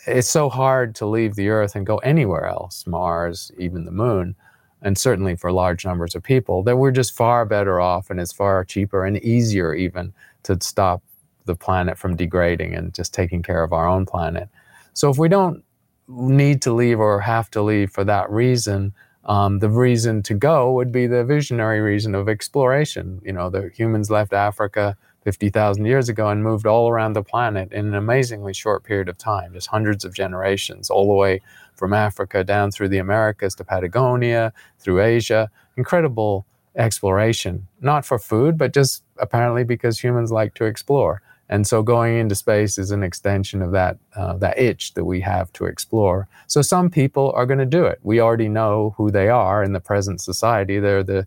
It's 0.06 0.28
so 0.28 0.48
hard 0.48 0.94
to 0.96 1.06
leave 1.06 1.34
the 1.34 1.48
earth 1.48 1.74
and 1.74 1.84
go 1.84 1.98
anywhere 1.98 2.46
else, 2.46 2.86
Mars, 2.86 3.50
even 3.58 3.84
the 3.84 3.90
moon, 3.90 4.36
and 4.82 4.96
certainly 4.96 5.34
for 5.34 5.50
large 5.50 5.84
numbers 5.84 6.14
of 6.14 6.22
people, 6.22 6.62
that 6.62 6.78
we're 6.78 6.92
just 6.92 7.16
far 7.16 7.44
better 7.44 7.80
off, 7.80 8.08
and 8.10 8.20
it's 8.20 8.32
far 8.32 8.64
cheaper 8.64 9.04
and 9.04 9.18
easier 9.18 9.74
even 9.74 10.12
to 10.44 10.56
stop 10.60 11.02
the 11.44 11.56
planet 11.56 11.98
from 11.98 12.16
degrading 12.16 12.74
and 12.74 12.94
just 12.94 13.12
taking 13.14 13.42
care 13.42 13.62
of 13.64 13.72
our 13.72 13.88
own 13.88 14.06
planet. 14.06 14.48
So 14.94 15.10
if 15.10 15.18
we 15.18 15.28
don't 15.28 15.64
need 16.08 16.62
to 16.62 16.72
leave 16.72 17.00
or 17.00 17.20
have 17.20 17.50
to 17.52 17.62
leave 17.62 17.90
for 17.90 18.04
that 18.04 18.30
reason, 18.30 18.94
um, 19.24 19.58
the 19.58 19.68
reason 19.68 20.22
to 20.22 20.34
go 20.34 20.72
would 20.72 20.92
be 20.92 21.06
the 21.06 21.24
visionary 21.24 21.80
reason 21.80 22.14
of 22.14 22.28
exploration. 22.28 23.20
You 23.24 23.32
know, 23.32 23.50
the 23.50 23.70
humans 23.74 24.10
left 24.10 24.32
Africa 24.32 24.96
50,000 25.24 25.84
years 25.84 26.08
ago 26.08 26.28
and 26.28 26.44
moved 26.44 26.66
all 26.66 26.88
around 26.88 27.14
the 27.14 27.22
planet 27.22 27.72
in 27.72 27.86
an 27.86 27.94
amazingly 27.94 28.54
short 28.54 28.84
period 28.84 29.08
of 29.08 29.18
time, 29.18 29.54
just 29.54 29.66
hundreds 29.66 30.04
of 30.04 30.14
generations, 30.14 30.88
all 30.88 31.08
the 31.08 31.14
way 31.14 31.40
from 31.74 31.92
Africa 31.92 32.44
down 32.44 32.70
through 32.70 32.88
the 32.88 32.98
Americas 32.98 33.56
to 33.56 33.64
Patagonia, 33.64 34.52
through 34.78 35.00
Asia. 35.00 35.50
Incredible 35.76 36.46
exploration, 36.76 37.66
not 37.80 38.04
for 38.04 38.20
food, 38.20 38.56
but 38.56 38.72
just 38.72 39.02
apparently 39.18 39.64
because 39.64 39.98
humans 39.98 40.30
like 40.30 40.54
to 40.54 40.64
explore. 40.64 41.22
And 41.48 41.66
so 41.66 41.82
going 41.82 42.18
into 42.18 42.34
space 42.34 42.76
is 42.76 42.90
an 42.90 43.02
extension 43.02 43.62
of 43.62 43.70
that, 43.72 43.98
uh, 44.16 44.36
that 44.38 44.58
itch 44.58 44.94
that 44.94 45.04
we 45.04 45.20
have 45.20 45.52
to 45.54 45.64
explore. 45.64 46.28
So 46.46 46.60
some 46.62 46.90
people 46.90 47.32
are 47.36 47.46
going 47.46 47.60
to 47.60 47.66
do 47.66 47.84
it. 47.84 48.00
We 48.02 48.20
already 48.20 48.48
know 48.48 48.94
who 48.96 49.10
they 49.10 49.28
are 49.28 49.62
in 49.62 49.72
the 49.72 49.80
present 49.80 50.20
society. 50.20 50.80
They're 50.80 51.04
the 51.04 51.26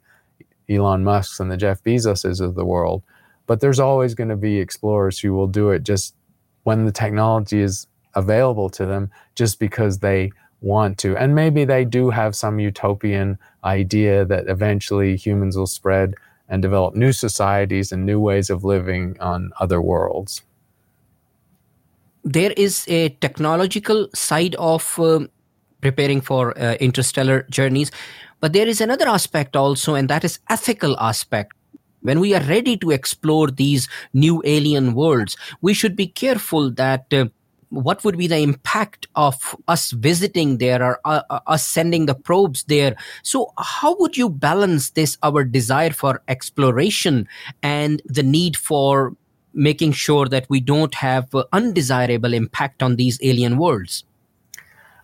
Elon 0.70 1.04
Musks 1.04 1.40
and 1.40 1.50
the 1.50 1.58
Jeff 1.58 1.84
Bezoses 1.84 2.42
of 2.42 2.56
the 2.56 2.66
world. 2.66 3.02
But 3.48 3.62
there's 3.62 3.80
always 3.80 4.14
going 4.14 4.30
to 4.30 4.36
be 4.36 4.60
explorers 4.60 5.20
who 5.20 5.34
will 5.34 5.48
do 5.48 5.72
it 5.72 5.84
just 5.84 6.16
when 6.64 6.86
the 6.86 6.92
technology 6.92 7.62
is 7.62 7.88
available 8.14 8.70
to 8.70 8.86
them, 8.86 9.10
just 9.36 9.60
because 9.60 10.00
they 10.00 10.32
want 10.62 10.98
to. 11.00 11.16
And 11.18 11.34
maybe 11.34 11.66
they 11.66 11.86
do 11.86 12.10
have 12.10 12.36
some 12.36 12.60
utopian 12.60 13.40
idea 13.64 14.26
that 14.26 14.48
eventually 14.48 15.16
humans 15.16 15.58
will 15.58 15.68
spread 15.68 16.16
and 16.50 16.62
develop 16.62 16.96
new 16.96 17.14
societies 17.14 17.92
and 17.92 18.06
new 18.06 18.20
ways 18.20 18.50
of 18.50 18.64
living 18.64 19.16
on 19.20 19.52
other 19.60 19.82
worlds. 19.82 20.42
There 22.24 22.52
is 22.58 22.86
a 22.88 23.10
technological 23.10 24.08
side 24.14 24.56
of 24.56 25.00
uh, 25.00 25.28
preparing 25.82 26.22
for 26.22 26.58
uh, 26.60 26.76
interstellar 26.76 27.46
journeys, 27.50 27.92
but 28.42 28.54
there 28.54 28.68
is 28.68 28.82
another 28.82 29.08
aspect 29.08 29.56
also, 29.56 29.96
and 29.96 30.10
that 30.10 30.24
is 30.24 30.40
ethical 30.50 31.00
aspect. 31.00 31.54
When 32.02 32.20
we 32.20 32.34
are 32.34 32.44
ready 32.44 32.78
to 32.78 32.92
explore 32.92 33.48
these 33.48 33.88
new 34.14 34.42
alien 34.46 34.94
worlds, 34.94 35.38
we 35.62 35.74
should 35.74 35.96
be 35.96 36.08
careful 36.08 36.72
that 36.72 37.06
uh, 37.14 37.26
what 37.70 38.04
would 38.04 38.18
be 38.18 38.28
the 38.28 38.38
impact 38.38 39.08
of 39.16 39.56
us 39.68 39.92
visiting 39.92 40.58
there 40.58 40.84
or 40.84 41.00
uh, 41.06 41.22
uh, 41.30 41.40
us 41.48 41.66
sending 41.66 42.06
the 42.06 42.16
probes 42.16 42.64
there 42.64 42.96
so 43.24 43.52
how 43.58 43.96
would 43.98 44.18
you 44.18 44.30
balance 44.30 44.92
this 44.92 45.18
our 45.24 45.44
desire 45.44 45.92
for 45.92 46.22
exploration 46.28 47.28
and 47.62 48.02
the 48.06 48.24
need 48.24 48.58
for 48.58 49.14
making 49.54 49.92
sure 49.92 50.28
that 50.28 50.46
we 50.50 50.60
don't 50.60 50.96
have 50.96 51.34
uh, 51.34 51.44
undesirable 51.54 52.34
impact 52.34 52.82
on 52.82 52.96
these 52.96 53.20
alien 53.22 53.58
worlds 53.58 54.04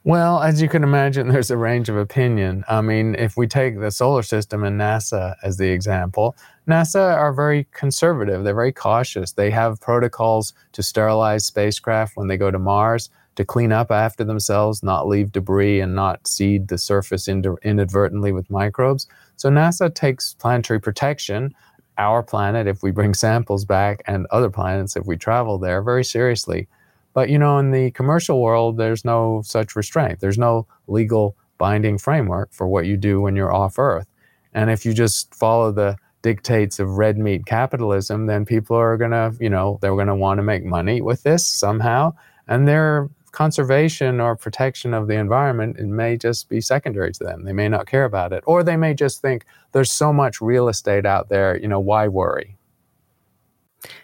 well, 0.06 0.44
as 0.44 0.62
you 0.62 0.70
can 0.70 0.84
imagine, 0.84 1.28
there's 1.34 1.50
a 1.50 1.58
range 1.58 1.90
of 1.90 1.98
opinion. 1.98 2.64
I 2.70 2.82
mean, 2.82 3.16
if 3.16 3.36
we 3.36 3.48
take 3.48 3.80
the 3.80 3.90
solar 3.90 4.22
system 4.22 4.64
and 4.64 4.80
NASA 4.80 5.36
as 5.42 5.58
the 5.58 5.70
example, 5.70 6.36
NASA 6.68 7.16
are 7.16 7.34
very 7.34 7.68
conservative. 7.74 8.44
They're 8.44 8.56
very 8.56 8.72
cautious. 8.72 9.34
They 9.34 9.52
have 9.52 9.80
protocols 9.82 10.54
to 10.72 10.82
sterilize 10.82 11.46
spacecraft 11.46 12.18
when 12.18 12.28
they 12.28 12.38
go 12.38 12.50
to 12.50 12.58
Mars, 12.58 13.10
to 13.36 13.46
clean 13.46 13.72
up 13.72 13.92
after 13.92 14.24
themselves, 14.24 14.82
not 14.82 15.08
leave 15.08 15.32
debris, 15.32 15.80
and 15.80 15.94
not 15.94 16.28
seed 16.28 16.70
the 16.70 16.78
surface 16.78 17.28
inadvertently 17.28 18.32
with 18.32 18.50
microbes. 18.50 19.08
So 19.36 19.50
NASA 19.50 19.94
takes 19.94 20.34
planetary 20.34 20.80
protection, 20.80 21.54
our 21.98 22.24
planet, 22.24 22.68
if 22.68 22.82
we 22.82 22.92
bring 22.92 23.14
samples 23.14 23.66
back, 23.66 24.02
and 24.08 24.26
other 24.32 24.50
planets, 24.50 24.96
if 24.96 25.06
we 25.06 25.18
travel 25.18 25.58
there, 25.58 25.82
very 25.82 26.04
seriously. 26.04 26.68
But 27.14 27.30
you 27.30 27.38
know, 27.38 27.58
in 27.60 27.72
the 27.72 27.92
commercial 27.92 28.42
world, 28.42 28.78
there's 28.78 29.06
no 29.06 29.42
such 29.46 29.76
restraint. 29.76 30.20
There's 30.20 30.38
no 30.38 30.68
legal 30.88 31.36
binding 31.58 31.98
framework 31.98 32.52
for 32.52 32.68
what 32.68 32.86
you 32.86 32.98
do 32.98 33.22
when 33.22 33.36
you're 33.36 33.54
off 33.54 33.78
Earth. 33.78 34.08
And 34.54 34.70
if 34.70 34.86
you 34.86 34.94
just 34.94 35.34
follow 35.36 35.72
the 35.72 35.98
dictates 36.26 36.80
of 36.80 36.98
red 36.98 37.20
meat 37.20 37.46
capitalism, 37.46 38.26
then 38.26 38.46
people 38.46 38.76
are 38.76 38.98
gonna, 38.98 39.32
you 39.40 39.52
know, 39.56 39.78
they're 39.80 39.96
gonna 39.96 40.16
want 40.16 40.40
to 40.40 40.44
make 40.44 40.66
money 40.66 41.00
with 41.00 41.22
this 41.22 41.46
somehow, 41.46 42.12
and 42.48 42.68
their 42.68 43.12
conservation 43.32 44.20
or 44.20 44.36
protection 44.36 44.96
of 44.96 45.08
the 45.08 45.14
environment 45.14 45.78
it 45.78 45.86
may 45.86 46.18
just 46.18 46.50
be 46.50 46.60
secondary 46.60 47.12
to 47.12 47.24
them. 47.24 47.44
They 47.44 47.54
may 47.54 47.70
not 47.70 47.86
care 47.86 48.06
about 48.06 48.34
it, 48.34 48.44
or 48.48 48.64
they 48.64 48.76
may 48.76 48.96
just 48.96 49.22
think 49.22 49.46
there's 49.72 49.92
so 49.92 50.12
much 50.12 50.42
real 50.42 50.68
estate 50.68 51.06
out 51.06 51.30
there, 51.30 51.60
you 51.62 51.68
know, 51.68 51.80
why 51.80 52.08
worry? 52.08 52.58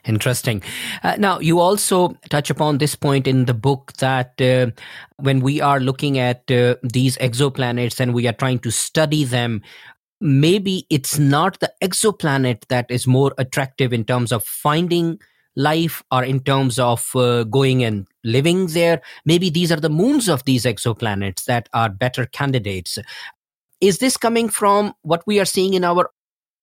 Interesting. 0.05 0.61
Uh, 1.03 1.15
now, 1.17 1.39
you 1.39 1.59
also 1.59 2.15
touch 2.29 2.51
upon 2.51 2.77
this 2.77 2.95
point 2.95 3.25
in 3.27 3.45
the 3.45 3.53
book 3.53 3.93
that 3.93 4.39
uh, 4.39 4.67
when 5.17 5.39
we 5.39 5.61
are 5.61 5.79
looking 5.79 6.19
at 6.19 6.49
uh, 6.51 6.75
these 6.83 7.17
exoplanets 7.17 7.99
and 7.99 8.13
we 8.13 8.27
are 8.27 8.33
trying 8.33 8.59
to 8.59 8.71
study 8.71 9.23
them, 9.23 9.61
maybe 10.21 10.85
it's 10.89 11.17
not 11.17 11.59
the 11.59 11.73
exoplanet 11.81 12.67
that 12.67 12.85
is 12.89 13.07
more 13.07 13.33
attractive 13.37 13.91
in 13.91 14.05
terms 14.05 14.31
of 14.31 14.43
finding 14.43 15.19
life 15.55 16.03
or 16.11 16.23
in 16.23 16.39
terms 16.39 16.79
of 16.79 17.09
uh, 17.15 17.43
going 17.43 17.83
and 17.83 18.07
living 18.23 18.67
there. 18.67 19.01
Maybe 19.25 19.49
these 19.49 19.71
are 19.71 19.79
the 19.79 19.89
moons 19.89 20.29
of 20.29 20.45
these 20.45 20.63
exoplanets 20.63 21.45
that 21.45 21.67
are 21.73 21.89
better 21.89 22.25
candidates. 22.25 22.99
Is 23.81 23.97
this 23.97 24.15
coming 24.15 24.47
from 24.47 24.93
what 25.01 25.23
we 25.25 25.39
are 25.39 25.45
seeing 25.45 25.73
in 25.73 25.83
our 25.83 26.09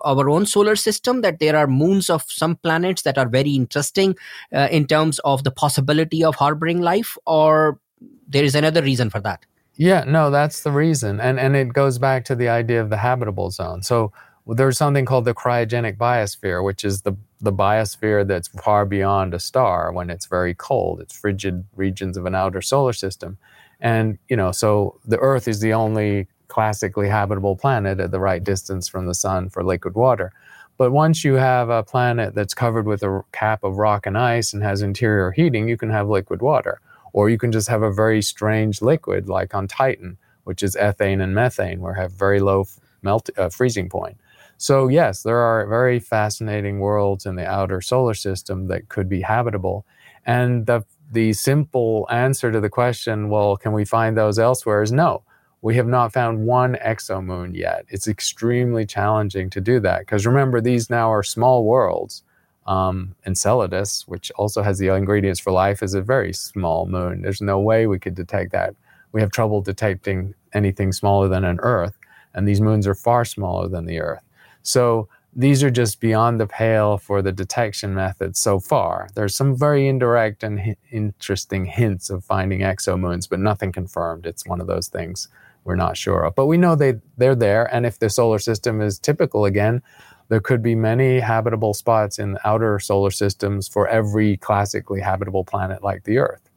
our 0.05 0.31
own 0.31 0.47
solar 0.47 0.77
system 0.77 1.23
that 1.23 1.41
there 1.41 1.57
are 1.57 1.67
moons 1.67 2.09
of 2.09 2.23
some 2.29 2.55
planets 2.55 3.03
that 3.03 3.19
are 3.19 3.29
very 3.29 3.51
interesting 3.51 4.15
uh, 4.55 4.69
in 4.71 4.87
terms 4.87 5.19
of 5.25 5.43
the 5.43 5.51
possibility 5.51 6.23
of 6.23 6.37
harboring 6.37 6.81
life 6.81 7.19
or 7.27 7.81
there 8.29 8.45
is 8.45 8.55
another 8.55 8.81
reason 8.81 9.11
for 9.11 9.21
that 9.21 9.45
yeah 9.79 10.05
no 10.07 10.31
that's 10.31 10.63
the 10.63 10.71
reason 10.71 11.21
and 11.21 11.41
and 11.41 11.57
it 11.57 11.73
goes 11.73 11.99
back 11.99 12.25
to 12.27 12.35
the 12.35 12.49
idea 12.49 12.81
of 12.83 12.91
the 12.91 12.99
habitable 12.99 13.51
zone 13.51 13.83
so 13.83 14.13
there's 14.47 14.79
something 14.79 15.07
called 15.07 15.25
the 15.25 15.35
cryogenic 15.35 15.97
biosphere 15.97 16.63
which 16.63 16.85
is 16.85 17.03
the 17.03 17.17
the 17.41 17.53
biosphere 17.53 18.27
that's 18.27 18.49
far 18.49 18.85
beyond 18.85 19.33
a 19.33 19.39
star 19.39 19.93
when 19.93 20.11
it's 20.11 20.27
very 20.27 20.55
cold 20.55 21.01
it's 21.01 21.17
frigid 21.17 21.65
regions 21.77 22.19
of 22.19 22.27
an 22.27 22.35
outer 22.35 22.61
solar 22.61 22.93
system 22.93 23.39
and 23.81 24.19
you 24.29 24.37
know 24.37 24.53
so 24.53 25.01
the 25.07 25.19
earth 25.19 25.49
is 25.49 25.61
the 25.61 25.73
only 25.73 26.29
classically 26.49 27.09
habitable 27.09 27.55
planet 27.57 28.01
at 28.01 28.11
the 28.11 28.19
right 28.19 28.43
distance 28.43 28.89
from 28.89 29.07
the 29.07 29.15
sun 29.15 29.49
for 29.49 29.63
liquid 29.63 29.95
water. 29.95 30.33
But 30.77 30.93
once 30.93 31.25
you 31.25 31.35
have 31.35 31.69
a 31.69 31.83
planet 31.83 32.35
that's 32.35 32.55
covered 32.55 32.87
with 32.87 33.03
a 33.03 33.23
cap 33.33 33.65
of 33.65 33.77
rock 33.79 34.07
and 34.07 34.17
ice 34.17 34.53
and 34.53 34.63
has 34.63 34.83
interior 34.83 35.31
heating, 35.31 35.69
you 35.69 35.77
can 35.77 35.91
have 35.91 36.09
liquid 36.09 36.41
water. 36.41 36.81
Or 37.13 37.31
you 37.31 37.39
can 37.39 37.53
just 37.53 37.69
have 37.69 37.83
a 37.83 37.93
very 37.93 38.23
strange 38.23 38.83
liquid 38.83 39.29
like 39.29 39.55
on 39.55 39.69
Titan, 39.69 40.19
which 40.45 40.63
is 40.63 40.77
ethane 40.77 41.23
and 41.23 41.35
methane, 41.35 41.81
where 41.81 41.95
have 41.95 42.13
very 42.13 42.41
low 42.41 42.67
melt, 43.03 43.31
uh, 43.37 43.49
freezing 43.49 43.89
point. 43.89 44.19
So, 44.57 44.89
yes, 44.89 45.23
there 45.23 45.39
are 45.39 45.67
very 45.67 46.01
fascinating 46.01 46.81
worlds 46.81 47.27
in 47.27 47.37
the 47.37 47.47
outer 47.47 47.81
solar 47.81 48.15
system 48.15 48.67
that 48.69 48.89
could 48.89 49.09
be 49.09 49.21
habitable. 49.21 49.87
And 50.27 50.67
the, 50.67 50.85
the 51.13 51.33
simple 51.33 52.07
answer 52.11 52.51
to 52.51 52.61
the 52.61 52.69
question, 52.69 53.29
well, 53.29 53.57
can 53.57 53.73
we 53.73 53.85
find 53.85 54.17
those 54.17 54.39
elsewhere, 54.39 54.83
is 54.83 54.91
no 54.93 55.23
we 55.61 55.75
have 55.77 55.87
not 55.87 56.13
found 56.13 56.47
one 56.47 56.77
exomoon 56.77 57.57
yet. 57.57 57.85
It's 57.89 58.07
extremely 58.07 58.87
challenging 58.87 59.51
to 59.51 59.61
do 59.61 59.81
that 59.81 60.01
because 60.01 60.27
remember, 60.27 60.61
these 60.61 60.89
now 60.89 61.13
are 61.13 61.23
small 61.23 61.65
worlds. 61.65 62.23
Um, 62.69 63.15
Enceladus, 63.25 64.07
which 64.07 64.31
also 64.33 64.63
has 64.63 64.79
the 64.79 64.89
ingredients 64.89 65.41
for 65.41 65.51
life, 65.51 65.83
is 65.83 65.95
a 65.95 66.03
very 66.03 66.35
small 66.35 66.87
moon. 66.87 67.23
There's 67.23 67.41
no 67.41 67.59
way 67.59 67.87
we 67.87 67.99
could 67.99 68.15
detect 68.15 68.53
that. 68.53 68.75
We 69.13 69.23
have 69.23 69.31
trouble 69.31 69.63
detecting 69.63 70.35
anything 70.53 70.93
smaller 70.93 71.29
than 71.29 71.45
an 71.45 71.59
Earth, 71.63 71.97
and 72.35 72.47
these 72.47 72.61
moons 72.61 72.87
are 72.87 72.95
far 72.95 73.25
smaller 73.25 73.69
than 73.69 73.87
the 73.87 74.01
Earth. 74.01 74.23
So 74.63 75.09
these 75.35 75.63
are 75.63 75.71
just 75.71 75.99
beyond 75.99 76.41
the 76.41 76.47
pale 76.47 76.99
for 76.99 77.23
the 77.23 77.33
detection 77.33 77.95
methods 77.95 78.39
so 78.39 78.61
far. 78.61 79.09
There's 79.15 79.35
some 79.35 79.57
very 79.57 79.89
indirect 79.89 80.43
and 80.43 80.77
interesting 80.91 81.65
hints 81.65 82.11
of 82.11 82.25
finding 82.25 82.61
exomoons, 82.61 83.29
but 83.29 83.41
nothing 83.41 83.73
confirmed. 83.73 84.27
It's 84.27 84.47
one 84.47 84.61
of 84.61 84.67
those 84.67 84.89
things 84.89 85.29
we're 85.65 85.77
not 85.77 85.97
sure 85.97 86.25
of. 86.25 86.35
But 86.35 86.47
we 86.47 86.57
know 86.57 86.75
they, 86.75 86.95
they're 87.17 87.35
there. 87.35 87.73
And 87.75 87.87
if 87.87 87.99
the 87.99 88.11
solar 88.11 88.39
system 88.39 88.81
is 88.81 88.99
typical 88.99 89.45
again, 89.45 89.83
there 90.29 90.41
could 90.41 90.63
be 90.63 90.75
many 90.75 91.21
habitable 91.21 91.75
spots 91.75 92.19
in 92.19 92.39
outer 92.45 92.79
solar 92.79 93.11
systems 93.11 93.69
for 93.69 93.89
every 93.89 94.37
classically 94.37 95.01
habitable 95.01 95.45
planet 95.45 95.83
like 95.83 96.05
the 96.05 96.19
Earth. 96.19 96.49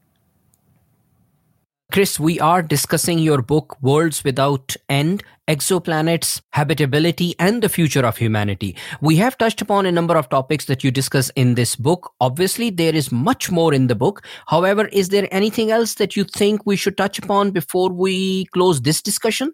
Chris, 1.92 2.18
we 2.18 2.40
are 2.40 2.62
discussing 2.62 3.20
your 3.20 3.42
book, 3.42 3.76
Worlds 3.82 4.24
Without 4.24 4.78
End 4.88 5.24
Exoplanets, 5.50 6.42
Habitability, 6.54 7.36
and 7.38 7.62
the 7.62 7.68
Future 7.68 8.06
of 8.06 8.16
Humanity. 8.16 8.78
We 9.02 9.18
have 9.18 9.38
touched 9.38 9.62
upon 9.62 9.86
a 9.86 9.92
number 9.92 10.16
of 10.16 10.30
topics 10.30 10.66
that 10.66 10.86
you 10.86 10.92
discuss 10.92 11.30
in 11.32 11.56
this 11.56 11.76
book. 11.76 12.14
Obviously, 12.22 12.70
there 12.70 12.96
is 12.96 13.12
much 13.12 13.52
more 13.52 13.74
in 13.74 13.88
the 13.88 13.96
book. 13.96 14.26
However, 14.48 14.88
is 14.88 15.10
there 15.10 15.28
anything 15.32 15.70
else 15.70 15.96
that 15.96 16.16
you 16.16 16.24
think 16.24 16.66
we 16.66 16.78
should 16.78 16.96
touch 16.96 17.20
upon 17.20 17.52
before 17.52 17.92
we 17.92 18.46
close 18.54 18.82
this 18.82 19.02
discussion? 19.02 19.52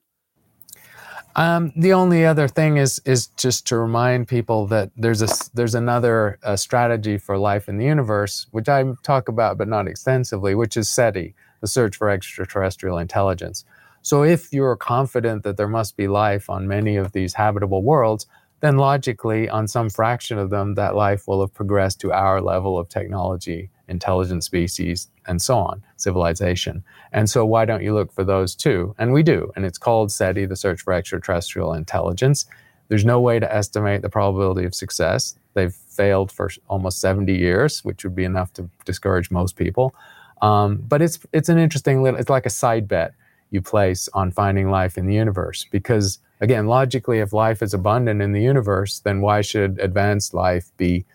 Um, 1.38 1.72
the 1.76 1.94
only 1.94 2.26
other 2.26 2.48
thing 2.48 2.78
is 2.78 3.00
is 3.06 3.28
just 3.38 3.68
to 3.68 3.78
remind 3.78 4.28
people 4.28 4.66
that 4.68 4.90
there's 4.98 5.22
a 5.22 5.28
there's 5.54 5.76
another 5.76 6.40
uh, 6.44 6.56
strategy 6.56 7.20
for 7.20 7.38
life 7.38 7.70
in 7.70 7.78
the 7.78 7.86
universe, 7.86 8.48
which 8.52 8.68
I 8.68 8.84
talk 9.04 9.30
about 9.30 9.58
but 9.58 9.68
not 9.68 9.88
extensively, 9.88 10.56
which 10.56 10.76
is 10.76 10.90
SETI 10.90 11.36
the 11.62 11.68
search 11.68 11.96
for 11.96 12.10
extraterrestrial 12.10 12.98
intelligence. 12.98 13.66
So, 14.02 14.24
if 14.24 14.52
you're 14.52 14.76
confident 14.76 15.44
that 15.44 15.58
there 15.58 15.68
must 15.68 15.96
be 15.96 16.08
life 16.08 16.50
on 16.50 16.68
many 16.68 16.96
of 16.96 17.12
these 17.12 17.36
habitable 17.36 17.84
worlds, 17.84 18.26
then 18.62 18.78
logically, 18.78 19.48
on 19.48 19.68
some 19.68 19.90
fraction 19.90 20.40
of 20.40 20.50
them, 20.50 20.74
that 20.76 20.96
life 20.96 21.28
will 21.28 21.42
have 21.42 21.54
progressed 21.54 22.00
to 22.02 22.12
our 22.12 22.42
level 22.42 22.80
of 22.80 22.90
technology, 22.90 23.70
intelligent 23.88 24.44
species, 24.44 25.10
and 25.28 25.42
so 25.42 25.58
on, 25.58 25.84
civilization. 25.98 26.84
And 27.12 27.30
so, 27.30 27.46
why 27.46 27.66
don't 27.66 27.84
you 27.84 27.94
look 27.94 28.12
for 28.12 28.24
those 28.24 28.56
too? 28.56 28.96
And 28.98 29.14
we 29.14 29.24
do. 29.24 29.52
And 29.56 29.66
it's 29.66 29.78
called 29.78 30.12
SETI, 30.12 30.46
the 30.46 30.56
Search 30.56 30.82
for 30.82 30.94
Extraterrestrial 30.94 31.74
Intelligence. 31.74 32.46
There's 32.88 33.06
no 33.06 33.20
way 33.20 33.40
to 33.40 33.54
estimate 33.54 34.02
the 34.02 34.10
probability 34.10 34.66
of 34.66 34.74
success. 34.74 35.36
They've 35.54 35.74
failed 35.74 36.32
for 36.32 36.50
almost 36.70 37.02
70 37.02 37.36
years, 37.36 37.84
which 37.84 38.04
would 38.04 38.16
be 38.16 38.24
enough 38.24 38.54
to 38.54 38.70
discourage 38.86 39.30
most 39.30 39.56
people. 39.56 39.94
Um, 40.42 40.78
but 40.78 41.02
it's 41.02 41.20
it's 41.34 41.50
an 41.50 41.58
interesting 41.58 42.04
little. 42.04 42.20
It's 42.20 42.30
like 42.30 42.46
a 42.46 42.52
side 42.52 42.88
bet 42.88 43.14
you 43.50 43.62
place 43.62 44.10
on 44.14 44.32
finding 44.32 44.70
life 44.70 44.98
in 44.98 45.08
the 45.08 45.16
universe 45.16 45.66
because 45.72 46.20
again, 46.42 46.68
logically, 46.68 47.20
if 47.20 47.34
life 47.34 47.62
is 47.62 47.74
abundant 47.74 48.22
in 48.22 48.32
the 48.34 48.42
universe, 48.42 49.00
then 49.00 49.22
why 49.22 49.42
should 49.42 49.80
advanced 49.80 50.34
life 50.34 50.72
be 50.78 51.06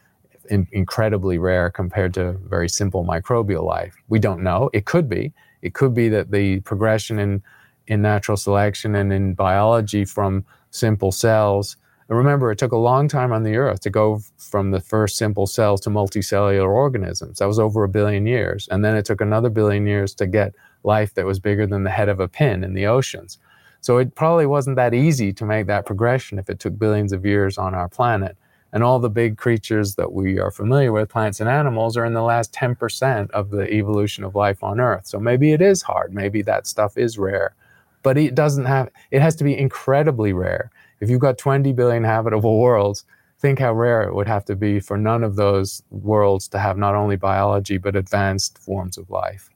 in, 0.51 0.66
incredibly 0.72 1.38
rare 1.38 1.70
compared 1.70 2.14
to 2.14 2.32
very 2.49 2.68
simple 2.68 3.05
microbial 3.05 3.64
life? 3.64 3.95
We 4.09 4.18
don't 4.18 4.43
know. 4.43 4.70
It 4.72 4.84
could 4.84 5.09
be. 5.09 5.32
It 5.62 5.74
could 5.74 5.95
be 5.95 6.09
that 6.11 6.30
the 6.30 6.61
progression 6.61 7.18
in 7.18 7.43
in 7.88 8.01
natural 8.01 8.36
selection 8.36 8.95
and 8.95 9.12
in 9.12 9.34
biology 9.34 10.05
from 10.05 10.45
simple 10.70 11.11
cells 11.11 11.76
remember, 12.14 12.51
it 12.51 12.59
took 12.59 12.72
a 12.72 12.76
long 12.76 13.09
time 13.09 13.32
on 13.32 13.43
the 13.43 13.57
earth 13.57 13.80
to 13.80 13.90
go 13.90 14.20
from 14.36 14.70
the 14.70 14.80
first 14.80 15.16
simple 15.16 15.47
cells 15.47 15.80
to 15.82 15.90
multicellular 15.90 16.68
organisms. 16.68 17.38
That 17.38 17.47
was 17.47 17.59
over 17.59 17.84
a 17.84 17.88
billion 17.88 18.26
years. 18.26 18.68
And 18.70 18.84
then 18.84 18.97
it 18.97 19.05
took 19.05 19.20
another 19.20 19.51
billion 19.51 19.86
years 19.86 20.14
to 20.16 20.26
get 20.26 20.55
life 20.84 21.14
that 21.14 21.26
was 21.26 21.38
bigger 21.38 21.66
than 21.66 21.84
the 21.84 21.90
head 21.90 22.09
of 22.09 22.20
a 22.20 22.28
pin 22.28 22.64
in 22.64 22.74
the 22.74 22.86
oceans. 22.86 23.38
So 23.80 23.99
it 23.99 24.14
probably 24.14 24.47
wasn't 24.47 24.76
that 24.76 24.95
easy 24.95 25.32
to 25.32 25.45
make 25.45 25.66
that 25.66 25.86
progression 25.86 26.38
if 26.38 26.49
it 26.49 26.61
took 26.61 26.78
billions 26.78 27.12
of 27.12 27.26
years 27.26 27.59
on 27.59 27.74
our 27.74 27.88
planet. 27.88 28.36
And 28.72 28.82
all 28.82 28.98
the 28.98 29.10
big 29.10 29.36
creatures 29.36 29.96
that 29.96 30.12
we 30.12 30.38
are 30.38 30.50
familiar 30.50 30.92
with, 30.92 31.10
plants 31.10 31.40
and 31.40 31.48
animals, 31.48 31.96
are 31.96 32.04
in 32.04 32.14
the 32.14 32.22
last 32.22 32.52
10% 32.54 33.30
of 33.30 33.50
the 33.50 33.70
evolution 33.72 34.24
of 34.24 34.34
life 34.34 34.62
on 34.62 34.80
Earth. 34.80 35.06
So 35.06 35.20
maybe 35.20 35.52
it 35.52 35.60
is 35.60 35.82
hard. 35.82 36.14
Maybe 36.14 36.40
that 36.42 36.66
stuff 36.66 36.96
is 36.96 37.18
rare. 37.18 37.54
But 38.02 38.16
it 38.16 38.34
doesn't 38.34 38.64
have, 38.64 38.88
it 39.10 39.20
has 39.20 39.36
to 39.36 39.44
be 39.44 39.56
incredibly 39.56 40.32
rare. 40.32 40.70
If 41.00 41.10
you've 41.10 41.20
got 41.20 41.36
20 41.36 41.72
billion 41.74 42.04
habitable 42.04 42.58
worlds, 42.58 43.04
think 43.38 43.58
how 43.58 43.74
rare 43.74 44.02
it 44.02 44.14
would 44.14 44.28
have 44.28 44.44
to 44.46 44.56
be 44.56 44.80
for 44.80 44.96
none 44.96 45.22
of 45.24 45.36
those 45.36 45.82
worlds 45.90 46.48
to 46.48 46.58
have 46.58 46.78
not 46.78 46.94
only 46.94 47.16
biology, 47.16 47.76
but 47.76 47.94
advanced 47.96 48.56
forms 48.58 48.96
of 48.96 49.10
life. 49.10 49.50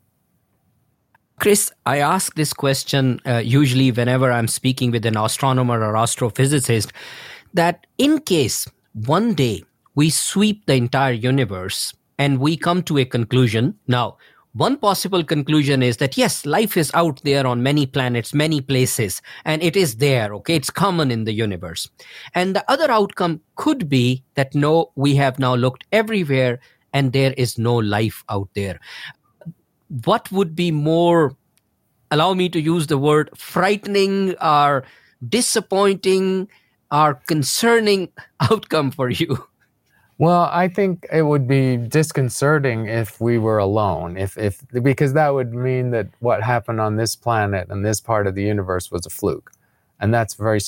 Chris, 1.39 1.71
I 1.85 1.99
ask 1.99 2.35
this 2.35 2.53
question 2.53 3.21
uh, 3.27 3.43
usually 3.45 3.93
whenever 3.93 4.33
I'm 4.33 4.49
speaking 4.49 4.91
with 4.91 5.05
an 5.07 5.17
astronomer 5.17 5.83
or 5.83 5.93
astrophysicist 5.95 6.91
that 7.55 7.87
in 7.99 8.21
case 8.21 8.67
one 9.05 9.35
day 9.35 9.63
we 9.95 10.11
sweep 10.11 10.67
the 10.67 10.75
entire 10.75 11.13
universe 11.13 11.95
and 12.19 12.39
we 12.39 12.57
come 12.57 12.83
to 12.85 12.99
a 12.99 13.05
conclusion. 13.05 13.75
Now, 13.87 14.17
one 14.55 14.79
possible 14.79 15.23
conclusion 15.23 15.83
is 15.83 15.99
that 15.99 16.17
yes, 16.17 16.47
life 16.47 16.77
is 16.77 16.91
out 16.95 17.21
there 17.25 17.47
on 17.47 17.63
many 17.63 17.85
planets, 17.85 18.33
many 18.33 18.63
places, 18.63 19.21
and 19.45 19.63
it 19.63 19.77
is 19.77 19.97
there, 19.97 20.35
okay? 20.37 20.57
It's 20.57 20.71
common 20.71 21.11
in 21.11 21.25
the 21.25 21.33
universe. 21.33 21.91
And 22.35 22.57
the 22.57 22.71
other 22.71 22.91
outcome 22.91 23.43
could 23.57 23.89
be 23.89 24.25
that 24.35 24.55
no, 24.55 24.93
we 24.97 25.15
have 25.17 25.39
now 25.39 25.55
looked 25.55 25.85
everywhere 25.93 26.59
and 26.95 27.13
there 27.13 27.35
is 27.37 27.59
no 27.59 27.77
life 27.77 28.25
out 28.31 28.49
there 28.55 28.81
what 29.89 30.31
would 30.33 30.55
be 30.55 30.71
more 30.71 31.37
allow 32.11 32.35
me 32.35 32.49
to 32.49 32.61
use 32.61 32.87
the 32.87 32.99
word 32.99 33.31
frightening 33.37 34.35
or 34.41 34.85
disappointing 35.29 36.49
or 36.91 37.15
concerning 37.27 38.09
outcome 38.41 38.91
for 38.91 39.11
you? 39.11 39.47
Well 40.19 40.49
i 40.51 40.67
think 40.67 41.07
it 41.13 41.23
would 41.23 41.47
be 41.47 41.77
disconcerting 41.77 42.87
if 42.87 43.21
we 43.21 43.37
were 43.39 43.59
alone. 43.59 44.17
If 44.17 44.39
if 44.39 44.65
because 44.83 45.13
that 45.13 45.35
would 45.35 45.53
mean 45.53 45.91
that 45.91 46.09
what 46.21 46.43
happened 46.43 46.81
on 46.81 46.97
this 46.97 47.15
planet 47.15 47.69
and 47.69 47.85
this 47.85 48.01
part 48.01 48.27
of 48.27 48.35
the 48.35 48.43
universe 48.43 48.91
was 48.91 49.05
a 49.05 49.11
fluke. 49.11 49.53
And 50.01 50.15
that's 50.15 50.35
very 50.35 50.61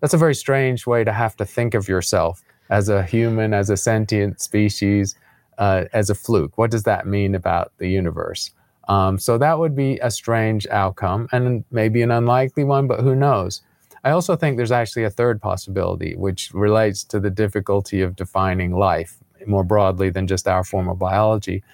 that's 0.00 0.14
a 0.14 0.18
very 0.18 0.34
strange 0.34 0.86
way 0.86 1.04
to 1.04 1.12
have 1.12 1.36
to 1.36 1.44
think 1.44 1.74
of 1.74 1.88
yourself 1.88 2.42
as 2.68 2.88
a 2.88 3.04
human 3.04 3.54
as 3.54 3.70
a 3.70 3.76
sentient 3.76 4.40
species 4.40 5.14
uh, 5.58 5.84
as 5.92 6.10
a 6.10 6.14
fluke. 6.14 6.58
What 6.58 6.70
does 6.70 6.82
that 6.82 7.06
mean 7.06 7.34
about 7.34 7.72
the 7.78 7.88
universe? 7.88 8.50
Um, 8.88 9.18
so 9.18 9.38
that 9.38 9.58
would 9.58 9.74
be 9.74 9.98
a 9.98 10.10
strange 10.10 10.66
outcome 10.68 11.28
and 11.32 11.64
maybe 11.70 12.02
an 12.02 12.10
unlikely 12.10 12.64
one, 12.64 12.86
but 12.86 13.00
who 13.00 13.14
knows? 13.16 13.62
I 14.06 14.12
also 14.12 14.36
think 14.36 14.56
there's 14.56 14.70
actually 14.70 15.02
a 15.02 15.10
third 15.10 15.42
possibility, 15.42 16.14
which 16.14 16.54
relates 16.54 17.02
to 17.02 17.18
the 17.18 17.28
difficulty 17.28 18.02
of 18.02 18.14
defining 18.14 18.70
life 18.70 19.16
more 19.48 19.64
broadly 19.64 20.10
than 20.10 20.28
just 20.28 20.46
our 20.46 20.62
form 20.62 20.88
of 20.88 20.96
biology. 20.96 21.64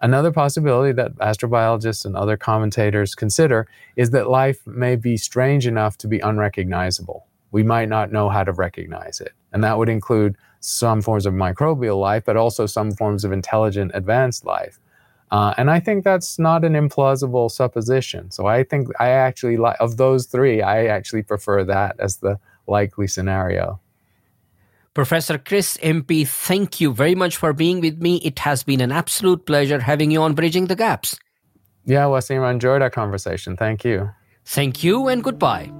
Another 0.00 0.30
possibility 0.30 0.92
that 0.92 1.16
astrobiologists 1.16 2.04
and 2.04 2.14
other 2.14 2.36
commentators 2.36 3.16
consider 3.16 3.66
is 3.96 4.10
that 4.10 4.30
life 4.30 4.64
may 4.68 4.94
be 4.94 5.16
strange 5.16 5.66
enough 5.66 5.98
to 5.98 6.06
be 6.06 6.20
unrecognizable. 6.20 7.26
We 7.50 7.64
might 7.64 7.88
not 7.88 8.12
know 8.12 8.28
how 8.28 8.44
to 8.44 8.52
recognize 8.52 9.20
it. 9.20 9.32
And 9.52 9.64
that 9.64 9.76
would 9.76 9.88
include 9.88 10.36
some 10.60 11.02
forms 11.02 11.26
of 11.26 11.34
microbial 11.34 11.98
life, 11.98 12.22
but 12.24 12.36
also 12.36 12.66
some 12.66 12.92
forms 12.92 13.24
of 13.24 13.32
intelligent 13.32 13.90
advanced 13.94 14.44
life. 14.44 14.78
Uh, 15.30 15.54
and 15.56 15.70
I 15.70 15.78
think 15.78 16.02
that's 16.02 16.38
not 16.38 16.64
an 16.64 16.72
implausible 16.72 17.50
supposition. 17.50 18.30
So 18.30 18.46
I 18.46 18.64
think 18.64 18.88
I 18.98 19.10
actually 19.10 19.56
like 19.56 19.76
of 19.78 19.96
those 19.96 20.26
three, 20.26 20.60
I 20.60 20.86
actually 20.86 21.22
prefer 21.22 21.62
that 21.64 21.96
as 22.00 22.16
the 22.16 22.38
likely 22.66 23.06
scenario. 23.06 23.80
Professor 24.92 25.38
Chris 25.38 25.76
Impey, 25.82 26.24
thank 26.24 26.80
you 26.80 26.92
very 26.92 27.14
much 27.14 27.36
for 27.36 27.52
being 27.52 27.80
with 27.80 28.02
me. 28.02 28.16
It 28.24 28.40
has 28.40 28.64
been 28.64 28.80
an 28.80 28.90
absolute 28.90 29.46
pleasure 29.46 29.78
having 29.78 30.10
you 30.10 30.20
on 30.22 30.34
Bridging 30.34 30.66
the 30.66 30.74
Gaps. 30.74 31.18
Yeah, 31.84 32.04
Wasim, 32.04 32.42
I 32.42 32.50
enjoyed 32.50 32.82
our 32.82 32.90
conversation. 32.90 33.56
Thank 33.56 33.84
you. 33.84 34.10
Thank 34.44 34.82
you 34.82 35.06
and 35.06 35.22
goodbye. 35.22 35.70